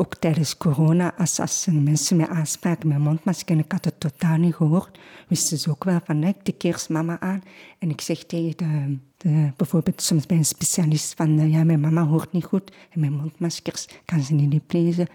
Ook 0.00 0.14
tijdens 0.14 0.56
corona, 0.56 1.14
als, 1.16 1.66
mensen 1.70 2.16
mij 2.16 2.28
aanspraken 2.28 2.88
met 2.88 2.98
mondmasker 2.98 3.54
en 3.54 3.58
ik 3.58 3.72
had 3.72 3.84
het 3.84 4.00
totaal 4.00 4.36
niet 4.36 4.54
gehoord, 4.54 4.98
wisten 5.28 5.58
ze 5.58 5.70
ook 5.70 5.84
wel 5.84 6.00
van, 6.04 6.24
ik 6.24 6.42
tik 6.42 6.62
eerst 6.62 6.88
mama 6.88 7.20
aan. 7.20 7.42
En 7.78 7.90
ik 7.90 8.00
zeg 8.00 8.24
tegen 8.24 8.56
de, 8.56 8.98
de, 9.16 9.52
bijvoorbeeld 9.56 10.02
soms 10.02 10.26
bij 10.26 10.36
een 10.36 10.44
specialist 10.44 11.14
van, 11.14 11.38
eh, 11.38 11.52
ja, 11.52 11.64
mijn 11.64 11.80
mama 11.80 12.06
hoort 12.06 12.32
niet 12.32 12.44
goed 12.44 12.72
en 12.90 13.00
mijn 13.00 13.12
mondmaskers 13.12 13.86
kan 14.04 14.20
ze 14.20 14.34
niet 14.34 14.72
lezen. 14.72 15.06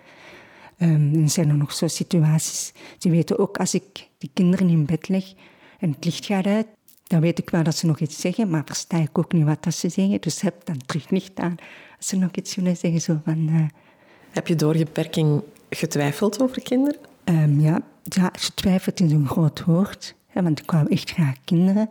Um, 0.77 1.13
en 1.13 1.29
zijn 1.29 1.49
er 1.49 1.57
nog 1.57 1.73
zo 1.73 1.87
situaties. 1.87 2.73
Ze 2.97 3.09
weten 3.09 3.39
ook 3.39 3.57
als 3.57 3.73
ik 3.73 4.09
die 4.17 4.29
kinderen 4.33 4.69
in 4.69 4.85
bed 4.85 5.07
leg 5.07 5.33
en 5.79 5.91
het 5.91 6.05
licht 6.05 6.25
gaat 6.25 6.45
uit, 6.45 6.67
dan 7.03 7.21
weet 7.21 7.39
ik 7.39 7.49
wel 7.49 7.63
dat 7.63 7.75
ze 7.75 7.85
nog 7.85 7.99
iets 7.99 8.19
zeggen, 8.19 8.49
maar 8.49 8.63
versta 8.65 8.97
ik 8.97 9.17
ook 9.17 9.33
niet 9.33 9.45
wat 9.45 9.63
dat 9.63 9.75
ze 9.75 9.89
zeggen. 9.89 10.21
Dus 10.21 10.41
heb 10.41 10.65
dan 10.65 10.77
terug 10.85 11.09
licht 11.09 11.39
aan 11.39 11.55
als 11.97 12.07
ze 12.07 12.17
nog 12.17 12.31
iets 12.31 12.55
willen 12.55 12.77
zeggen. 12.77 13.01
Zo 13.01 13.21
van, 13.23 13.49
uh, 13.49 13.65
heb 14.35 14.47
je 14.47 14.55
door 14.55 14.77
je 14.77 14.83
beperking 14.83 15.41
getwijfeld 15.69 16.41
over 16.41 16.61
kinderen? 16.61 16.99
Um, 17.25 17.59
ja, 17.59 17.81
ja, 18.03 18.29
getwijfeld 18.33 18.99
is 18.99 19.11
een 19.11 19.27
groot 19.27 19.63
woord. 19.63 20.15
want 20.33 20.59
ik 20.59 20.71
wou 20.71 20.87
echt 20.89 21.11
graag 21.11 21.35
kinderen. 21.43 21.89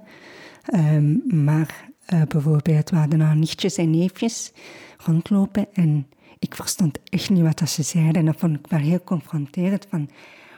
Um, 0.74 1.22
maar 1.44 1.88
uh, 2.12 2.22
bijvoorbeeld, 2.22 2.90
hadden 2.90 3.18
nou 3.18 3.36
nichtjes 3.36 3.76
en 3.76 3.90
neefjes 3.90 4.52
rondlopen. 4.96 5.66
En 5.72 6.06
ik 6.38 6.54
verstond 6.54 6.98
echt 7.08 7.30
niet 7.30 7.42
wat 7.42 7.68
ze 7.68 7.82
zeiden. 7.82 8.14
En 8.14 8.24
dat 8.24 8.36
vond 8.38 8.58
ik 8.58 8.66
wel 8.66 8.80
heel 8.80 9.04
confronterend. 9.04 9.86
Van, 9.90 10.10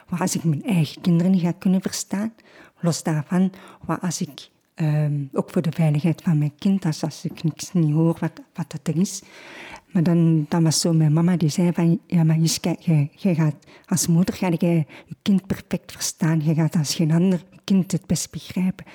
wat 0.09 0.19
als 0.19 0.35
ik 0.35 0.43
mijn 0.43 0.63
eigen 0.63 1.01
kinderen 1.01 1.31
niet 1.31 1.41
ga 1.41 1.51
kunnen 1.51 1.81
verstaan? 1.81 2.33
Los 2.79 3.03
daarvan, 3.03 3.51
wat 3.85 4.01
als 4.01 4.21
ik 4.21 4.49
um, 4.81 5.29
ook 5.33 5.49
voor 5.49 5.61
de 5.61 5.71
veiligheid 5.71 6.21
van 6.21 6.37
mijn 6.37 6.55
kind, 6.59 6.85
als, 6.85 7.03
als 7.03 7.25
ik 7.25 7.43
niks 7.43 7.73
niet 7.73 7.93
hoor 7.93 8.17
wat, 8.19 8.41
wat 8.53 8.71
dat 8.71 8.87
er 8.87 8.97
is. 8.97 9.21
Maar 9.91 10.03
dan, 10.03 10.45
dan 10.49 10.63
was 10.63 10.79
zo 10.79 10.93
mijn 10.93 11.13
mama 11.13 11.37
die 11.37 11.49
zei 11.49 11.73
van, 11.73 11.99
ja 12.07 12.23
maar 12.23 12.37
Jiska, 12.37 12.75
jij, 12.79 13.11
jij 13.15 13.35
gaat 13.35 13.55
als 13.85 14.07
moeder 14.07 14.35
ga 14.35 14.47
je 14.47 14.85
je 15.05 15.15
kind 15.21 15.47
perfect 15.47 15.91
verstaan. 15.91 16.43
Je 16.43 16.53
gaat 16.53 16.75
als 16.75 16.95
geen 16.95 17.11
ander 17.11 17.43
je 17.51 17.59
kind 17.63 17.91
het 17.91 18.05
best 18.05 18.31
begrijpen. 18.31 18.85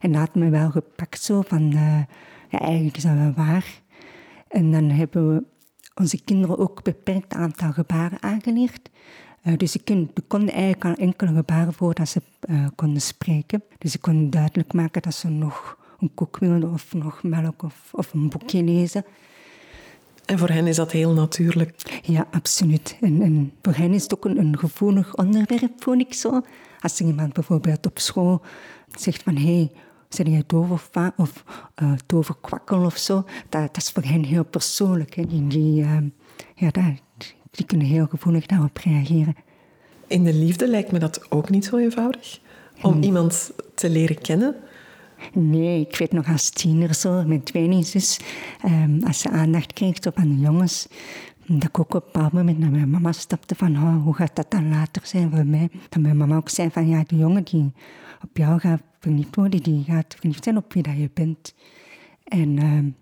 En 0.00 0.12
dat 0.12 0.20
had 0.20 0.34
me 0.34 0.50
wel 0.50 0.70
gepakt 0.70 1.22
zo 1.22 1.42
van, 1.46 1.62
uh, 1.62 1.98
ja 2.48 2.58
eigenlijk 2.58 2.96
is 2.96 3.02
dat 3.02 3.14
wel 3.14 3.32
waar. 3.32 3.80
En 4.48 4.72
dan 4.72 4.90
hebben 4.90 5.34
we 5.34 5.44
onze 5.94 6.24
kinderen 6.24 6.58
ook 6.58 6.76
een 6.76 6.92
beperkt 6.92 7.34
aantal 7.34 7.72
gebaren 7.72 8.22
aangeleerd. 8.22 8.90
Uh, 9.44 9.56
dus 9.56 9.76
ik 9.76 10.08
konden 10.28 10.54
eigenlijk 10.54 10.84
al 10.84 10.94
enkele 10.94 11.34
gebaren 11.34 11.72
voordat 11.72 12.08
ze 12.08 12.22
uh, 12.50 12.66
konden 12.74 13.02
spreken. 13.02 13.62
Dus 13.78 13.94
ik 13.94 14.00
kon 14.00 14.30
duidelijk 14.30 14.72
maken 14.72 15.02
dat 15.02 15.14
ze 15.14 15.28
nog 15.28 15.78
een 16.00 16.14
koek 16.14 16.38
wilden 16.38 16.72
of 16.72 16.94
nog 16.94 17.22
melk 17.22 17.62
of, 17.62 17.88
of 17.92 18.12
een 18.12 18.28
boekje 18.28 18.62
lezen. 18.62 19.04
En 20.26 20.38
voor 20.38 20.48
hen 20.48 20.66
is 20.66 20.76
dat 20.76 20.92
heel 20.92 21.12
natuurlijk? 21.12 22.00
Ja, 22.02 22.26
absoluut. 22.30 22.96
En, 23.00 23.22
en 23.22 23.52
voor 23.62 23.74
hen 23.74 23.92
is 23.92 24.02
het 24.02 24.14
ook 24.14 24.24
een, 24.24 24.38
een 24.38 24.58
gevoelig 24.58 25.16
onderwerp, 25.16 25.82
vond 25.82 26.00
ik 26.00 26.14
zo. 26.14 26.40
Als 26.80 27.00
er 27.00 27.06
iemand 27.06 27.32
bijvoorbeeld 27.32 27.86
op 27.86 27.98
school 27.98 28.42
zegt 28.98 29.22
van... 29.22 29.36
Hey, 29.36 29.70
zijn 30.08 30.30
jij 30.30 30.44
doof 30.46 30.70
of, 30.70 30.90
of 31.16 31.44
uh, 31.82 32.84
of 32.84 32.96
zo? 32.96 33.24
Dat, 33.48 33.60
dat, 33.62 33.76
is 33.76 33.90
voor 33.90 34.02
hen 34.02 34.24
heel 34.24 34.44
persoonlijk. 34.44 35.14
Hè. 35.14 35.26
Die, 35.26 35.82
uh, 35.82 35.98
ja, 36.54 36.70
dat, 36.70 36.84
die 37.50 37.66
kunnen 37.66 37.86
heel 37.86 38.06
gevoelig 38.06 38.46
daarop 38.46 38.76
reageren. 38.76 39.34
In 40.06 40.24
de 40.24 40.34
liefde 40.34 40.68
lijkt 40.68 40.92
me 40.92 40.98
dat 40.98 41.30
ook 41.30 41.50
niet 41.50 41.64
zo 41.64 41.76
eenvoudig. 41.76 42.40
Om 42.82 43.02
iemand 43.02 43.52
te 43.74 43.90
leren 43.90 44.18
kennen. 44.18 44.54
Nee, 45.32 45.80
ik 45.80 45.96
weet 45.96 46.12
nog 46.12 46.28
als 46.28 46.50
tiener 46.50 46.94
zo, 46.94 47.24
mijn 47.24 47.42
tweelingzus, 47.42 48.20
um, 48.64 49.02
als 49.06 49.20
ze 49.20 49.30
aandacht 49.30 49.72
kreeg 49.72 49.96
van 50.00 50.28
de 50.28 50.40
jongens, 50.40 50.88
dat 51.46 51.64
ik 51.64 51.78
ook 51.78 51.94
op 51.94 52.04
een 52.04 52.10
bepaald 52.12 52.32
moment 52.32 52.58
naar 52.58 52.70
mijn 52.70 52.90
mama 52.90 53.12
stapte 53.12 53.54
van 53.54 53.76
oh, 53.76 54.02
hoe 54.02 54.14
gaat 54.14 54.36
dat 54.36 54.50
dan 54.50 54.68
later 54.68 55.02
zijn 55.06 55.30
voor 55.30 55.46
mij? 55.46 55.70
Dat 55.88 56.02
mijn 56.02 56.16
mama 56.16 56.36
ook 56.36 56.48
zei 56.48 56.70
van 56.70 56.88
ja, 56.88 57.04
die 57.06 57.18
jongen 57.18 57.44
die 57.44 57.72
op 58.22 58.36
jou 58.36 58.60
gaat 58.60 58.82
verliefd 59.00 59.36
worden, 59.36 59.62
die 59.62 59.84
gaat 59.84 60.14
verliefd 60.18 60.44
zijn 60.44 60.56
op 60.56 60.72
wie 60.72 60.82
dat 60.82 60.96
je 60.96 61.10
bent. 61.14 61.54
En 62.24 62.56
uh, 62.56 62.92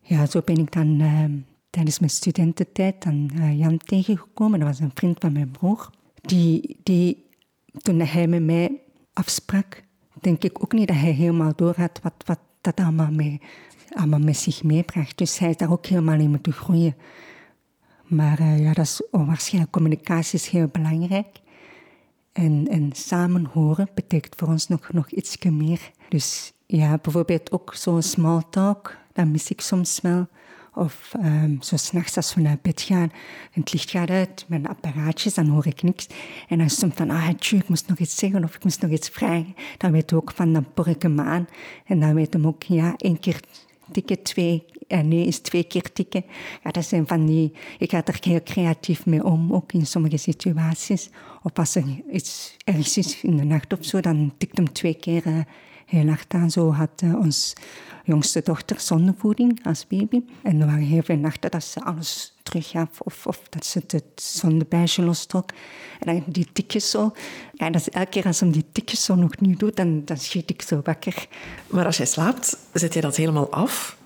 ja, 0.00 0.26
zo 0.26 0.40
ben 0.44 0.56
ik 0.56 0.72
dan 0.72 1.00
uh, 1.00 1.24
tijdens 1.72 1.98
mijn 1.98 2.10
studententijd 2.10 3.04
aan 3.04 3.28
uh, 3.34 3.58
Jan 3.58 3.78
tegengekomen. 3.78 4.58
Dat 4.58 4.68
was 4.68 4.80
een 4.80 4.90
vriend 4.94 5.20
van 5.20 5.32
mijn 5.32 5.50
broer. 5.50 5.90
Die, 6.20 6.76
die, 6.82 7.24
toen 7.82 8.00
hij 8.00 8.26
met 8.26 8.42
mij 8.42 8.80
afsprak, 9.12 9.82
denk 10.20 10.44
ik 10.44 10.62
ook 10.62 10.72
niet 10.72 10.88
dat 10.88 10.96
hij 10.96 11.10
helemaal 11.10 11.52
door 11.56 11.74
had 11.76 12.00
wat, 12.02 12.14
wat 12.24 12.38
dat 12.60 12.76
allemaal, 12.80 13.10
mee, 13.10 13.40
allemaal 13.90 14.18
met 14.18 14.36
zich 14.36 14.62
meebracht. 14.62 15.18
Dus 15.18 15.38
hij 15.38 15.50
is 15.50 15.56
daar 15.56 15.72
ook 15.72 15.86
helemaal 15.86 16.18
in 16.18 16.30
moeten 16.30 16.52
groeien. 16.52 16.96
Maar 18.02 18.40
uh, 18.40 18.60
ja, 18.60 18.72
dat 18.72 18.84
is 18.84 19.02
onwaarschijnlijk. 19.10 19.72
Communicatie 19.72 20.38
is 20.38 20.48
heel 20.48 20.68
belangrijk. 20.72 21.40
En, 22.32 22.68
en 22.68 22.90
samen 22.92 23.44
horen 23.44 23.88
betekent 23.94 24.34
voor 24.36 24.48
ons 24.48 24.68
nog, 24.68 24.92
nog 24.92 25.10
iets 25.10 25.38
meer. 25.38 25.90
Dus 26.08 26.52
ja, 26.66 26.98
bijvoorbeeld 27.02 27.52
ook 27.52 27.74
zo'n 27.74 28.02
small 28.02 28.42
talk, 28.50 28.96
dat 29.12 29.26
mis 29.26 29.50
ik 29.50 29.60
soms 29.60 30.00
wel. 30.00 30.26
Of 30.74 31.12
um, 31.24 31.62
zo 31.62 31.76
s'nachts 31.76 32.16
als 32.16 32.34
we 32.34 32.40
naar 32.40 32.58
bed 32.62 32.80
gaan 32.80 33.12
en 33.52 33.60
het 33.60 33.72
licht 33.72 33.90
gaat 33.90 34.10
uit, 34.10 34.44
mijn 34.48 34.68
apparaatjes, 34.68 35.34
dan 35.34 35.46
hoor 35.46 35.66
ik 35.66 35.82
niks. 35.82 36.06
En 36.48 36.58
dan 36.58 36.70
soms 36.70 36.94
van, 36.94 37.10
ah, 37.10 37.28
ik 37.28 37.68
moest 37.68 37.88
nog 37.88 37.98
iets 37.98 38.16
zeggen 38.16 38.44
of 38.44 38.54
ik 38.54 38.64
moest 38.64 38.80
nog 38.80 38.90
iets 38.90 39.08
vragen. 39.08 39.54
Dan 39.78 39.92
weet 39.92 40.12
ook 40.12 40.32
van, 40.34 40.52
dan 40.52 40.66
por 40.74 40.88
ik 40.88 41.02
hem 41.02 41.20
aan. 41.20 41.48
En 41.86 42.00
dan 42.00 42.14
weet 42.14 42.32
hem 42.32 42.46
ook, 42.46 42.62
ja, 42.62 42.94
één 42.96 43.20
keer 43.20 43.40
tikken, 43.90 44.22
twee, 44.22 44.64
en 44.88 45.08
nee, 45.08 45.26
is 45.26 45.38
twee 45.38 45.64
keer 45.64 45.92
tikken. 45.92 46.24
Dat 46.72 46.84
zijn 46.84 47.06
van 47.06 47.26
die, 47.26 47.52
ik 47.78 47.90
ga 47.90 48.04
er 48.04 48.18
heel 48.20 48.42
creatief 48.42 49.06
mee 49.06 49.24
om, 49.24 49.52
ook 49.52 49.72
in 49.72 49.86
sommige 49.86 50.16
situaties. 50.16 51.10
Of 51.42 51.52
als 51.54 51.74
er 51.74 51.84
iets 52.12 52.56
ergens 52.64 52.98
is 52.98 53.22
in 53.22 53.36
de 53.36 53.44
nacht 53.44 53.72
of 53.72 53.84
zo, 53.84 54.00
dan 54.00 54.32
tikt 54.38 54.56
hem 54.56 54.72
twee 54.72 54.94
keer 54.94 55.26
uh, 55.26 55.38
heel 55.92 56.08
hard 56.08 56.34
aan. 56.34 56.50
Zo 56.50 56.72
had 56.72 57.02
uh, 57.04 57.18
ons 57.18 57.52
jongste 58.04 58.40
dochter 58.44 58.80
zondevoeding 58.80 59.66
als 59.66 59.86
baby. 59.86 60.22
En 60.42 60.60
er 60.60 60.66
waren 60.66 60.82
heel 60.82 61.02
veel 61.02 61.16
nachten 61.16 61.50
dat 61.50 61.64
ze 61.64 61.84
alles 61.84 62.34
teruggaf 62.42 63.00
of, 63.00 63.26
of 63.26 63.40
dat 63.48 63.66
ze 63.66 63.82
het 63.86 64.04
zondebuisje 64.14 65.02
lostrok. 65.02 65.50
En 66.00 66.14
dan 66.14 66.24
die 66.26 66.46
tikjes 66.52 66.90
zo. 66.90 67.12
Ja, 67.52 67.70
dat 67.70 67.80
is 67.80 67.88
elke 67.88 68.08
keer 68.08 68.26
als 68.26 68.38
ze 68.38 68.50
die 68.50 68.64
tikjes 68.72 69.04
zo 69.04 69.14
nog 69.14 69.40
niet 69.40 69.58
doet, 69.58 69.76
dan, 69.76 70.04
dan 70.04 70.16
schiet 70.16 70.50
ik 70.50 70.62
zo 70.62 70.80
wakker. 70.84 71.26
Maar 71.66 71.86
als 71.86 71.96
jij 71.96 72.06
slaapt, 72.06 72.56
zet 72.72 72.94
je 72.94 73.00
dat 73.00 73.16
helemaal 73.16 73.50
af? 73.50 73.96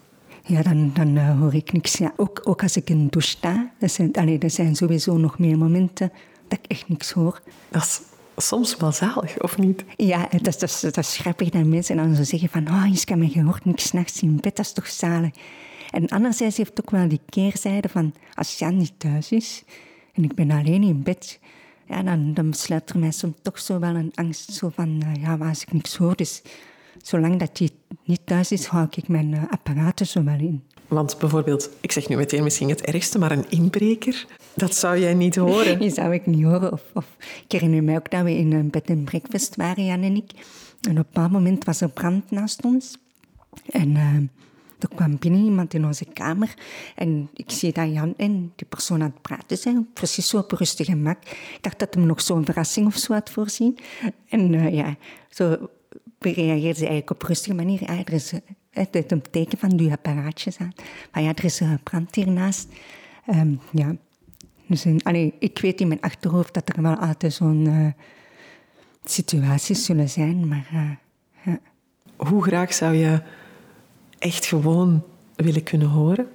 Ja, 0.43 0.63
dan, 0.63 0.91
dan 0.95 1.17
uh, 1.17 1.41
hoor 1.41 1.55
ik 1.55 1.73
niks. 1.73 1.97
Ja, 1.97 2.13
ook, 2.17 2.41
ook 2.45 2.63
als 2.63 2.77
ik 2.77 2.91
in 2.91 3.05
de 3.05 3.11
douche 3.11 3.29
sta, 3.29 3.71
er 3.79 3.89
zijn, 3.89 4.13
allee, 4.13 4.39
er 4.39 4.51
zijn 4.51 4.77
sowieso 4.77 5.17
nog 5.17 5.39
meer 5.39 5.59
momenten 5.59 6.13
dat 6.49 6.59
ik 6.63 6.71
echt 6.71 6.89
niks 6.89 7.11
hoor. 7.11 7.41
Dat 7.69 7.83
is 7.83 8.01
soms 8.37 8.77
wel 8.77 8.93
zalig, 8.93 9.41
of 9.41 9.59
niet? 9.59 9.85
Ja, 9.97 10.29
dat, 10.31 10.61
dat, 10.61 10.79
dat, 10.81 10.97
is 10.97 11.23
dat 11.51 11.65
mensen 11.65 11.97
dan 11.97 12.15
zo 12.15 12.23
zeggen 12.23 12.49
van 12.49 12.69
oh, 12.69 12.87
je 12.93 13.05
kan 13.05 13.19
me 13.19 13.29
gehoord 13.29 13.65
niks 13.65 13.93
nachts 13.93 14.23
in 14.23 14.37
bed, 14.41 14.57
dat 14.57 14.67
is 14.67 14.73
toch 14.73 14.87
zalig. 14.87 15.31
En 15.91 16.09
anderzijds 16.09 16.57
heeft 16.57 16.81
ook 16.81 16.91
wel 16.91 17.09
die 17.09 17.21
keerzijde 17.29 17.89
van 17.89 18.15
als 18.35 18.59
Jan 18.59 18.77
niet 18.77 18.93
thuis 18.99 19.33
is 19.33 19.65
en 20.17 20.25
ik 20.25 20.35
ben 20.35 20.51
alleen 20.51 20.83
in 20.83 21.03
bed, 21.03 21.41
ja, 21.87 22.03
dan, 22.03 22.35
dan 22.35 22.51
besluit 22.51 22.91
er 22.91 22.99
mij 22.99 23.11
soms 23.11 23.37
toch 23.43 23.59
zo 23.59 23.79
wel 23.79 23.95
een 23.95 24.13
angst 24.15 24.53
zo 24.53 24.69
van 24.69 25.03
uh, 25.05 25.23
ja, 25.23 25.37
als 25.37 25.63
ik 25.63 25.73
niks 25.73 25.97
hoor, 25.97 26.17
dus 26.17 26.43
zolang 27.03 27.39
dat 27.39 27.59
hij 27.59 27.71
niet 28.05 28.21
thuis 28.25 28.53
is, 28.53 28.67
hou 28.67 28.87
ik 28.91 29.09
mijn 29.09 29.33
uh, 29.33 29.43
apparaten 29.51 30.07
zo 30.07 30.25
wel 30.25 30.39
in. 30.39 30.65
Want 30.89 31.19
bijvoorbeeld, 31.19 31.71
ik 31.81 31.93
zeg 31.93 32.09
nu 32.09 32.17
meteen 32.17 32.43
misschien 32.43 32.69
het 32.69 32.81
ergste, 32.81 33.19
maar 33.19 33.33
een 33.33 33.51
inbreker, 33.51 34.27
dat 34.55 34.75
zou 34.75 34.99
jij 34.99 35.15
niet 35.15 35.37
horen. 35.37 35.79
Die 35.81 35.91
zou 35.91 36.15
ik 36.15 36.27
niet 36.27 36.45
horen. 36.45 36.73
Of, 36.73 36.83
of 36.95 37.07
ik 37.45 37.53
herinner 37.53 37.83
mij 37.83 37.97
ook 37.97 38.11
dat 38.11 38.23
we 38.23 38.37
in 38.37 38.53
een 38.53 38.71
bed 38.71 38.85
en 38.85 39.05
breakfast 39.05 39.57
waren, 39.57 39.85
Jan 39.85 40.03
en 40.03 40.17
ik. 40.17 40.31
En 40.81 40.91
op 40.91 40.97
een 40.97 41.07
bepaald 41.13 41.33
moment 41.33 41.65
was 41.65 41.81
er 41.81 41.89
brand 41.89 42.31
naast 42.31 42.65
ons. 42.65 42.97
En 43.71 43.91
uh, 43.91 44.17
er 44.79 44.89
kwam 44.95 45.19
binnen 45.19 45.45
iemand 45.45 45.75
in 45.75 45.87
onze 45.87 46.05
kamer. 46.05 46.55
En 46.95 47.29
ik 47.35 47.51
zie 47.51 47.73
dat 47.73 47.93
Jan 47.93 48.15
en 48.17 48.53
die 48.57 48.67
persoon 48.67 49.03
aan 49.03 49.11
het 49.11 49.23
praten 49.23 49.57
zijn. 49.59 49.89
Precies 49.93 50.29
zo 50.29 50.39
op 50.39 50.53
rustig 50.53 50.87
gemak. 50.87 51.25
Ik 51.29 51.59
dacht 51.61 51.79
dat 51.79 51.95
hem 51.95 52.07
nog 52.07 52.21
zo'n 52.21 52.45
verrassing 52.45 52.87
of 52.87 52.97
zo 52.97 53.13
had 53.13 53.31
voorzien. 53.31 53.79
En 54.29 54.53
uh, 54.53 54.75
ja, 54.75 54.97
zo 55.29 55.69
reageerde 56.19 56.79
ze 56.79 56.87
eigenlijk 56.87 57.11
op 57.11 57.23
rustige 57.23 57.55
manier. 57.55 57.81
Ja, 57.81 57.99
er 58.05 58.13
is 58.13 58.33
het 58.77 59.13
een 59.13 59.23
teken 59.31 59.59
van 59.59 59.77
die 59.77 59.91
apparaatjes 59.91 60.59
aan. 60.59 60.73
Maar 61.13 61.23
ja, 61.23 61.35
er 61.35 61.45
is 61.45 61.61
een 61.61 61.83
brand 61.83 62.15
hiernaast. 62.15 62.69
Um, 63.27 63.61
ja. 63.73 63.97
Dus 64.67 64.85
in, 64.85 65.03
allee, 65.03 65.35
ik 65.39 65.59
weet 65.59 65.81
in 65.81 65.89
mijn 65.89 66.01
achterhoofd 66.01 66.55
dat 66.55 66.69
er 66.77 66.83
wel 66.83 66.97
altijd 66.97 67.33
zo'n 67.33 67.65
uh, 67.69 67.87
situaties 69.05 69.85
zullen 69.85 70.09
zijn, 70.09 70.49
maar 70.49 70.69
uh, 70.75 70.91
ja. 71.45 71.59
Hoe 72.17 72.43
graag 72.43 72.75
zou 72.75 72.95
je 72.95 73.23
echt 74.19 74.47
gewoon 74.47 75.05
willen 75.37 75.63
kunnen 75.63 75.89
horen? 75.89 76.29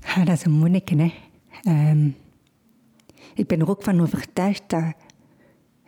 Ja, 0.00 0.24
dat 0.24 0.36
is 0.36 0.44
een 0.44 0.52
moeilijke, 0.52 0.96
hè. 0.96 1.12
Um, 1.90 2.16
ik 3.34 3.46
ben 3.46 3.60
er 3.60 3.68
ook 3.70 3.82
van 3.82 4.00
overtuigd 4.00 4.62
dat 4.66 4.94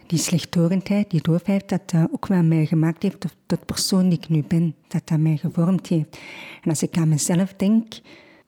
die 0.09 0.19
slechthorendheid, 0.19 1.11
die 1.11 1.23
doofheid, 1.23 1.69
dat 1.69 1.91
dat 1.91 2.09
ook 2.13 2.27
wel 2.27 2.43
mij 2.43 2.67
gemaakt 2.67 3.03
heeft 3.03 3.21
tot 3.21 3.35
de 3.47 3.59
persoon 3.67 4.09
die 4.09 4.19
ik 4.19 4.29
nu 4.29 4.45
ben. 4.49 4.75
Dat 4.89 5.09
dat 5.09 5.19
mij 5.19 5.37
gevormd 5.37 5.87
heeft. 5.87 6.19
En 6.63 6.71
als 6.71 6.83
ik 6.83 6.97
aan 6.97 7.09
mezelf 7.09 7.55
denk, 7.57 8.01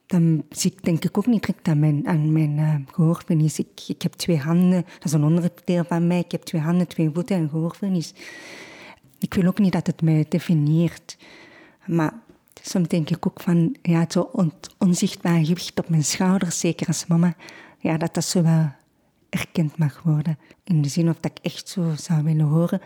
dan 0.07 0.45
zie 0.51 0.73
ik 0.73 0.85
denk 0.85 1.05
ik 1.05 1.19
ook 1.19 1.27
niet 1.27 1.47
direct 1.47 1.69
aan 1.69 1.79
mijn, 1.79 2.09
aan 2.09 2.33
mijn 2.33 2.59
uh. 2.99 3.49
Ik, 3.57 3.83
ik 3.87 4.03
heb 4.03 4.13
twee 4.13 4.39
handen, 4.39 4.83
dat 4.83 5.05
is 5.05 5.13
een 5.13 5.25
onderdeel 5.25 5.85
van 5.85 6.07
mij. 6.07 6.19
Ik 6.19 6.33
heb 6.33 6.43
twee 6.43 6.61
handen, 6.61 6.87
twee 6.89 7.11
voeten 7.15 7.37
en 7.37 7.49
gehoorverlies. 7.49 8.15
Ik 9.19 9.35
wil 9.35 9.47
ook 9.47 9.59
niet 9.59 9.73
dat 9.73 9.87
het 9.87 10.03
mij 10.03 10.27
definieert. 10.29 11.17
Maar 11.87 12.13
soms 12.63 12.89
denk 12.89 13.11
ik 13.11 13.27
ook 13.27 13.41
van, 13.41 13.77
ja, 13.83 14.05
zo 14.09 14.21
on, 14.33 14.53
onzichtbaar 14.79 15.45
gewicht 15.45 15.79
op 15.79 15.89
mijn 15.89 16.05
schouders, 16.05 16.61
zeker 16.61 16.87
als 16.87 17.07
mama, 17.07 17.35
ja, 17.79 17.97
dat 17.97 18.15
dat 18.15 18.25
zo 18.25 18.43
wel 18.43 18.73
erkend 19.31 19.79
mag 19.79 20.03
worden. 20.05 20.39
In 20.65 20.83
de 20.83 20.89
zin 20.89 21.09
of 21.09 21.17
dat 21.21 21.31
ik 21.35 21.45
echt 21.45 21.69
zo 21.69 21.93
zou 21.97 22.23
willen 22.23 22.47
horen. 22.47 22.81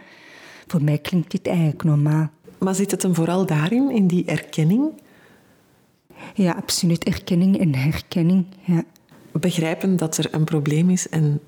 Voor 0.67 0.83
mij 0.83 0.99
klinkt 0.99 1.31
dit 1.31 1.47
eigenlijk 1.47 1.85
normaal. 1.85 2.31
Maar 2.59 2.75
zit 2.75 2.91
het 2.91 3.03
hem 3.03 3.15
vooral 3.15 3.47
daarin, 3.47 3.91
in 3.91 4.07
die 4.07 4.25
erkenning? 4.25 4.93
Ja, 6.35 6.53
absoluut. 6.53 7.05
Erkenning 7.05 7.59
en 7.59 7.75
herkenning. 7.75 8.47
Ja. 8.65 8.85
Begrijpen 9.33 9.97
dat 9.97 10.17
er 10.17 10.35
een 10.35 10.45
probleem 10.45 10.91
is 10.91 11.09
en 11.09 11.41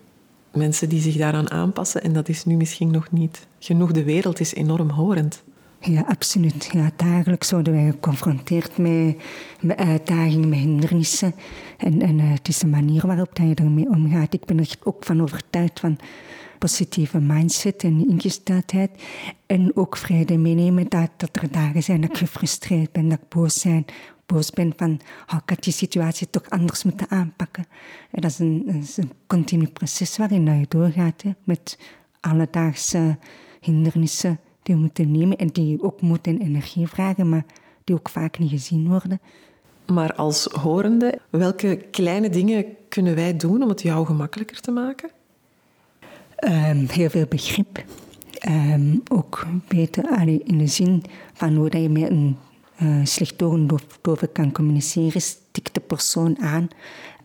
mensen 0.52 0.88
die 0.88 1.00
zich 1.00 1.16
daaraan 1.16 1.50
aanpassen. 1.50 2.02
En 2.02 2.12
dat 2.12 2.28
is 2.28 2.44
nu 2.44 2.56
misschien 2.56 2.90
nog 2.90 3.10
niet 3.10 3.46
genoeg. 3.58 3.92
De 3.92 4.04
wereld 4.04 4.40
is 4.40 4.54
enorm 4.54 4.90
horend. 4.90 5.42
Ja, 5.88 6.04
absoluut. 6.08 6.68
Ja, 6.72 6.90
dagelijks 6.96 7.50
worden 7.50 7.72
wij 7.72 7.90
geconfronteerd 7.90 8.78
met, 8.78 9.16
met 9.60 9.76
uitdagingen, 9.76 10.48
met 10.48 10.58
hindernissen. 10.58 11.34
En, 11.76 12.02
en 12.02 12.18
uh, 12.18 12.32
het 12.32 12.48
is 12.48 12.58
de 12.58 12.66
manier 12.66 13.06
waarop 13.06 13.36
je 13.36 13.54
ermee 13.54 13.88
omgaat. 13.88 14.34
Ik 14.34 14.44
ben 14.44 14.58
er 14.58 14.76
ook 14.82 15.04
van 15.04 15.22
overtuigd 15.22 15.80
van 15.80 15.98
positieve 16.58 17.18
mindset 17.20 17.84
en 17.84 18.08
ingesteldheid. 18.08 18.90
En 19.46 19.76
ook 19.76 19.96
vrede 19.96 20.36
meenemen 20.36 20.88
dat, 20.88 21.10
dat 21.16 21.36
er 21.36 21.50
dagen 21.50 21.82
zijn 21.82 22.00
dat 22.00 22.10
ik 22.10 22.16
gefrustreerd 22.16 22.92
ben, 22.92 23.08
dat 23.08 23.18
ik 23.18 23.28
boos 23.28 23.62
ben. 23.62 23.84
Boos 24.26 24.50
ben 24.50 24.72
van, 24.76 25.00
oh, 25.32 25.38
ik 25.42 25.50
had 25.50 25.64
die 25.64 25.72
situatie 25.72 26.30
toch 26.30 26.50
anders 26.50 26.82
moeten 26.82 27.10
aanpakken. 27.10 27.66
En 28.10 28.20
dat 28.20 28.30
is 28.30 28.38
een, 28.38 28.84
een 28.96 29.12
continu 29.26 29.66
proces 29.66 30.16
waarin 30.16 30.58
je 30.58 30.66
doorgaat 30.68 31.22
hè, 31.22 31.30
met 31.44 31.78
alledaagse 32.20 33.18
hindernissen 33.60 34.40
die 34.66 34.74
we 34.74 34.80
moeten 34.80 35.10
nemen 35.10 35.36
en 35.36 35.48
die 35.48 35.82
ook 35.82 36.00
moeten 36.00 36.40
energie 36.40 36.86
vragen, 36.86 37.28
maar 37.28 37.44
die 37.84 37.94
ook 37.94 38.08
vaak 38.08 38.38
niet 38.38 38.50
gezien 38.50 38.88
worden. 38.88 39.20
Maar 39.86 40.14
als 40.14 40.44
horende, 40.44 41.18
welke 41.30 41.76
kleine 41.90 42.30
dingen 42.30 42.64
kunnen 42.88 43.14
wij 43.14 43.36
doen 43.36 43.62
om 43.62 43.68
het 43.68 43.82
jou 43.82 44.06
gemakkelijker 44.06 44.60
te 44.60 44.70
maken? 44.70 45.10
Um, 46.44 46.86
heel 46.88 47.10
veel 47.10 47.26
begrip. 47.28 47.84
Um, 48.48 49.02
ook 49.08 49.46
weten 49.68 50.28
in 50.44 50.58
de 50.58 50.66
zin 50.66 51.02
van 51.32 51.54
hoe 51.54 51.80
je 51.80 51.88
met 51.88 52.10
een 52.10 52.36
uh, 52.82 53.04
slechthorend 53.04 54.32
kan 54.32 54.52
communiceren, 54.52 55.20
stik 55.20 55.74
de 55.74 55.80
persoon 55.80 56.38
aan. 56.38 56.68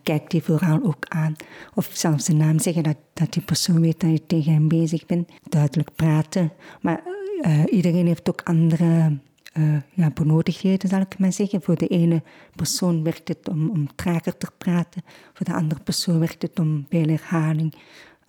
Kijk 0.02 0.30
die 0.30 0.42
vooral 0.42 0.80
ook 0.82 1.04
aan. 1.08 1.36
Of 1.74 1.90
zelfs 1.92 2.24
de 2.24 2.34
naam 2.34 2.58
zeggen 2.58 2.82
dat, 2.82 2.96
dat 3.12 3.32
die 3.32 3.42
persoon 3.42 3.80
weet 3.80 4.00
dat 4.00 4.10
je 4.10 4.26
tegen 4.26 4.52
hem 4.52 4.68
bezig 4.68 5.06
bent. 5.06 5.30
Duidelijk 5.48 5.90
praten. 5.94 6.52
Maar 6.80 7.02
uh, 7.46 7.62
iedereen 7.70 8.06
heeft 8.06 8.28
ook 8.28 8.40
andere 8.42 9.18
uh, 9.58 9.76
ja, 9.92 10.10
benodigdheden, 10.10 10.88
zal 10.88 11.00
ik 11.00 11.18
maar 11.18 11.32
zeggen. 11.32 11.62
Voor 11.62 11.76
de 11.76 11.86
ene 11.86 12.22
persoon 12.56 13.02
werkt 13.02 13.28
het 13.28 13.48
om, 13.48 13.70
om 13.70 13.94
trager 13.94 14.36
te 14.36 14.48
praten. 14.58 15.02
Voor 15.32 15.46
de 15.46 15.54
andere 15.54 15.80
persoon 15.80 16.18
werkt 16.18 16.42
het 16.42 16.58
om 16.58 16.86
veel 16.88 17.08
herhaling. 17.08 17.74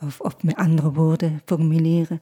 Of, 0.01 0.19
of 0.19 0.43
met 0.43 0.55
andere 0.55 0.91
woorden 0.91 1.41
formuleren. 1.45 2.21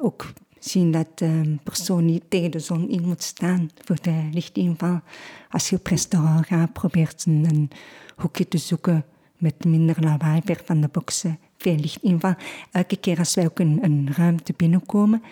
Ook 0.00 0.32
zien 0.58 0.90
dat 0.90 1.08
een 1.14 1.60
persoon 1.62 2.04
niet 2.04 2.24
tegen 2.28 2.50
de 2.50 2.58
zon 2.58 2.88
in 2.88 3.02
moet 3.02 3.22
staan 3.22 3.70
voor 3.84 3.98
de 4.02 4.28
lichtinval. 4.32 5.00
Als 5.50 5.68
je 5.68 5.76
op 5.76 5.86
restaurant 5.86 6.46
gaat, 6.46 6.72
probeert 6.72 7.24
een, 7.26 7.46
een 7.48 7.70
hoekje 8.16 8.48
te 8.48 8.58
zoeken 8.58 9.04
met 9.38 9.64
minder 9.64 9.96
lawaai, 10.00 10.40
ver 10.44 10.60
van 10.64 10.80
de 10.80 10.88
boksen, 10.92 11.38
veel 11.58 11.76
lichtinval. 11.76 12.34
Elke 12.70 12.96
keer 12.96 13.18
als 13.18 13.34
wij 13.34 13.44
ook 13.44 13.58
een 13.58 14.08
ruimte 14.12 14.54
binnenkomen, 14.56 15.22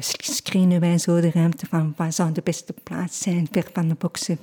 screenen 0.00 0.80
wij 0.80 0.98
zo 0.98 1.20
de 1.20 1.30
ruimte 1.30 1.66
van 1.66 1.94
waar 1.96 2.12
zou 2.12 2.32
de 2.32 2.42
beste 2.44 2.74
plaats 2.82 3.18
zijn, 3.18 3.48
ver 3.50 3.70
van 3.72 3.88
de 3.88 3.94
boksen. 3.98 4.38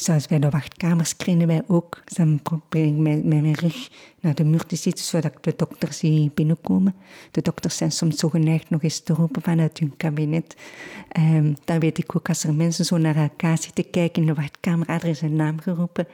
Zoals 0.00 0.26
bij 0.26 0.38
de 0.38 0.50
wachtkamer 0.50 1.06
screenen 1.06 1.46
wij 1.46 1.62
ook. 1.66 2.02
dan 2.04 2.40
probeer 2.42 2.86
ik 2.86 2.92
met, 2.92 3.24
met, 3.24 3.42
mijn 3.42 3.54
rug 3.54 3.88
naar 4.20 4.34
de 4.34 4.44
muur 4.44 4.66
te 4.66 4.76
zitten, 4.76 5.04
zodat 5.04 5.32
ik 5.32 5.42
de 5.42 5.54
dokter 5.56 5.92
zie 5.92 6.30
binnenkomen. 6.34 6.94
De 7.30 7.42
dokters 7.42 7.76
zijn 7.76 7.92
soms 7.92 8.16
zo 8.16 8.28
geneigd 8.28 8.70
nog 8.70 8.82
eens 8.82 9.00
te 9.00 9.12
roepen 9.12 9.42
vanuit 9.42 9.78
hun 9.78 9.96
kabinet. 9.96 10.56
Um, 11.18 11.56
dan 11.64 11.78
weet 11.78 11.98
ik 11.98 12.16
ook 12.16 12.28
als 12.28 12.44
er 12.44 12.54
mensen 12.54 12.84
zo 12.84 12.96
naar 12.96 13.16
elkaar 13.16 13.58
zitten 13.58 13.90
kijken 13.90 14.22
in 14.22 14.28
de 14.28 14.34
wachtkamer, 14.34 14.88
er 14.88 15.04
is 15.04 15.20
naam 15.20 15.60
geroepen. 15.60 16.06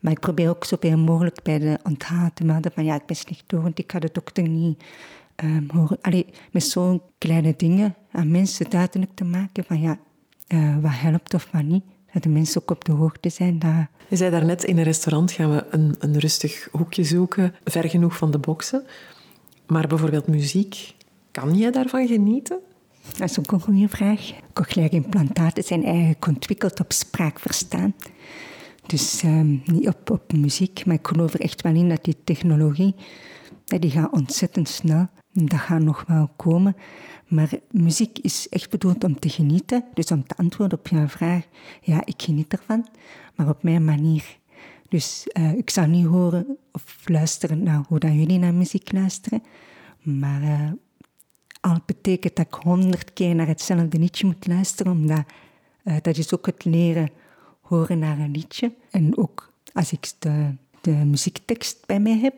Maar 0.00 0.12
ik 0.12 0.20
probeer 0.20 0.48
ook 0.48 0.64
zoveel 0.64 0.98
mogelijk 0.98 1.42
bij 1.42 1.58
de 1.58 1.78
onthaal 1.82 2.30
te 2.34 2.44
melden 2.44 2.72
van 2.72 2.84
ja, 2.84 2.94
ik 2.94 3.06
ben 3.06 3.16
slecht 3.16 3.44
door, 3.46 3.62
want 3.62 3.78
ik 3.78 3.92
ga 3.92 3.98
de 3.98 4.10
dokter 4.12 4.48
niet 4.48 4.82
um, 5.44 5.68
horen. 5.72 5.98
Allee, 6.00 6.26
met 6.52 6.64
zo'n 6.64 7.02
kleine 7.18 7.54
dingen 7.56 7.94
aan 8.12 8.30
mensen 8.30 8.70
duidelijk 8.70 9.10
te 9.14 9.24
maken 9.24 9.64
van 9.64 9.80
ja, 9.80 9.98
uh, 10.48 10.76
wat 10.80 10.92
helpt 10.94 11.34
of 11.34 11.48
wat 11.52 11.62
niet. 11.62 11.84
Dat 12.12 12.22
de 12.22 12.28
mensen 12.28 12.60
ook 12.60 12.70
op 12.70 12.84
de 12.84 12.92
hoogte 12.92 13.28
zijn. 13.28 13.58
Dat... 13.58 13.70
Je 14.08 14.16
zei 14.16 14.30
daarnet, 14.30 14.64
in 14.64 14.78
een 14.78 14.84
restaurant 14.84 15.32
gaan 15.32 15.50
we 15.50 15.66
een, 15.70 15.94
een 15.98 16.18
rustig 16.18 16.68
hoekje 16.72 17.04
zoeken, 17.04 17.54
ver 17.64 17.88
genoeg 17.88 18.16
van 18.16 18.30
de 18.30 18.38
boksen. 18.38 18.84
Maar 19.66 19.86
bijvoorbeeld 19.86 20.26
muziek, 20.26 20.94
kan 21.30 21.56
jij 21.56 21.70
daarvan 21.70 22.06
genieten? 22.06 22.58
Dat 23.18 23.30
is 23.30 23.38
ook 23.38 23.52
een 23.52 23.60
goede 23.60 23.88
vraag. 23.88 24.32
Cochleaire 24.52 24.96
implantaten 24.96 25.64
zijn 25.64 25.84
eigenlijk 25.84 26.26
ontwikkeld 26.26 26.80
op 26.80 26.92
spraakverstaan. 26.92 27.94
Dus 28.86 29.22
um, 29.22 29.62
niet 29.64 29.88
op, 29.88 30.10
op 30.10 30.32
muziek, 30.32 30.86
maar 30.86 30.94
ik 30.94 31.06
geloof 31.06 31.34
er 31.34 31.40
echt 31.40 31.62
wel 31.62 31.74
in 31.74 31.88
dat 31.88 32.04
die 32.04 32.16
technologie, 32.24 32.94
die 33.64 33.90
gaat 33.90 34.12
ontzettend 34.12 34.68
snel. 34.68 35.08
Dat 35.34 35.60
gaat 35.60 35.80
nog 35.80 36.04
wel 36.06 36.30
komen. 36.36 36.76
Maar 37.26 37.50
muziek 37.70 38.18
is 38.18 38.48
echt 38.48 38.70
bedoeld 38.70 39.04
om 39.04 39.18
te 39.18 39.28
genieten. 39.28 39.84
Dus 39.94 40.10
om 40.10 40.26
te 40.26 40.36
antwoorden 40.36 40.78
op 40.78 40.88
jouw 40.88 41.08
vraag, 41.08 41.44
ja, 41.80 42.02
ik 42.04 42.22
geniet 42.22 42.52
ervan, 42.52 42.86
maar 43.34 43.48
op 43.48 43.62
mijn 43.62 43.84
manier. 43.84 44.38
Dus 44.88 45.26
uh, 45.32 45.52
ik 45.52 45.70
zou 45.70 45.86
niet 45.86 46.06
horen 46.06 46.58
of 46.72 47.02
luisteren 47.04 47.62
naar 47.62 47.84
hoe 47.88 47.98
dat 47.98 48.12
jullie 48.12 48.38
naar 48.38 48.54
muziek 48.54 48.92
luisteren. 48.92 49.42
Maar 50.02 50.42
uh, 50.42 50.70
al 51.60 51.78
betekent 51.86 52.36
dat 52.36 52.46
ik 52.46 52.54
honderd 52.54 53.12
keer 53.12 53.34
naar 53.34 53.46
hetzelfde 53.46 53.98
liedje 53.98 54.26
moet 54.26 54.46
luisteren, 54.46 54.92
omdat 54.92 55.24
uh, 55.84 55.96
dat 56.02 56.16
is 56.16 56.34
ook 56.34 56.46
het 56.46 56.64
leren 56.64 57.10
horen 57.60 57.98
naar 57.98 58.18
een 58.18 58.30
liedje. 58.30 58.72
En 58.90 59.16
ook 59.16 59.52
als 59.72 59.92
ik 59.92 60.12
de, 60.18 60.54
de 60.80 60.90
muziektekst 60.90 61.86
bij 61.86 62.00
mij 62.00 62.18
heb, 62.18 62.34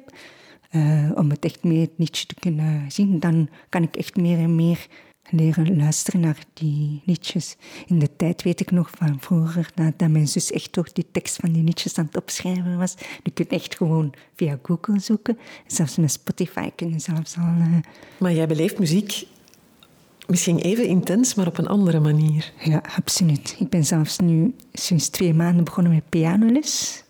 uh, 0.76 1.10
om 1.14 1.30
het 1.30 1.44
echt 1.44 1.64
meer 1.64 1.88
liedje 1.96 2.26
te 2.26 2.34
kunnen 2.34 2.92
zien, 2.92 3.20
dan 3.20 3.48
kan 3.68 3.82
ik 3.82 3.96
echt 3.96 4.16
meer 4.16 4.38
en 4.38 4.54
meer 4.54 4.86
leren 5.30 5.76
luisteren 5.76 6.20
naar 6.20 6.38
die 6.54 7.02
liedjes. 7.04 7.56
In 7.86 7.98
de 7.98 8.16
tijd 8.16 8.42
weet 8.42 8.60
ik 8.60 8.70
nog 8.70 8.90
van 8.96 9.16
vroeger 9.20 9.70
dat, 9.74 9.92
dat 9.96 10.08
mijn 10.08 10.28
zus 10.28 10.52
echt 10.52 10.72
toch 10.72 10.92
die 10.92 11.06
tekst 11.12 11.36
van 11.36 11.52
die 11.52 11.62
liedjes 11.62 11.98
aan 11.98 12.06
het 12.06 12.16
opschrijven 12.16 12.78
was. 12.78 12.94
Je 13.22 13.30
kunt 13.30 13.48
echt 13.48 13.76
gewoon 13.76 14.14
via 14.36 14.58
Google 14.62 14.98
zoeken. 14.98 15.38
Zelfs 15.66 15.96
met 15.96 16.12
Spotify 16.12 16.70
kun 16.76 16.90
je 16.90 16.98
zelfs 16.98 17.36
al... 17.36 17.54
Uh... 17.58 17.76
Maar 18.18 18.32
jij 18.32 18.46
beleeft 18.46 18.78
muziek 18.78 19.26
misschien 20.26 20.58
even 20.58 20.86
intens, 20.86 21.34
maar 21.34 21.46
op 21.46 21.58
een 21.58 21.66
andere 21.66 22.00
manier. 22.00 22.52
Ja, 22.58 22.82
absoluut. 22.96 23.56
Ik 23.58 23.68
ben 23.68 23.84
zelfs 23.84 24.18
nu 24.18 24.54
sinds 24.72 25.08
twee 25.08 25.34
maanden 25.34 25.64
begonnen 25.64 25.94
met 25.94 26.08
pianoles. 26.08 27.04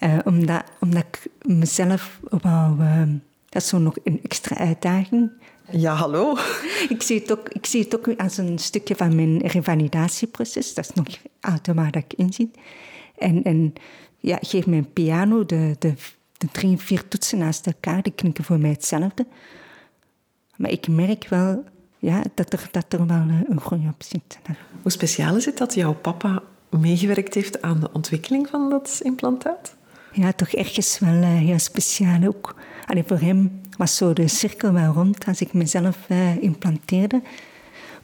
Uh, 0.00 0.18
omdat, 0.24 0.62
omdat 0.80 1.04
ik 1.08 1.26
mezelf 1.42 2.20
wou... 2.22 2.80
Uh, 2.80 3.02
dat 3.48 3.62
is 3.62 3.68
zo 3.68 3.78
nog 3.78 3.96
een 4.04 4.20
extra 4.22 4.56
uitdaging. 4.56 5.30
Ja, 5.70 5.94
hallo. 5.94 6.36
ik, 6.94 7.02
zie 7.02 7.20
het 7.20 7.32
ook, 7.32 7.48
ik 7.48 7.66
zie 7.66 7.82
het 7.82 7.96
ook 7.96 8.20
als 8.20 8.36
een 8.36 8.58
stukje 8.58 8.96
van 8.96 9.14
mijn 9.14 9.38
revalidatieproces. 9.38 10.74
Dat 10.74 10.84
is 10.84 10.94
nog 10.94 11.06
waar 11.74 11.90
dat 11.90 12.02
ik 12.02 12.12
in 12.12 12.32
zit. 12.32 12.58
En, 13.18 13.42
en 13.42 13.72
ja, 14.18 14.38
geef 14.40 14.66
een 14.66 14.92
piano, 14.92 15.46
de, 15.46 15.76
de, 15.78 15.94
de 16.36 16.48
drie, 16.52 16.76
vier 16.76 17.08
toetsen 17.08 17.38
naast 17.38 17.66
elkaar, 17.66 18.02
die 18.02 18.12
klinken 18.12 18.44
voor 18.44 18.58
mij 18.58 18.70
hetzelfde. 18.70 19.26
Maar 20.56 20.70
ik 20.70 20.88
merk 20.88 21.28
wel 21.28 21.64
ja, 21.98 22.22
dat, 22.34 22.52
er, 22.52 22.68
dat 22.70 22.92
er 22.92 23.06
wel 23.06 23.24
een 23.48 23.60
groei 23.60 23.88
op 23.88 24.02
zit. 24.02 24.38
Hoe 24.82 24.90
speciaal 24.90 25.36
is 25.36 25.44
het 25.44 25.58
dat 25.58 25.74
jouw 25.74 25.94
papa 25.94 26.42
meegewerkt 26.70 27.34
heeft 27.34 27.62
aan 27.62 27.80
de 27.80 27.92
ontwikkeling 27.92 28.48
van 28.48 28.70
dat 28.70 29.00
implantaat? 29.02 29.74
Ja, 30.16 30.32
toch 30.32 30.48
ergens 30.48 30.98
wel 30.98 31.22
heel 31.22 31.58
speciaal 31.58 32.26
ook. 32.26 32.54
Allee, 32.86 33.04
voor 33.06 33.18
hem 33.18 33.60
was 33.76 33.96
zo 33.96 34.12
de 34.12 34.28
cirkel 34.28 34.72
wel 34.72 34.92
rond 34.92 35.26
als 35.26 35.40
ik 35.40 35.52
mezelf 35.52 35.98
uh, 36.08 36.36
implanteerde. 36.42 37.22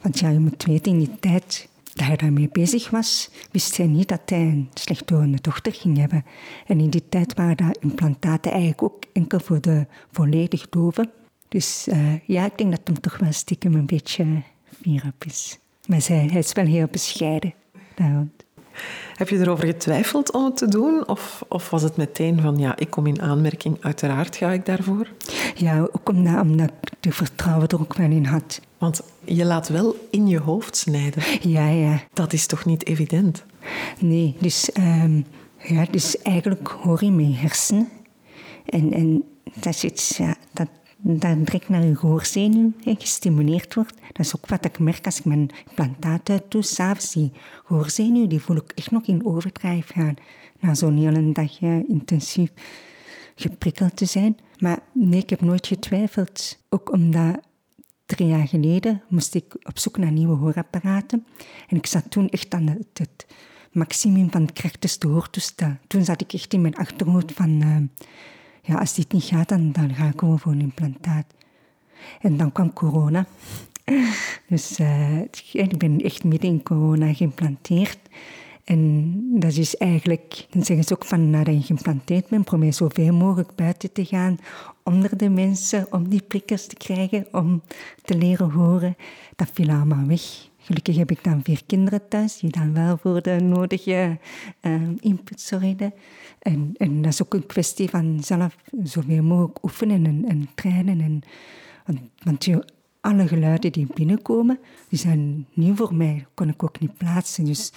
Want 0.01 0.19
ja, 0.19 0.29
je 0.29 0.39
moet 0.39 0.63
weten, 0.63 0.91
in 0.91 0.97
die 0.97 1.19
tijd 1.19 1.67
dat 1.93 2.05
hij 2.05 2.15
daarmee 2.15 2.49
bezig 2.51 2.89
was, 2.89 3.29
wist 3.51 3.77
hij 3.77 3.85
niet 3.85 4.07
dat 4.07 4.21
hij 4.25 4.39
een 4.39 4.69
slechthorende 4.73 5.41
dochter 5.41 5.73
ging 5.73 5.97
hebben. 5.97 6.25
En 6.67 6.79
in 6.79 6.89
die 6.89 7.09
tijd 7.09 7.33
waren 7.33 7.57
dat 7.57 7.77
implantaten 7.79 8.51
eigenlijk 8.51 8.83
ook 8.83 9.03
enkel 9.13 9.39
voor 9.39 9.61
de 9.61 9.85
volledig 10.11 10.69
doven. 10.69 11.11
Dus 11.47 11.87
uh, 11.87 12.19
ja, 12.25 12.45
ik 12.45 12.57
denk 12.57 12.71
dat 12.71 12.81
hem 12.83 12.99
toch 12.99 13.17
wel 13.17 13.31
stiekem 13.31 13.73
een 13.73 13.85
beetje 13.85 14.25
fier 14.81 15.03
op 15.05 15.25
is. 15.25 15.59
Maar 15.87 16.07
hij 16.07 16.27
is 16.27 16.53
wel 16.53 16.65
heel 16.65 16.87
bescheiden. 16.91 17.53
Daarom. 17.95 18.31
Heb 19.15 19.29
je 19.29 19.39
erover 19.39 19.65
getwijfeld 19.65 20.31
om 20.31 20.45
het 20.45 20.57
te 20.57 20.67
doen? 20.67 21.07
Of, 21.07 21.43
of 21.47 21.69
was 21.69 21.81
het 21.81 21.97
meteen 21.97 22.41
van, 22.41 22.57
ja, 22.57 22.77
ik 22.77 22.89
kom 22.89 23.07
in 23.07 23.21
aanmerking, 23.21 23.77
uiteraard 23.81 24.35
ga 24.35 24.51
ik 24.51 24.65
daarvoor? 24.65 25.07
Ja, 25.55 25.79
ook 25.79 26.09
omdat, 26.09 26.41
omdat 26.41 26.69
ik 26.81 26.89
de 26.99 27.11
vertrouwen 27.11 27.67
er 27.67 27.79
ook 27.79 27.93
wel 27.93 28.09
in 28.09 28.25
had. 28.25 28.61
Want 28.77 29.01
je 29.23 29.45
laat 29.45 29.67
wel 29.67 29.95
in 30.09 30.27
je 30.27 30.39
hoofd 30.39 30.77
snijden. 30.77 31.23
Ja, 31.41 31.67
ja. 31.67 32.01
Dat 32.13 32.33
is 32.33 32.45
toch 32.45 32.65
niet 32.65 32.85
evident? 32.85 33.43
Nee, 33.99 34.35
dus, 34.39 34.69
um, 34.77 35.25
ja, 35.57 35.85
dus 35.91 36.17
eigenlijk 36.21 36.67
hoor 36.67 37.03
je 37.03 37.11
mijn 37.11 37.35
hersenen. 37.35 37.89
En, 38.65 38.93
en 38.93 39.23
dat 39.53 39.73
is 39.73 39.83
iets 39.83 40.17
ja, 40.17 40.35
dat 40.53 40.67
dat 41.03 41.45
direct 41.45 41.69
naar 41.69 41.83
je 41.83 41.95
gehoorzenuw 41.95 42.73
gestimuleerd 42.83 43.73
wordt. 43.73 43.95
Dat 44.11 44.25
is 44.25 44.35
ook 44.35 44.47
wat 44.47 44.65
ik 44.65 44.79
merk 44.79 45.05
als 45.05 45.19
ik 45.19 45.25
mijn 45.25 45.49
implantaat 45.67 46.29
uit 46.29 46.51
doe. 46.51 46.61
S'avonds 46.61 47.13
die 47.13 47.31
gehoorzenuw, 47.65 48.27
die 48.27 48.39
voel 48.39 48.55
ik 48.55 48.71
echt 48.75 48.91
nog 48.91 49.05
in 49.05 49.25
overdrijf 49.25 49.91
gaan. 49.91 50.15
Na 50.59 50.75
zo'n 50.75 50.97
hele 50.97 51.31
dag 51.31 51.61
intensief 51.87 52.51
geprikkeld 53.35 53.95
te 53.95 54.05
zijn. 54.05 54.37
Maar 54.59 54.79
nee, 54.91 55.21
ik 55.21 55.29
heb 55.29 55.41
nooit 55.41 55.67
getwijfeld. 55.67 56.59
Ook 56.69 56.91
omdat 56.91 57.39
drie 58.05 58.27
jaar 58.27 58.47
geleden 58.47 59.01
moest 59.09 59.35
ik 59.35 59.55
op 59.63 59.79
zoek 59.79 59.97
naar 59.97 60.11
nieuwe 60.11 60.35
hoorapparaten. 60.35 61.25
En 61.67 61.77
ik 61.77 61.85
zat 61.85 62.11
toen 62.11 62.29
echt 62.29 62.53
aan 62.53 62.67
het, 62.93 63.25
maximum 63.71 64.31
van 64.31 64.41
het 64.41 64.53
krachtigste 64.53 65.07
hoortoestel. 65.07 65.77
Toen 65.87 66.03
zat 66.05 66.21
ik 66.21 66.33
echt 66.33 66.53
in 66.53 66.61
mijn 66.61 66.75
achterhoofd 66.75 67.31
van... 67.31 67.49
Uh, 67.49 67.77
ja, 68.63 68.75
als 68.75 68.93
dit 68.93 69.11
niet 69.11 69.23
gaat, 69.23 69.49
dan, 69.49 69.71
dan 69.71 69.93
ga 69.93 70.07
ik 70.07 70.23
over 70.23 70.39
voor 70.39 70.51
een 70.51 70.61
implantaat. 70.61 71.25
En 72.21 72.37
dan 72.37 72.51
kwam 72.51 72.73
corona. 72.73 73.25
Dus 74.47 74.79
uh, 74.79 75.19
ik 75.51 75.77
ben 75.77 76.01
echt 76.01 76.23
midden 76.23 76.49
in 76.49 76.63
corona 76.63 77.13
geïmplanteerd. 77.13 77.97
En 78.63 79.13
dat 79.39 79.55
is 79.55 79.77
eigenlijk, 79.77 80.47
dan 80.49 80.63
zeggen 80.63 80.85
ze 80.85 80.93
ook 80.93 81.05
van 81.05 81.29
nadat 81.29 81.53
je 81.53 81.61
geïmplanteerd 81.61 82.27
bent, 82.27 82.45
probeer 82.45 82.73
zoveel 82.73 83.13
mogelijk 83.13 83.55
buiten 83.55 83.91
te 83.91 84.05
gaan, 84.05 84.39
onder 84.83 85.17
de 85.17 85.29
mensen, 85.29 85.87
om 85.91 86.09
die 86.09 86.21
prikkels 86.21 86.67
te 86.67 86.75
krijgen, 86.75 87.27
om 87.31 87.61
te 88.01 88.17
leren 88.17 88.51
horen. 88.51 88.95
Dat 89.35 89.49
viel 89.53 89.69
allemaal 89.69 90.07
weg. 90.07 90.51
Gelukkig 90.63 90.97
heb 90.97 91.11
ik 91.11 91.23
dan 91.23 91.43
vier 91.43 91.61
kinderen 91.65 92.07
thuis, 92.07 92.37
die 92.37 92.49
dan 92.49 92.73
wel 92.73 92.97
voor 92.97 93.21
de 93.21 93.39
nodige 93.41 94.17
uh, 94.61 94.81
input 94.99 95.41
zorgden. 95.41 95.93
En, 96.39 96.71
en 96.77 97.01
dat 97.01 97.11
is 97.11 97.23
ook 97.23 97.33
een 97.33 97.45
kwestie 97.45 97.89
van 97.89 98.23
zelf 98.23 98.55
zoveel 98.83 99.23
mogelijk 99.23 99.63
oefenen 99.63 100.05
en, 100.05 100.25
en 100.27 100.49
trainen. 100.55 101.01
En, 101.01 101.21
want, 101.85 101.99
want 102.23 102.65
alle 103.01 103.27
geluiden 103.27 103.71
die 103.71 103.87
binnenkomen, 103.93 104.59
die 104.89 104.99
zijn 104.99 105.47
nieuw 105.53 105.75
voor 105.75 105.95
mij. 105.95 106.25
kon 106.33 106.49
ik 106.49 106.63
ook 106.63 106.79
niet 106.79 106.97
plaatsen. 106.97 107.45
Dus 107.45 107.71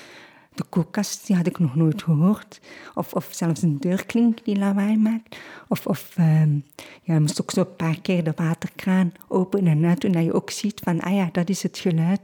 de 0.54 0.64
koelkast 0.68 1.26
die 1.26 1.36
had 1.36 1.46
ik 1.46 1.58
nog 1.58 1.76
nooit 1.76 2.02
gehoord. 2.02 2.60
Of, 2.94 3.12
of 3.14 3.28
zelfs 3.30 3.62
een 3.62 3.78
deurklink 3.78 4.44
die 4.44 4.58
lawaai 4.58 4.96
maakt. 4.96 5.36
Of, 5.68 5.86
of 5.86 6.16
um, 6.18 6.64
ja, 7.02 7.14
je 7.14 7.20
moest 7.20 7.40
ook 7.40 7.50
zo 7.50 7.60
een 7.60 7.76
paar 7.76 8.00
keer 8.00 8.24
de 8.24 8.32
waterkraan 8.36 9.12
open 9.28 9.66
en 9.66 9.84
uit. 9.84 10.00
Dat 10.12 10.24
je 10.24 10.32
ook 10.32 10.50
ziet 10.50 10.80
van, 10.84 11.00
ah 11.00 11.14
ja, 11.14 11.28
dat 11.32 11.48
is 11.48 11.62
het 11.62 11.78
geluid. 11.78 12.20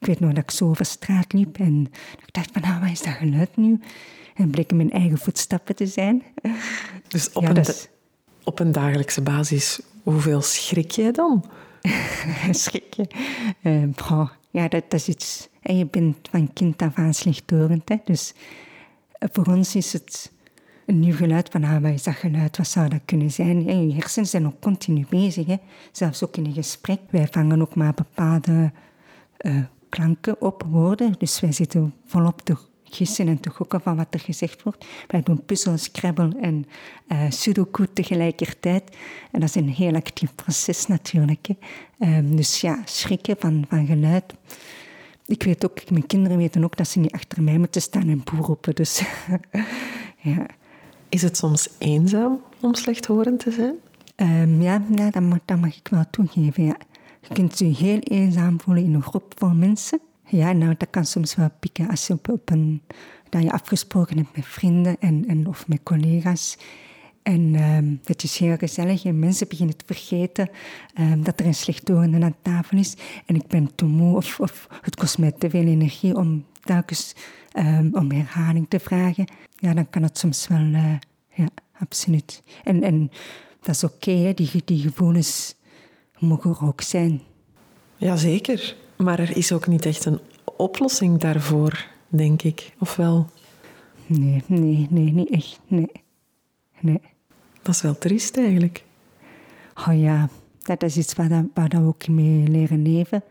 Ik 0.00 0.06
weet 0.06 0.20
nog 0.20 0.32
dat 0.32 0.42
ik 0.42 0.50
zo 0.50 0.68
over 0.68 0.84
straat 0.84 1.32
liep 1.32 1.58
en 1.58 1.86
ik 2.26 2.32
dacht 2.32 2.50
van, 2.52 2.62
ah, 2.62 2.80
wat 2.80 2.90
is 2.90 3.02
dat 3.02 3.12
geluid 3.12 3.56
nu? 3.56 3.80
En 4.34 4.50
bleken 4.50 4.76
mijn 4.76 4.90
eigen 4.90 5.18
voetstappen 5.18 5.76
te 5.76 5.86
zijn. 5.86 6.22
Dus 7.08 7.32
op, 7.32 7.48
een, 7.48 7.64
op 8.44 8.58
een 8.58 8.72
dagelijkse 8.72 9.20
basis, 9.20 9.80
hoeveel 10.02 10.42
schrik 10.42 10.90
jij 10.90 11.12
dan? 11.12 11.44
schrik 12.50 12.94
je? 12.94 13.06
Uh, 13.62 14.28
ja, 14.50 14.68
dat, 14.68 14.90
dat, 14.90 15.00
is 15.00 15.08
iets... 15.08 15.48
En 15.62 15.78
je 15.78 15.86
bent 15.86 16.28
van 16.30 16.52
kind 16.52 16.82
af 16.82 16.94
aan 16.94 17.14
slechthorend. 17.14 17.88
Hè? 17.88 17.96
Dus 18.04 18.34
eh, 19.12 19.28
voor 19.32 19.46
ons 19.46 19.74
is 19.74 19.92
het 19.92 20.32
een 20.86 21.00
nieuw 21.00 21.14
geluid 21.14 21.48
van, 21.48 21.64
ah, 21.64 21.82
wat 21.82 21.92
is 21.92 22.02
dat 22.02 22.14
geluid? 22.14 22.56
Wat 22.56 22.68
zou 22.68 22.88
dat 22.88 23.00
kunnen 23.04 23.30
zijn? 23.30 23.68
En 23.68 23.88
je 23.88 23.94
hersenen 23.94 24.28
zijn 24.28 24.46
ook 24.46 24.60
continu 24.60 25.06
bezig. 25.08 25.46
Hè? 25.46 25.56
Zelfs 25.92 26.24
ook 26.24 26.36
in 26.36 26.44
een 26.44 26.52
gesprek. 26.52 27.00
Wij 27.10 27.28
vangen 27.30 27.60
ook 27.60 27.74
maar 27.74 27.94
bepaalde 27.94 28.72
uh, 29.40 29.62
klanken 29.90 30.40
op 30.40 30.64
woorden. 30.70 31.14
Dus 31.18 31.40
wij 31.40 31.52
zitten 31.52 31.94
volop 32.04 32.40
te 32.40 32.56
gissen 32.84 33.28
en 33.28 33.40
te 33.40 33.50
gokken 33.50 33.80
van 33.80 33.96
wat 33.96 34.06
er 34.10 34.20
gezegd 34.20 34.62
wordt. 34.62 34.86
Wij 35.06 35.22
doen 35.22 35.44
puzzel, 35.44 35.78
scrabble 35.78 36.36
en 36.40 36.66
uh, 37.08 37.30
sudoku 37.30 37.86
tegelijkertijd. 37.92 38.96
En 39.30 39.40
dat 39.40 39.48
is 39.48 39.54
een 39.54 39.68
heel 39.68 39.94
actief 39.94 40.34
proces 40.34 40.86
natuurlijk. 40.86 41.48
Um, 41.98 42.36
dus 42.36 42.60
ja, 42.60 42.82
schrikken 42.84 43.36
van, 43.38 43.64
van 43.68 43.86
geluid. 43.86 44.34
Ik 45.26 45.42
weet 45.42 45.64
ook, 45.64 45.90
mijn 45.90 46.06
kinderen 46.06 46.36
weten 46.36 46.64
ook 46.64 46.76
dat 46.76 46.88
ze 46.88 46.98
niet 46.98 47.12
achter 47.12 47.42
mij 47.42 47.58
moeten 47.58 47.82
staan 47.82 48.08
en 48.08 48.22
boer 48.24 48.46
roepen. 48.46 48.74
Dus 48.74 49.02
ja. 50.22 50.46
Is 51.08 51.22
het 51.22 51.36
soms 51.36 51.68
eenzaam 51.78 52.40
om 52.60 52.74
slechthorend 52.74 53.40
te 53.40 53.50
zijn? 53.50 53.74
Um, 54.16 54.62
ja, 54.62 54.82
ja 54.96 55.10
dat, 55.10 55.22
mag, 55.22 55.38
dat 55.44 55.60
mag 55.60 55.76
ik 55.76 55.88
wel 55.90 56.04
toegeven. 56.10 56.64
Ja. 56.64 56.76
Je 57.20 57.34
kunt 57.34 57.58
je 57.58 57.64
heel 57.64 57.98
eenzaam 57.98 58.60
voelen 58.60 58.84
in 58.84 58.94
een 58.94 59.02
groep 59.02 59.32
vol 59.36 59.54
mensen. 59.54 60.00
Ja, 60.26 60.52
nou, 60.52 60.74
dat 60.78 60.90
kan 60.90 61.06
soms 61.06 61.34
wel 61.34 61.50
pikken 61.60 61.88
als 61.88 62.06
je 62.06 62.18
op, 62.30 62.50
een, 62.50 62.82
dat 63.28 63.42
je 63.42 63.52
afgesproken 63.52 64.16
hebt 64.16 64.36
met 64.36 64.46
vrienden 64.46 64.96
en, 65.00 65.24
en, 65.26 65.46
of 65.46 65.68
met 65.68 65.82
collega's. 65.82 66.58
En 67.22 67.62
um, 67.62 68.00
het 68.04 68.22
is 68.22 68.38
heel 68.38 68.56
gezellig 68.56 69.04
en 69.04 69.18
mensen 69.18 69.48
beginnen 69.48 69.76
te 69.76 69.84
vergeten 69.86 70.50
um, 71.00 71.22
dat 71.22 71.40
er 71.40 71.46
een 71.46 71.54
slechthorende 71.54 72.24
aan 72.24 72.34
tafel 72.42 72.78
is. 72.78 72.96
En 73.26 73.34
ik 73.34 73.46
ben 73.46 73.74
te 73.74 73.84
moe 73.84 74.16
of, 74.16 74.40
of 74.40 74.66
het 74.80 74.96
kost 74.96 75.18
mij 75.18 75.32
te 75.32 75.50
veel 75.50 75.66
energie 75.66 76.16
om 76.16 76.44
telkens 76.60 77.14
um, 77.58 77.90
om 77.94 78.10
herhaling 78.10 78.66
te 78.68 78.80
vragen. 78.80 79.24
Ja, 79.56 79.74
dan 79.74 79.90
kan 79.90 80.02
het 80.02 80.18
soms 80.18 80.48
wel, 80.48 80.60
uh, 80.60 80.94
ja, 81.34 81.48
absoluut. 81.78 82.42
En, 82.64 82.82
en 82.82 83.10
dat 83.60 83.74
is 83.74 83.84
oké, 83.84 84.32
die, 84.34 84.62
die 84.64 84.80
gevoelens 84.80 85.54
mogen 86.20 86.50
er 86.50 86.66
ook 86.66 86.80
zijn. 86.80 87.22
Jazeker. 87.96 88.76
Maar 88.96 89.18
er 89.18 89.36
is 89.36 89.52
ook 89.52 89.66
niet 89.66 89.86
echt 89.86 90.04
een 90.04 90.20
oplossing 90.56 91.18
daarvoor, 91.18 91.86
denk 92.08 92.42
ik. 92.42 92.74
Of 92.78 92.96
wel? 92.96 93.26
Nee, 94.06 94.42
nee, 94.46 94.86
nee, 94.90 95.12
niet 95.12 95.30
echt. 95.30 95.60
Nee. 95.66 95.90
nee. 96.80 97.00
Dat 97.62 97.74
is 97.74 97.82
wel 97.82 97.98
triest 97.98 98.36
eigenlijk. 98.36 98.84
Oh 99.74 100.00
ja, 100.00 100.28
dat 100.62 100.82
is 100.82 100.96
iets 100.96 101.14
waar, 101.14 101.46
waar 101.54 101.68
we 101.68 101.82
ook 101.82 102.08
mee 102.08 102.48
leren 102.48 102.82
leven. 102.82 103.22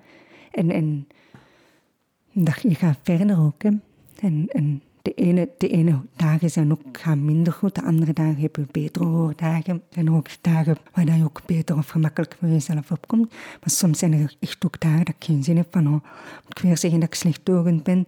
En, 0.51 0.71
en 0.71 1.07
dat, 2.31 2.61
je 2.61 2.75
gaat 2.75 2.97
verder 3.03 3.39
ook. 3.39 3.63
Hè. 3.63 3.69
En, 4.19 4.45
en 4.47 4.81
de 5.01 5.13
ene, 5.13 5.49
de 5.57 5.67
ene 5.67 6.01
dagen 6.15 6.49
zijn 6.49 6.71
ook, 6.71 6.81
gaan 6.91 7.25
minder 7.25 7.53
goed, 7.53 7.75
de 7.75 7.83
andere 7.83 8.13
dagen 8.13 8.39
hebben 8.39 8.63
we 8.63 8.71
betere 8.71 9.05
hoordagen. 9.05 9.73
Er 9.73 9.81
zijn 9.89 10.11
ook 10.11 10.27
dagen 10.41 10.77
waar 10.93 11.17
je 11.17 11.23
ook 11.23 11.41
beter 11.45 11.77
of 11.77 11.87
gemakkelijk 11.87 12.35
voor 12.39 12.49
jezelf 12.49 12.91
opkomt. 12.91 13.29
Maar 13.29 13.69
soms 13.69 13.99
zijn 13.99 14.13
er 14.13 14.35
echt 14.39 14.65
ook 14.65 14.79
dagen 14.79 15.05
dat 15.05 15.15
ik 15.15 15.23
geen 15.23 15.43
zin 15.43 15.57
heb 15.57 15.67
van, 15.71 15.85
oh, 15.87 15.91
moet 15.91 16.57
ik 16.57 16.59
weer 16.59 16.77
zeggen 16.77 16.99
dat 16.99 17.09
ik 17.09 17.15
slechthorend 17.15 17.83
ben. 17.83 18.05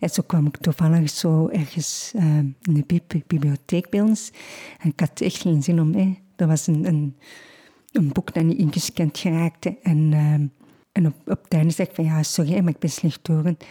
En 0.00 0.08
zo 0.08 0.22
kwam 0.26 0.46
ik 0.46 0.56
toevallig 0.56 1.10
zo 1.10 1.48
ergens 1.48 2.12
uh, 2.16 2.38
in 2.38 2.84
de 2.86 3.02
bibliotheek 3.26 3.90
bij 3.90 4.00
ons. 4.00 4.32
En 4.78 4.88
ik 4.88 5.00
had 5.00 5.20
echt 5.20 5.40
geen 5.40 5.62
zin 5.62 5.80
om, 5.80 5.94
hè. 5.94 6.18
Er 6.36 6.46
was 6.46 6.66
een, 6.66 6.84
een, 7.92 8.12
boek 8.12 8.34
dat 8.34 8.44
niet 8.44 8.58
ingescand 8.58 9.18
geraakte. 9.18 9.76
En, 9.82 10.12
uh, 10.12 10.32
en 10.92 11.06
op, 11.06 11.14
op 11.26 11.44
het 11.48 11.74
zei 11.74 11.88
ik 11.88 11.94
van, 11.94 12.04
ja, 12.04 12.22
sorry, 12.22 12.58
maar 12.58 12.72
ik 12.72 12.78
ben 12.78 12.90
slechthorend. 12.90 13.64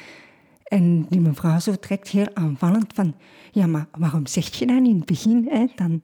En 0.70 1.06
die 1.10 1.20
mevrouw 1.20 1.60
zo 1.60 1.76
trekt 1.76 2.10
heel 2.10 2.28
aanvallend 2.34 2.94
van... 2.94 3.16
Ja, 3.52 3.68
maar 3.68 3.88
waarom 3.98 4.26
zeg 4.26 4.56
je 4.56 4.66
dat 4.66 4.78
in 4.78 4.96
het 4.96 5.06
begin? 5.06 5.48
Hè? 5.50 5.66
Dan, 5.76 6.02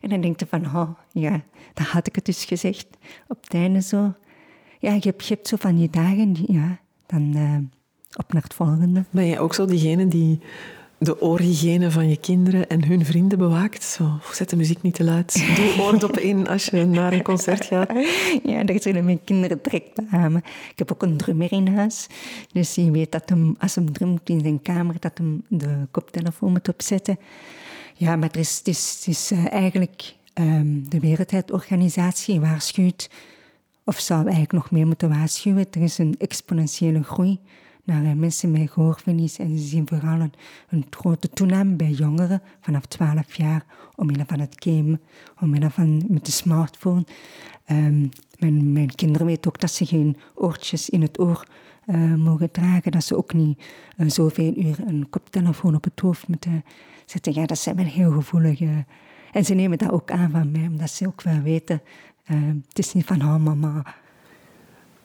en 0.00 0.08
dan 0.08 0.20
denkt 0.20 0.40
je 0.40 0.46
van... 0.46 0.64
Oh, 0.64 0.90
ja, 1.12 1.42
dat 1.74 1.86
had 1.86 2.06
ik 2.06 2.14
het 2.14 2.24
dus 2.24 2.44
gezegd. 2.44 2.86
Op 3.28 3.42
het 3.44 3.54
einde 3.54 3.82
zo... 3.82 4.14
Ja, 4.78 4.92
je 4.92 5.00
hebt, 5.00 5.26
je 5.26 5.34
hebt 5.34 5.48
zo 5.48 5.56
van 5.56 5.76
die 5.76 5.90
dagen... 5.90 6.36
Ja, 6.46 6.78
dan 7.06 7.36
uh, 7.36 7.58
op 8.16 8.32
naar 8.32 8.42
het 8.42 8.54
volgende. 8.54 9.04
Ben 9.10 9.24
je 9.24 9.38
ook 9.38 9.54
zo 9.54 9.64
diegene 9.64 10.06
die 10.08 10.40
de 10.98 11.20
oorhygiëne 11.20 11.90
van 11.90 12.08
je 12.08 12.16
kinderen 12.16 12.68
en 12.68 12.84
hun 12.84 13.04
vrienden 13.04 13.38
bewaakt. 13.38 13.82
Zo, 13.82 14.18
zet 14.32 14.50
de 14.50 14.56
muziek 14.56 14.82
niet 14.82 14.94
te 14.94 15.04
luid. 15.04 15.44
Doe 15.56 15.84
oordop 15.84 16.18
in 16.18 16.48
als 16.48 16.66
je 16.66 16.84
naar 16.84 17.12
een 17.12 17.22
concert 17.22 17.64
gaat. 17.64 17.90
Ja, 18.42 18.64
daar 18.64 18.80
zullen 18.80 19.04
mijn 19.04 19.24
kinderen 19.24 19.58
direct 19.62 19.94
beamen. 19.94 20.42
Ik 20.70 20.78
heb 20.78 20.92
ook 20.92 21.02
een 21.02 21.16
drummer 21.16 21.52
in 21.52 21.68
huis. 21.68 22.06
Dus 22.52 22.74
die 22.74 22.90
weet 22.90 23.12
dat 23.12 23.28
hem, 23.28 23.56
als 23.58 23.74
hij 23.74 23.84
drumt 23.92 24.28
in 24.28 24.40
zijn 24.40 24.62
kamer, 24.62 24.96
dat 25.00 25.18
hem 25.18 25.42
de 25.48 25.86
koptelefoon 25.90 26.50
moet 26.50 26.68
opzetten. 26.68 27.18
Ja, 27.94 28.16
maar 28.16 28.28
het 28.28 28.36
is, 28.36 28.60
is, 28.64 29.04
is 29.06 29.32
uh, 29.32 29.52
eigenlijk 29.52 30.14
Ehm, 30.36 30.82
de 30.88 31.00
Wereldheidsorganisatie 31.00 32.40
waarschuwt, 32.40 33.10
of 33.84 33.98
zou 33.98 34.20
eigenlijk 34.20 34.52
nog 34.52 34.70
meer 34.70 34.86
moeten 34.86 35.08
waarschuwen, 35.08 35.66
er 35.70 35.82
is 35.82 35.98
een 35.98 36.14
exponentiële 36.18 37.02
groei 37.02 37.38
naar 37.86 38.04
eh, 38.04 38.12
mensen 38.12 38.50
met 38.50 38.70
gehoorverlies. 38.70 39.38
En 39.38 39.58
ze 39.58 39.64
zien 39.64 39.88
vooral 39.88 40.20
een, 40.68 40.84
grote 40.90 41.28
toename 41.28 41.74
bij 41.74 41.90
jongeren 41.90 42.42
vanaf 42.60 42.86
12 42.86 43.34
jaar, 43.34 43.64
omwille 43.94 44.24
van 44.26 44.40
het 44.40 44.54
gamen, 44.58 45.00
omwille 45.40 45.70
van 45.70 46.04
met 46.08 46.24
de 46.24 46.32
smartphone. 46.32 47.04
Um, 47.70 48.08
mijn, 48.38 48.94
kinderen 48.94 49.26
weten 49.26 49.50
ook 49.50 49.60
dat 49.60 49.70
ze 49.70 49.86
geen 49.86 50.16
oortjes 50.34 50.90
in 50.90 51.02
het 51.02 51.20
oor 51.20 51.46
uh, 51.86 52.14
mogen 52.14 52.50
dragen, 52.50 52.92
dat 52.92 53.04
ze 53.04 53.16
ook 53.16 53.32
niet 53.32 53.58
uh, 53.96 54.08
zoveel 54.08 54.52
uur 54.56 54.78
een 54.86 55.06
koptelefoon 55.10 55.74
op 55.74 55.84
het 55.84 56.00
hoofd 56.00 56.28
moeten 56.28 56.64
zetten. 57.04 57.34
Ja, 57.34 57.46
dat 57.46 57.58
zijn 57.58 57.76
wel 57.76 57.84
heel 57.84 58.10
gevoelige. 58.10 58.84
En 59.32 59.44
ze 59.44 59.54
nemen 59.54 59.78
dat 59.78 59.90
ook 59.90 60.10
aan 60.10 60.30
van 60.30 60.50
mij, 60.50 60.66
omdat 60.66 60.90
ze 60.90 61.06
ook 61.06 61.22
wel 61.22 61.40
weten, 61.40 61.82
uh, 62.30 62.38
het 62.68 62.78
is 62.78 62.92
niet 62.92 63.04
van, 63.04 63.22
oh 63.22 63.36
mama. 63.36 63.94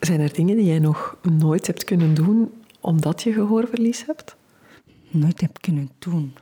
Zijn 0.00 0.20
er 0.20 0.32
dingen 0.32 0.56
die 0.56 0.66
jij 0.66 0.78
nog 0.78 1.16
nooit 1.22 1.66
hebt 1.66 1.84
kunnen 1.84 2.14
doen 2.14 2.50
omdat 2.82 3.22
je 3.22 3.32
gehoorverlies 3.32 4.06
hebt? 4.06 4.36
Nooit 5.10 5.40
heb 5.40 5.60
kunnen 5.60 5.90
doen. 5.98 6.34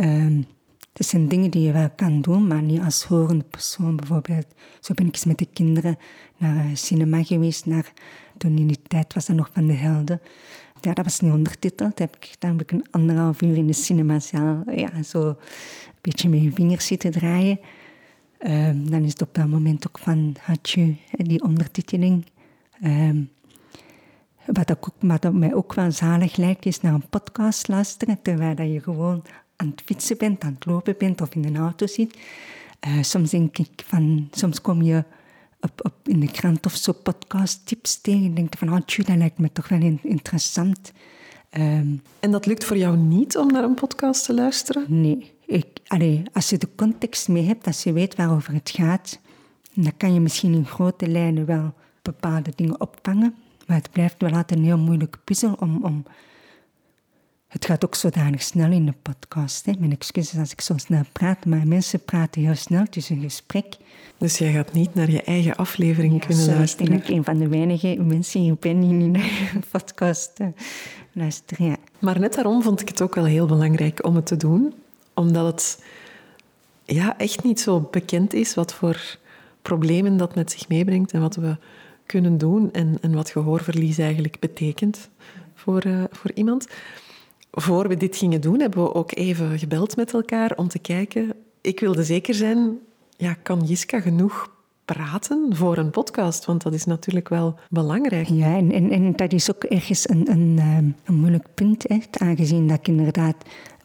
Um, 0.00 0.46
het 0.92 1.06
zijn 1.06 1.28
dingen 1.28 1.50
die 1.50 1.62
je 1.62 1.72
wel 1.72 1.90
kan 1.96 2.20
doen, 2.20 2.46
maar 2.46 2.62
niet 2.62 2.80
als 2.80 3.04
horende 3.04 3.44
persoon. 3.44 3.96
Bijvoorbeeld, 3.96 4.46
zo 4.80 4.94
ben 4.94 5.06
ik 5.06 5.14
eens 5.14 5.24
met 5.24 5.38
de 5.38 5.48
kinderen 5.52 5.98
naar 6.36 6.76
cinema 6.76 7.22
geweest. 7.22 7.66
Naar, 7.66 7.92
toen 8.36 8.58
in 8.58 8.66
die 8.66 8.82
tijd 8.88 9.14
was 9.14 9.26
dat 9.26 9.36
nog 9.36 9.50
van 9.52 9.66
de 9.66 9.72
helden. 9.72 10.20
Ja, 10.80 10.92
dat 10.92 11.04
was 11.04 11.20
niet 11.20 11.32
ondertiteld. 11.32 11.96
Dan 11.96 12.06
heb 12.06 12.16
ik, 12.16 12.34
dan 12.38 12.50
heb 12.50 12.60
ik 12.60 12.72
een 12.72 12.86
anderhalf 12.90 13.42
uur 13.42 13.56
in 13.56 13.66
de 13.66 13.72
cinemazaal 13.72 14.62
ja, 14.74 15.02
zo 15.02 15.28
een 15.28 15.36
beetje 16.00 16.28
met 16.28 16.42
je 16.42 16.52
vingers 16.52 16.86
zitten 16.86 17.10
draaien. 17.10 17.60
Um, 18.46 18.90
dan 18.90 19.02
is 19.02 19.10
het 19.10 19.22
op 19.22 19.34
dat 19.34 19.46
moment 19.46 19.88
ook 19.88 19.98
van, 19.98 20.36
had 20.40 20.70
je 20.70 20.94
die 21.10 21.42
ondertiteling. 21.42 22.26
Um, 22.84 23.30
wat, 24.52 24.70
ook, 24.70 24.88
wat 24.98 25.32
mij 25.32 25.54
ook 25.54 25.74
wel 25.74 25.92
zalig 25.92 26.36
lijkt, 26.36 26.66
is 26.66 26.80
naar 26.80 26.94
een 26.94 27.08
podcast 27.10 27.68
luisteren, 27.68 28.22
terwijl 28.22 28.62
je 28.62 28.80
gewoon 28.80 29.22
aan 29.56 29.68
het 29.68 29.82
fietsen 29.84 30.18
bent, 30.18 30.44
aan 30.44 30.54
het 30.54 30.66
lopen 30.66 30.94
bent 30.98 31.20
of 31.20 31.34
in 31.34 31.44
een 31.44 31.56
auto 31.56 31.86
zit. 31.86 32.18
Uh, 32.88 33.02
soms 33.02 33.30
denk 33.30 33.58
ik 33.58 33.82
van, 33.86 34.28
soms 34.30 34.60
kom 34.60 34.82
je 34.82 35.04
op, 35.60 35.80
op 35.82 35.94
in 36.04 36.20
de 36.20 36.30
krant 36.30 36.66
of 36.66 36.74
zo 36.74 36.92
podcast 36.92 37.66
tips 37.66 38.00
tegen 38.00 38.24
en 38.24 38.34
denk 38.34 38.52
je 38.52 38.58
van, 38.58 38.68
oh 38.68 38.80
dat 38.86 39.16
lijkt 39.16 39.38
me 39.38 39.52
toch 39.52 39.68
wel 39.68 39.98
interessant. 40.02 40.92
Um, 41.50 42.02
en 42.20 42.30
dat 42.30 42.46
lukt 42.46 42.64
voor 42.64 42.76
jou 42.76 42.96
niet 42.96 43.36
om 43.36 43.52
naar 43.52 43.64
een 43.64 43.74
podcast 43.74 44.24
te 44.24 44.34
luisteren? 44.34 44.84
Nee. 44.88 45.32
Ik, 45.46 45.66
allee, 45.86 46.22
als 46.32 46.50
je 46.50 46.58
de 46.58 46.68
context 46.76 47.28
mee 47.28 47.44
hebt, 47.44 47.66
als 47.66 47.82
je 47.82 47.92
weet 47.92 48.16
waarover 48.16 48.52
het 48.52 48.70
gaat, 48.70 49.20
dan 49.74 49.96
kan 49.96 50.14
je 50.14 50.20
misschien 50.20 50.54
in 50.54 50.66
grote 50.66 51.08
lijnen 51.08 51.46
wel 51.46 51.74
bepaalde 52.02 52.52
dingen 52.54 52.80
opvangen. 52.80 53.34
Maar 53.70 53.78
het 53.78 53.90
blijft 53.90 54.14
wel 54.18 54.30
altijd 54.30 54.58
een 54.58 54.64
heel 54.64 54.78
moeilijke 54.78 55.18
puzzel 55.24 55.56
om, 55.58 55.84
om 55.84 56.04
het 57.48 57.64
gaat 57.64 57.84
ook 57.84 57.94
zodanig 57.94 58.42
snel 58.42 58.70
in 58.70 58.86
de 58.86 58.94
podcast. 59.02 59.66
Hè. 59.66 59.72
Mijn 59.78 59.92
excuses 59.92 60.38
als 60.38 60.52
ik 60.52 60.60
zo 60.60 60.76
snel 60.76 61.02
praat, 61.12 61.44
maar 61.44 61.66
mensen 61.66 62.04
praten 62.04 62.42
heel 62.42 62.54
snel. 62.54 62.84
Een 62.90 63.20
gesprek. 63.20 63.76
Dus 64.18 64.38
jij 64.38 64.52
gaat 64.52 64.72
niet 64.72 64.94
naar 64.94 65.10
je 65.10 65.22
eigen 65.22 65.56
aflevering 65.56 66.26
kunnen 66.26 66.46
luisteren? 66.46 66.92
Ik 66.92 67.04
ben 67.04 67.16
een 67.16 67.24
van 67.24 67.38
de 67.38 67.48
weinige 67.48 67.96
mensen 67.98 68.40
die 68.40 68.56
ben 68.60 68.80
die 68.80 68.90
niet 68.90 69.12
naar 69.12 69.52
een 69.54 69.64
podcast 69.70 70.32
uh, 70.40 70.46
luisteren. 71.12 71.66
Ja. 71.66 71.76
Maar 71.98 72.20
net 72.20 72.34
daarom 72.34 72.62
vond 72.62 72.80
ik 72.80 72.88
het 72.88 73.02
ook 73.02 73.14
wel 73.14 73.24
heel 73.24 73.46
belangrijk 73.46 74.04
om 74.04 74.16
het 74.16 74.26
te 74.26 74.36
doen. 74.36 74.74
Omdat 75.14 75.46
het 75.46 75.84
ja, 76.84 77.18
echt 77.18 77.44
niet 77.44 77.60
zo 77.60 77.88
bekend 77.90 78.32
is 78.32 78.54
wat 78.54 78.74
voor 78.74 79.18
problemen 79.62 80.16
dat 80.16 80.34
met 80.34 80.50
zich 80.50 80.68
meebrengt 80.68 81.12
en 81.12 81.20
wat 81.20 81.36
we 81.36 81.56
kunnen 82.10 82.38
doen 82.38 82.72
en, 82.72 82.98
en 83.00 83.14
wat 83.14 83.30
gehoorverlies 83.30 83.98
eigenlijk 83.98 84.38
betekent 84.40 85.08
voor, 85.54 85.86
uh, 85.86 86.04
voor 86.10 86.30
iemand 86.34 86.66
voor 87.50 87.88
we 87.88 87.96
dit 87.96 88.16
gingen 88.16 88.40
doen, 88.40 88.60
hebben 88.60 88.82
we 88.82 88.94
ook 88.94 89.14
even 89.14 89.58
gebeld 89.58 89.96
met 89.96 90.12
elkaar 90.12 90.52
om 90.56 90.68
te 90.68 90.78
kijken. 90.78 91.34
Ik 91.60 91.80
wilde 91.80 92.04
zeker 92.04 92.34
zijn, 92.34 92.78
ja, 93.16 93.34
kan 93.42 93.64
Jiska 93.64 94.00
genoeg 94.00 94.50
praten 94.84 95.56
voor 95.56 95.76
een 95.76 95.90
podcast? 95.90 96.44
Want 96.44 96.62
dat 96.62 96.72
is 96.72 96.84
natuurlijk 96.84 97.28
wel 97.28 97.58
belangrijk. 97.68 98.28
Ja, 98.28 98.56
en, 98.56 98.72
en, 98.72 98.90
en 98.90 99.12
dat 99.16 99.32
is 99.32 99.50
ook 99.50 99.64
ergens 99.64 100.08
een, 100.08 100.30
een, 100.30 100.54
ehm, 100.58 100.88
een 101.04 101.20
moeilijk 101.20 101.46
punt, 101.54 101.86
echt, 101.86 102.18
aangezien 102.18 102.68
dat 102.68 102.78
ik 102.78 102.88
inderdaad 102.88 103.36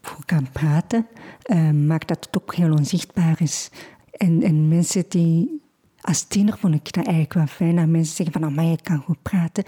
voor 0.02 0.26
kan 0.26 0.48
praten, 0.52 1.08
uh, 1.46 1.72
maakt 1.72 2.08
dat 2.08 2.26
het 2.26 2.42
ook 2.42 2.56
heel 2.56 2.72
onzichtbaar 2.72 3.42
is. 3.42 3.70
En, 4.12 4.44
en 4.44 4.68
mensen 4.68 5.06
die... 5.10 5.64
Als 6.06 6.24
tiener 6.24 6.58
vond 6.58 6.74
ik 6.74 6.94
dat 6.94 7.06
eigenlijk 7.06 7.34
wel 7.34 7.48
fijn, 7.48 7.76
dat 7.76 7.88
mensen 7.88 8.16
zeggen 8.16 8.42
van, 8.42 8.54
maar 8.54 8.66
je 8.66 8.82
kan 8.82 8.98
goed 8.98 9.22
praten. 9.22 9.64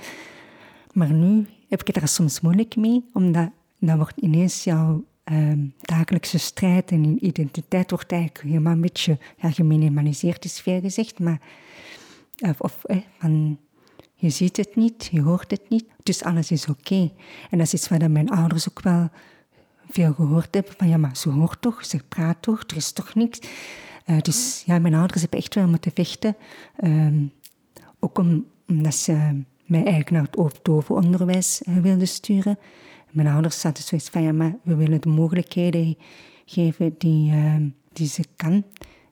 Maar 0.94 1.12
nu 1.12 1.48
heb 1.70 1.80
ik 1.82 1.88
het 1.88 2.04
er 2.04 2.08
soms 2.08 2.42
moeilijk 2.42 2.76
mee, 2.76 3.10
omdat 3.14 3.50
dan 3.80 3.98
wordt 3.98 4.20
ineens 4.22 4.64
jouw 4.64 5.06
ehm, 5.24 5.66
dagelijkse 5.82 6.38
strijd 6.38 6.92
en 6.92 7.26
identiteit 7.26 7.90
wordt 7.90 8.12
eigenlijk 8.12 8.44
helemaal 8.44 8.74
een 8.74 8.82
beetje 8.82 9.18
ja, 9.38 9.52
geminimaliseerd, 9.52 10.46
is 10.46 10.60
veel 10.60 10.82
gezegd. 10.82 11.20
Maar, 11.20 11.42
of, 12.38 12.62
of 12.62 12.82
van, 13.18 13.58
je 14.14 14.30
ziet 14.30 14.58
het 14.58 14.76
niet, 14.76 15.10
je 15.12 15.22
hoort 15.22 15.52
het 15.52 15.70
niet, 15.70 15.86
dus 16.04 16.24
alles 16.24 16.52
is 16.52 16.68
oké. 16.68 17.12
En 17.50 17.58
dat 17.58 17.68
is 17.68 17.74
iets 17.74 17.88
wat 17.88 18.10
mijn 18.10 18.30
ouders 18.30 18.70
ook 18.70 18.82
wel 18.82 19.10
veel 19.90 20.14
gehoord 20.14 20.54
hebben. 20.54 20.74
Van 20.78 20.88
ja, 20.88 20.98
maar 20.98 21.18
ze 21.18 21.30
hoort 21.30 21.62
toch, 21.62 21.86
ze 21.86 22.04
praat 22.08 22.42
toch, 22.42 22.64
er 22.68 22.76
is 22.76 22.92
toch 22.92 23.16
niks. 23.16 23.40
Uh, 24.10 24.20
dus 24.20 24.64
ja, 24.66 24.80
mijn 24.80 24.94
ouders 24.94 25.22
hebben 25.22 25.40
echt 25.40 25.56
wel 25.56 25.68
moeten 25.68 25.92
vechten. 25.94 26.36
Uh, 26.80 27.08
ook 28.00 28.18
om, 28.18 28.46
omdat 28.68 28.96
ze 28.96 29.44
mij 29.66 29.84
eigenlijk 29.84 30.12
naar 30.12 30.22
het 30.22 30.90
onderwijs 30.90 31.62
uh, 31.68 31.78
wilden 31.78 32.08
sturen. 32.08 32.58
Mijn 33.12 33.28
ouders 33.28 33.64
hadden 33.64 33.84
zoiets 33.84 34.10
van, 34.10 34.22
ja, 34.22 34.32
maar 34.32 34.56
we 34.64 34.76
willen 34.76 35.02
de 35.02 35.10
mogelijkheden 35.10 35.98
geven 36.46 36.96
die, 36.98 37.32
uh, 37.32 37.56
die 37.94 38.08
ze 38.08 38.24
kan. 38.36 38.64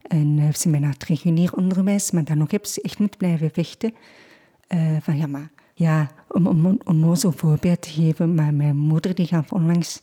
En 0.01 0.37
uh, 0.37 0.53
ze 0.53 0.69
mij 0.69 0.79
naar 0.79 0.93
het 0.93 1.03
regulier 1.03 1.53
onderwijs, 1.53 2.11
maar 2.11 2.23
dan 2.23 2.37
nog 2.37 2.51
heb 2.51 2.65
ze 2.65 2.81
echt 2.81 2.99
moeten 2.99 3.17
blijven 3.17 3.49
vechten. 3.51 3.93
Uh, 4.73 4.97
van 5.01 5.17
ja, 5.17 5.27
maar 5.27 5.51
ja, 5.73 6.11
om, 6.27 6.47
om 6.47 6.65
een 6.65 6.81
onnozel 6.83 7.31
voorbeeld 7.31 7.81
te 7.81 7.89
geven, 7.89 8.35
maar 8.35 8.53
mijn 8.53 8.77
moeder 8.77 9.15
die 9.15 9.27
gaf 9.27 9.51
onlangs 9.51 9.99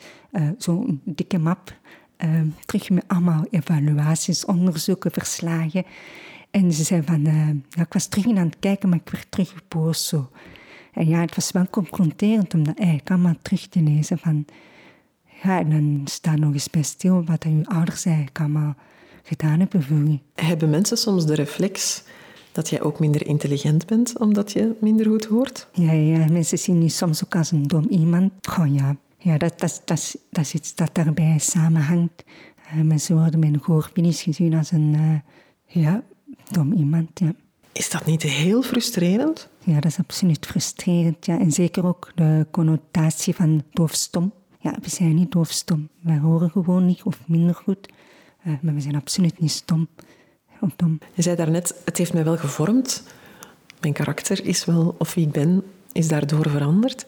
zo'n 0.58 1.00
dikke 1.04 1.38
map 1.38 1.78
uh, 2.18 2.40
terug 2.64 2.90
met 2.90 3.04
allemaal 3.06 3.46
evaluaties, 3.50 4.44
onderzoeken, 4.44 5.10
verslagen. 5.10 5.84
En 6.50 6.72
ze 6.72 6.84
zei 6.84 7.02
van, 7.02 7.26
uh, 7.26 7.48
ja, 7.68 7.82
ik 7.82 7.92
was 7.92 8.06
terug 8.06 8.26
aan 8.26 8.36
het 8.36 8.56
kijken, 8.60 8.88
maar 8.88 8.98
ik 9.04 9.12
werd 9.12 9.30
terug 9.30 9.54
boos 9.68 10.08
zo. 10.08 10.30
En 10.92 11.08
ja, 11.08 11.20
het 11.20 11.34
was 11.34 11.52
wel 11.52 11.66
confronterend 11.70 12.54
om 12.54 12.64
dat 12.64 12.78
eigenlijk 12.78 13.10
allemaal 13.10 13.34
terug 13.42 13.68
te 13.68 13.80
lezen. 13.80 14.18
Van, 14.18 14.44
ja, 15.42 15.58
en 15.58 15.70
dan 15.70 16.00
staat 16.04 16.38
nog 16.38 16.52
eens 16.52 16.70
bij 16.70 16.82
stil 16.82 17.24
wat 17.24 17.44
je 17.44 17.60
ouders 17.64 18.04
eigenlijk 18.04 18.40
allemaal 18.40 18.74
gedaan 19.22 19.58
hebben 19.58 19.82
voor 19.82 20.04
je. 20.04 20.18
Hebben 20.34 20.70
mensen 20.70 20.96
soms 20.96 21.26
de 21.26 21.34
reflex 21.34 22.02
dat 22.52 22.68
jij 22.68 22.82
ook 22.82 22.98
minder 22.98 23.26
intelligent 23.26 23.86
bent 23.86 24.18
omdat 24.18 24.52
je 24.52 24.74
minder 24.80 25.06
goed 25.06 25.24
hoort? 25.24 25.68
Ja, 25.72 25.92
ja 25.92 26.26
mensen 26.30 26.58
zien 26.58 26.82
je 26.82 26.88
soms 26.88 27.24
ook 27.24 27.36
als 27.36 27.50
een 27.50 27.66
dom 27.66 27.86
iemand. 27.88 28.32
Ja, 28.68 28.96
ja 29.22 29.38
dat, 29.38 29.60
dat, 29.60 29.82
dat, 29.84 30.16
dat 30.30 30.44
is 30.44 30.54
iets 30.54 30.74
dat 30.74 30.94
daarbij 30.94 31.38
samenhangt. 31.38 32.24
Uh, 32.74 32.80
mensen 32.82 33.16
worden 33.16 33.40
met 33.40 33.52
een 33.52 33.62
gehoorfinish 33.62 34.22
gezien 34.22 34.54
als 34.54 34.70
een 34.70 34.94
uh, 34.94 35.82
ja, 35.82 36.02
dom 36.50 36.72
iemand. 36.72 37.20
Ja. 37.20 37.34
Is 37.72 37.90
dat 37.90 38.06
niet 38.06 38.22
heel 38.22 38.62
frustrerend? 38.62 39.48
Ja, 39.64 39.74
dat 39.74 39.84
is 39.84 39.98
absoluut 39.98 40.46
frustrerend. 40.46 41.26
Ja. 41.26 41.38
En 41.38 41.52
zeker 41.52 41.86
ook 41.86 42.12
de 42.14 42.46
connotatie 42.50 43.34
van 43.34 43.62
doofstom. 43.72 44.32
Ja, 44.58 44.76
we 44.82 44.90
zijn 44.90 45.14
niet 45.14 45.32
doofstom. 45.32 45.88
Wij 46.00 46.18
horen 46.18 46.50
gewoon 46.50 46.86
niet 46.86 47.02
of 47.02 47.18
minder 47.26 47.54
goed. 47.54 47.88
Uh, 48.46 48.52
maar 48.62 48.74
we 48.74 48.80
zijn 48.80 48.96
absoluut 48.96 49.40
niet 49.40 49.50
stom 49.50 49.88
of 50.60 50.70
dom. 50.76 50.98
Je 51.14 51.22
zei 51.22 51.36
daarnet, 51.36 51.74
het 51.84 51.98
heeft 51.98 52.12
mij 52.12 52.24
wel 52.24 52.36
gevormd. 52.36 53.02
Mijn 53.80 53.92
karakter 53.92 54.44
is 54.44 54.64
wel, 54.64 54.94
of 54.98 55.14
wie 55.14 55.26
ik 55.26 55.32
ben, 55.32 55.62
is 55.92 56.08
daardoor 56.08 56.50
veranderd. 56.50 57.06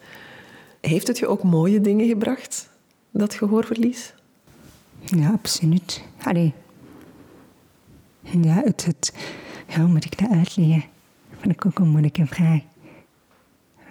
Heeft 0.86 1.06
het 1.06 1.18
je 1.18 1.26
ook 1.26 1.42
mooie 1.42 1.80
dingen 1.80 2.08
gebracht, 2.08 2.70
dat 3.10 3.34
gehoorverlies? 3.34 4.14
Ja, 5.04 5.30
absoluut. 5.30 6.04
Allee. 6.22 6.52
Ja, 8.20 8.62
het, 8.64 8.84
het, 8.84 9.14
ja, 9.68 9.80
hoe 9.80 9.88
moet 9.88 10.04
ik 10.04 10.18
dat 10.18 10.30
uitleggen? 10.30 10.84
Vind 11.38 11.54
ik 11.54 11.66
ook 11.66 11.78
een 11.78 11.88
moeilijke 11.88 12.26
vraag. 12.26 12.60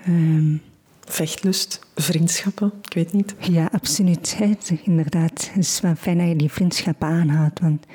Um, 0.07 0.61
Vechtlust, 0.99 1.79
vriendschappen, 1.95 2.71
ik 2.81 2.93
weet 2.93 3.13
niet. 3.13 3.35
Ja, 3.39 3.69
absoluut. 3.71 4.37
Inderdaad, 4.83 5.49
het 5.51 5.57
is 5.57 5.79
wel 5.81 5.95
fijn 5.95 6.17
dat 6.17 6.27
je 6.27 6.35
die 6.35 6.51
vriendschappen 6.51 7.07
aanhoudt. 7.07 7.59
Want 7.59 7.85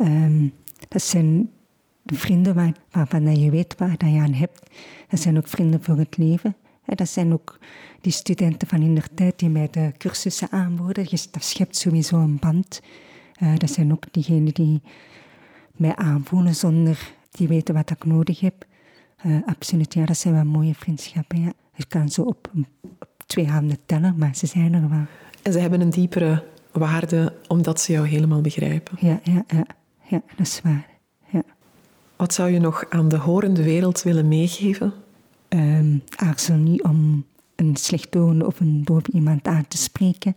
um, 0.00 0.52
dat 0.88 1.02
zijn 1.02 1.50
de 2.02 2.14
vrienden 2.14 2.54
waar, 2.54 2.72
waarvan 2.90 3.40
je 3.40 3.50
weet 3.50 3.74
waar 3.78 3.96
dat 3.96 4.10
je 4.10 4.18
aan 4.18 4.32
hebt. 4.32 4.70
Dat 5.08 5.20
zijn 5.20 5.36
ook 5.36 5.48
vrienden 5.48 5.82
voor 5.82 5.96
het 5.96 6.16
leven. 6.16 6.56
Dat 6.86 7.08
zijn 7.08 7.32
ook 7.32 7.58
die 8.00 8.12
studenten 8.12 8.68
van 8.68 8.82
in 8.82 8.94
de 8.94 9.02
tijd 9.14 9.38
die 9.38 9.48
mij 9.48 9.68
de 9.70 9.92
cursussen 9.98 10.50
aanboden. 10.50 11.06
Dat 11.30 11.44
schept 11.44 11.76
sowieso 11.76 12.16
een 12.16 12.38
band. 12.38 12.80
Uh, 13.42 13.56
dat 13.56 13.70
zijn 13.70 13.92
ook 13.92 14.04
diegenen 14.10 14.54
die 14.54 14.82
mij 15.76 15.96
aanvoelen 15.96 16.54
zonder 16.54 17.14
die 17.30 17.48
weten 17.48 17.74
wat 17.74 17.90
ik 17.90 18.04
nodig 18.04 18.40
heb. 18.40 18.64
Uh, 19.26 19.36
absoluut, 19.46 19.94
ja, 19.94 20.04
dat 20.04 20.16
zijn 20.16 20.34
wel 20.34 20.44
mooie 20.44 20.74
vriendschappen. 20.74 21.40
Ja. 21.40 21.52
Ik 21.74 21.88
kan 21.88 22.08
ze 22.08 22.24
op, 22.24 22.50
op 22.98 23.08
twee 23.26 23.46
handen 23.46 23.78
tellen, 23.86 24.14
maar 24.18 24.34
ze 24.34 24.46
zijn 24.46 24.74
er 24.74 24.88
wel. 24.88 25.04
En 25.42 25.52
ze 25.52 25.58
hebben 25.58 25.80
een 25.80 25.90
diepere 25.90 26.44
waarde 26.72 27.34
omdat 27.48 27.80
ze 27.80 27.92
jou 27.92 28.06
helemaal 28.08 28.40
begrijpen. 28.40 28.96
Ja, 29.00 29.20
ja, 29.22 29.44
ja, 29.46 29.66
ja 30.02 30.22
dat 30.36 30.46
is 30.46 30.60
waar. 30.62 30.86
Ja. 31.28 31.42
Wat 32.16 32.34
zou 32.34 32.50
je 32.50 32.58
nog 32.58 32.84
aan 32.88 33.08
de 33.08 33.16
horende 33.16 33.62
wereld 33.62 34.02
willen 34.02 34.28
meegeven? 34.28 34.92
Um, 35.56 36.02
aarzel 36.16 36.56
niet 36.56 36.82
om 36.82 37.24
een 37.54 37.76
slechtdorende 37.76 38.46
of 38.46 38.60
een 38.60 38.84
iemand 39.12 39.46
aan 39.46 39.68
te 39.68 39.76
spreken. 39.76 40.36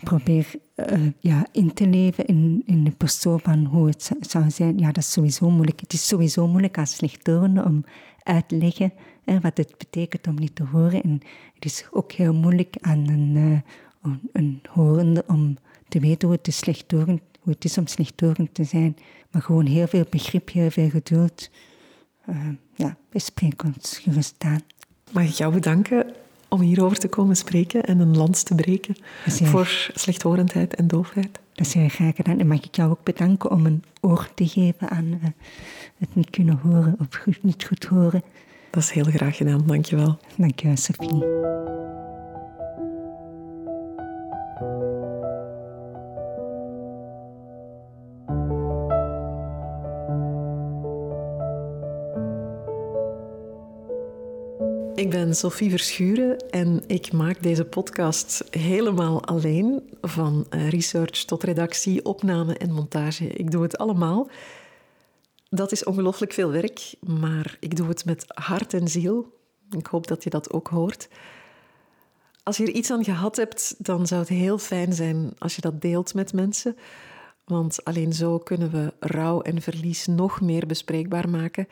Probeer 0.00 0.46
uh, 0.76 1.10
ja, 1.20 1.46
in 1.52 1.72
te 1.72 1.86
leven 1.86 2.26
in, 2.26 2.62
in 2.66 2.84
de 2.84 2.90
persoon 2.90 3.40
van 3.40 3.64
hoe 3.64 3.86
het 3.86 4.10
zou 4.20 4.50
zijn. 4.50 4.78
Ja, 4.78 4.86
dat 4.86 5.02
is 5.02 5.12
sowieso 5.12 5.50
moeilijk. 5.50 5.80
Het 5.80 5.92
is 5.92 6.06
sowieso 6.06 6.46
moeilijk 6.46 6.78
als 6.78 6.94
slechtdorende 6.94 7.64
om 7.64 7.84
uit 8.22 8.48
te 8.48 8.56
leggen 8.56 8.92
wat 9.24 9.56
het 9.56 9.74
betekent 9.78 10.26
om 10.26 10.34
niet 10.34 10.54
te 10.54 10.64
horen. 10.64 11.02
En 11.02 11.20
het 11.54 11.64
is 11.64 11.86
ook 11.90 12.12
heel 12.12 12.34
moeilijk 12.34 12.76
aan 12.80 13.08
een, 13.08 13.36
uh, 13.36 14.12
een 14.32 14.60
horende 14.68 15.24
om 15.26 15.56
te 15.88 16.00
weten 16.00 16.28
hoe 16.28 16.36
het, 16.36 16.48
is 16.48 16.62
hoe 17.40 17.52
het 17.52 17.64
is 17.64 17.78
om 17.78 17.86
slechtdorend 17.86 18.54
te 18.54 18.64
zijn. 18.64 18.96
Maar 19.30 19.42
gewoon 19.42 19.66
heel 19.66 19.86
veel 19.86 20.04
begrip, 20.10 20.50
heel 20.50 20.70
veel 20.70 20.90
geduld. 20.90 21.50
Uh, 22.28 22.36
ja, 22.74 22.96
ons 23.64 23.98
gerust 24.02 24.34
aan. 24.38 24.60
Mag 25.12 25.24
ik 25.24 25.30
jou 25.30 25.52
bedanken 25.52 26.14
om 26.48 26.60
hierover 26.60 26.98
te 26.98 27.08
komen 27.08 27.36
spreken 27.36 27.82
en 27.82 28.00
een 28.00 28.16
lans 28.16 28.42
te 28.42 28.54
breken 28.54 28.96
voor 29.26 29.90
slechthorendheid 29.94 30.74
en 30.74 30.86
doofheid. 30.86 31.38
Dat 31.52 31.66
is 31.66 31.74
heel 31.74 31.88
graag 31.88 32.16
gedaan. 32.16 32.38
En 32.40 32.46
mag 32.46 32.64
ik 32.64 32.74
jou 32.74 32.90
ook 32.90 33.02
bedanken 33.02 33.50
om 33.50 33.66
een 33.66 33.84
oor 34.00 34.28
te 34.34 34.48
geven 34.48 34.88
aan 34.88 35.04
uh, 35.04 35.24
het 35.98 36.14
niet 36.14 36.30
kunnen 36.30 36.58
horen 36.62 36.96
of 36.98 37.06
goed, 37.22 37.42
niet 37.42 37.64
goed 37.64 37.84
horen. 37.84 38.22
Dat 38.70 38.82
is 38.82 38.90
heel 38.90 39.04
graag 39.04 39.36
gedaan, 39.36 39.66
dankjewel. 39.66 40.18
Dankjewel, 40.36 40.76
Sophie. 40.76 41.75
Ben 55.26 55.34
Sophie 55.34 55.70
Verschuren 55.70 56.38
en 56.50 56.82
ik 56.86 57.12
maak 57.12 57.42
deze 57.42 57.64
podcast 57.64 58.44
helemaal 58.50 59.24
alleen. 59.24 59.82
Van 60.00 60.46
eh, 60.50 60.68
research 60.68 61.24
tot 61.24 61.42
redactie, 61.42 62.04
opname 62.04 62.54
en 62.54 62.72
montage. 62.72 63.26
Ik 63.26 63.50
doe 63.50 63.62
het 63.62 63.78
allemaal. 63.78 64.28
Dat 65.48 65.72
is 65.72 65.84
ongelooflijk 65.84 66.32
veel 66.32 66.50
werk, 66.50 66.94
maar 67.00 67.56
ik 67.60 67.76
doe 67.76 67.88
het 67.88 68.04
met 68.04 68.24
hart 68.26 68.74
en 68.74 68.88
ziel. 68.88 69.38
Ik 69.70 69.86
hoop 69.86 70.06
dat 70.06 70.24
je 70.24 70.30
dat 70.30 70.52
ook 70.52 70.68
hoort. 70.68 71.08
Als 72.42 72.56
je 72.56 72.66
er 72.66 72.74
iets 72.74 72.90
aan 72.90 73.04
gehad 73.04 73.36
hebt, 73.36 73.74
dan 73.78 74.06
zou 74.06 74.20
het 74.20 74.30
heel 74.30 74.58
fijn 74.58 74.92
zijn 74.92 75.32
als 75.38 75.54
je 75.54 75.60
dat 75.60 75.80
deelt 75.80 76.14
met 76.14 76.32
mensen. 76.32 76.76
Want 77.44 77.84
alleen 77.84 78.12
zo 78.12 78.38
kunnen 78.38 78.70
we 78.70 78.92
rouw 79.00 79.40
en 79.40 79.62
verlies 79.62 80.06
nog 80.06 80.40
meer 80.40 80.66
bespreekbaar 80.66 81.28
maken 81.28 81.68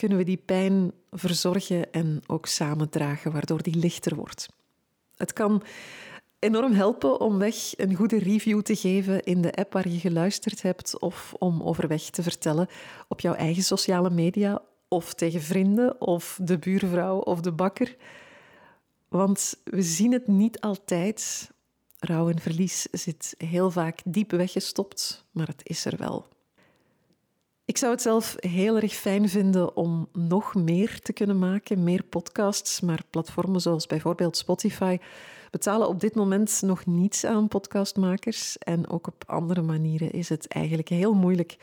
kunnen 0.00 0.18
we 0.18 0.24
die 0.24 0.42
pijn 0.44 0.92
verzorgen 1.10 1.92
en 1.92 2.22
ook 2.26 2.46
samendragen, 2.46 3.32
waardoor 3.32 3.62
die 3.62 3.76
lichter 3.76 4.14
wordt. 4.14 4.48
Het 5.16 5.32
kan 5.32 5.62
enorm 6.38 6.72
helpen 6.72 7.20
om 7.20 7.38
weg 7.38 7.78
een 7.78 7.94
goede 7.94 8.18
review 8.18 8.60
te 8.60 8.76
geven 8.76 9.22
in 9.22 9.40
de 9.40 9.52
app 9.54 9.72
waar 9.72 9.88
je 9.88 9.98
geluisterd 9.98 10.62
hebt 10.62 11.00
of 11.00 11.34
om 11.38 11.62
overweg 11.62 12.02
te 12.02 12.22
vertellen 12.22 12.68
op 13.08 13.20
jouw 13.20 13.34
eigen 13.34 13.62
sociale 13.62 14.10
media 14.10 14.62
of 14.88 15.14
tegen 15.14 15.42
vrienden 15.42 16.00
of 16.00 16.38
de 16.42 16.58
buurvrouw 16.58 17.18
of 17.18 17.40
de 17.40 17.52
bakker. 17.52 17.96
Want 19.08 19.54
we 19.64 19.82
zien 19.82 20.12
het 20.12 20.26
niet 20.26 20.60
altijd. 20.60 21.50
Rouw 21.98 22.30
en 22.30 22.38
verlies 22.38 22.86
zit 22.90 23.34
heel 23.38 23.70
vaak 23.70 24.00
diep 24.04 24.30
weggestopt, 24.30 25.24
maar 25.30 25.46
het 25.46 25.60
is 25.64 25.84
er 25.84 25.96
wel. 25.96 26.26
Ik 27.70 27.78
zou 27.78 27.92
het 27.92 28.02
zelf 28.02 28.36
heel 28.38 28.76
erg 28.76 28.92
fijn 28.92 29.28
vinden 29.28 29.76
om 29.76 30.08
nog 30.12 30.54
meer 30.54 31.00
te 31.00 31.12
kunnen 31.12 31.38
maken, 31.38 31.84
meer 31.84 32.02
podcasts, 32.02 32.80
maar 32.80 33.02
platformen 33.10 33.60
zoals 33.60 33.86
bijvoorbeeld 33.86 34.36
Spotify 34.36 34.98
betalen 35.50 35.88
op 35.88 36.00
dit 36.00 36.14
moment 36.14 36.62
nog 36.62 36.86
niets 36.86 37.24
aan 37.24 37.48
podcastmakers 37.48 38.58
en 38.58 38.88
ook 38.88 39.06
op 39.06 39.24
andere 39.26 39.62
manieren 39.62 40.10
is 40.10 40.28
het 40.28 40.48
eigenlijk 40.48 40.88
heel 40.88 41.12
moeilijk 41.14 41.56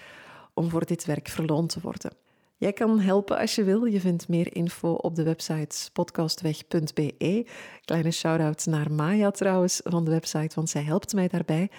om 0.54 0.70
voor 0.70 0.86
dit 0.86 1.06
werk 1.06 1.28
verloond 1.28 1.70
te 1.70 1.80
worden. 1.82 2.12
Jij 2.58 2.74
kan 2.74 3.00
helpen 3.00 3.38
als 3.38 3.56
je 3.56 3.64
wil. 3.64 3.86
Je 3.86 4.00
vindt 4.00 4.28
meer 4.28 4.56
info 4.56 4.92
op 4.92 5.16
de 5.16 5.24
website 5.24 5.92
podcastweg.be. 5.94 7.46
Kleine 7.86 8.12
shout-out 8.12 8.66
naar 8.66 8.92
Maya 8.92 9.32
trouwens 9.32 9.82
van 9.84 10.06
de 10.06 10.12
website, 10.12 10.56
want 10.56 10.70
zij 10.70 10.84
helpt 10.84 11.14
mij 11.14 11.28
daarbij. 11.28 11.70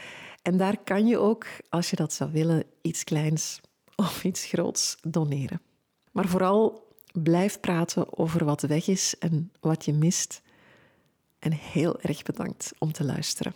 En 0.43 0.57
daar 0.57 0.77
kan 0.85 1.07
je 1.07 1.19
ook, 1.19 1.47
als 1.69 1.91
je 1.91 1.97
dat 1.97 2.13
zou 2.13 2.33
willen, 2.33 2.65
iets 2.83 3.05
kleins 3.05 3.61
of 4.01 4.25
iets 4.25 4.45
groots 4.45 4.97
doneren. 5.03 5.61
Maar 6.13 6.27
vooral 6.29 6.87
blijf 7.13 7.61
praten 7.61 8.19
over 8.19 8.45
wat 8.45 8.63
weg 8.63 8.87
is 8.87 9.15
en 9.19 9.53
wat 9.61 9.85
je 9.85 9.93
mist. 9.93 10.43
En 11.39 11.53
heel 11.53 12.01
erg 12.01 12.23
bedankt 12.23 12.73
om 12.79 12.93
te 12.93 13.05
luisteren. 13.05 13.55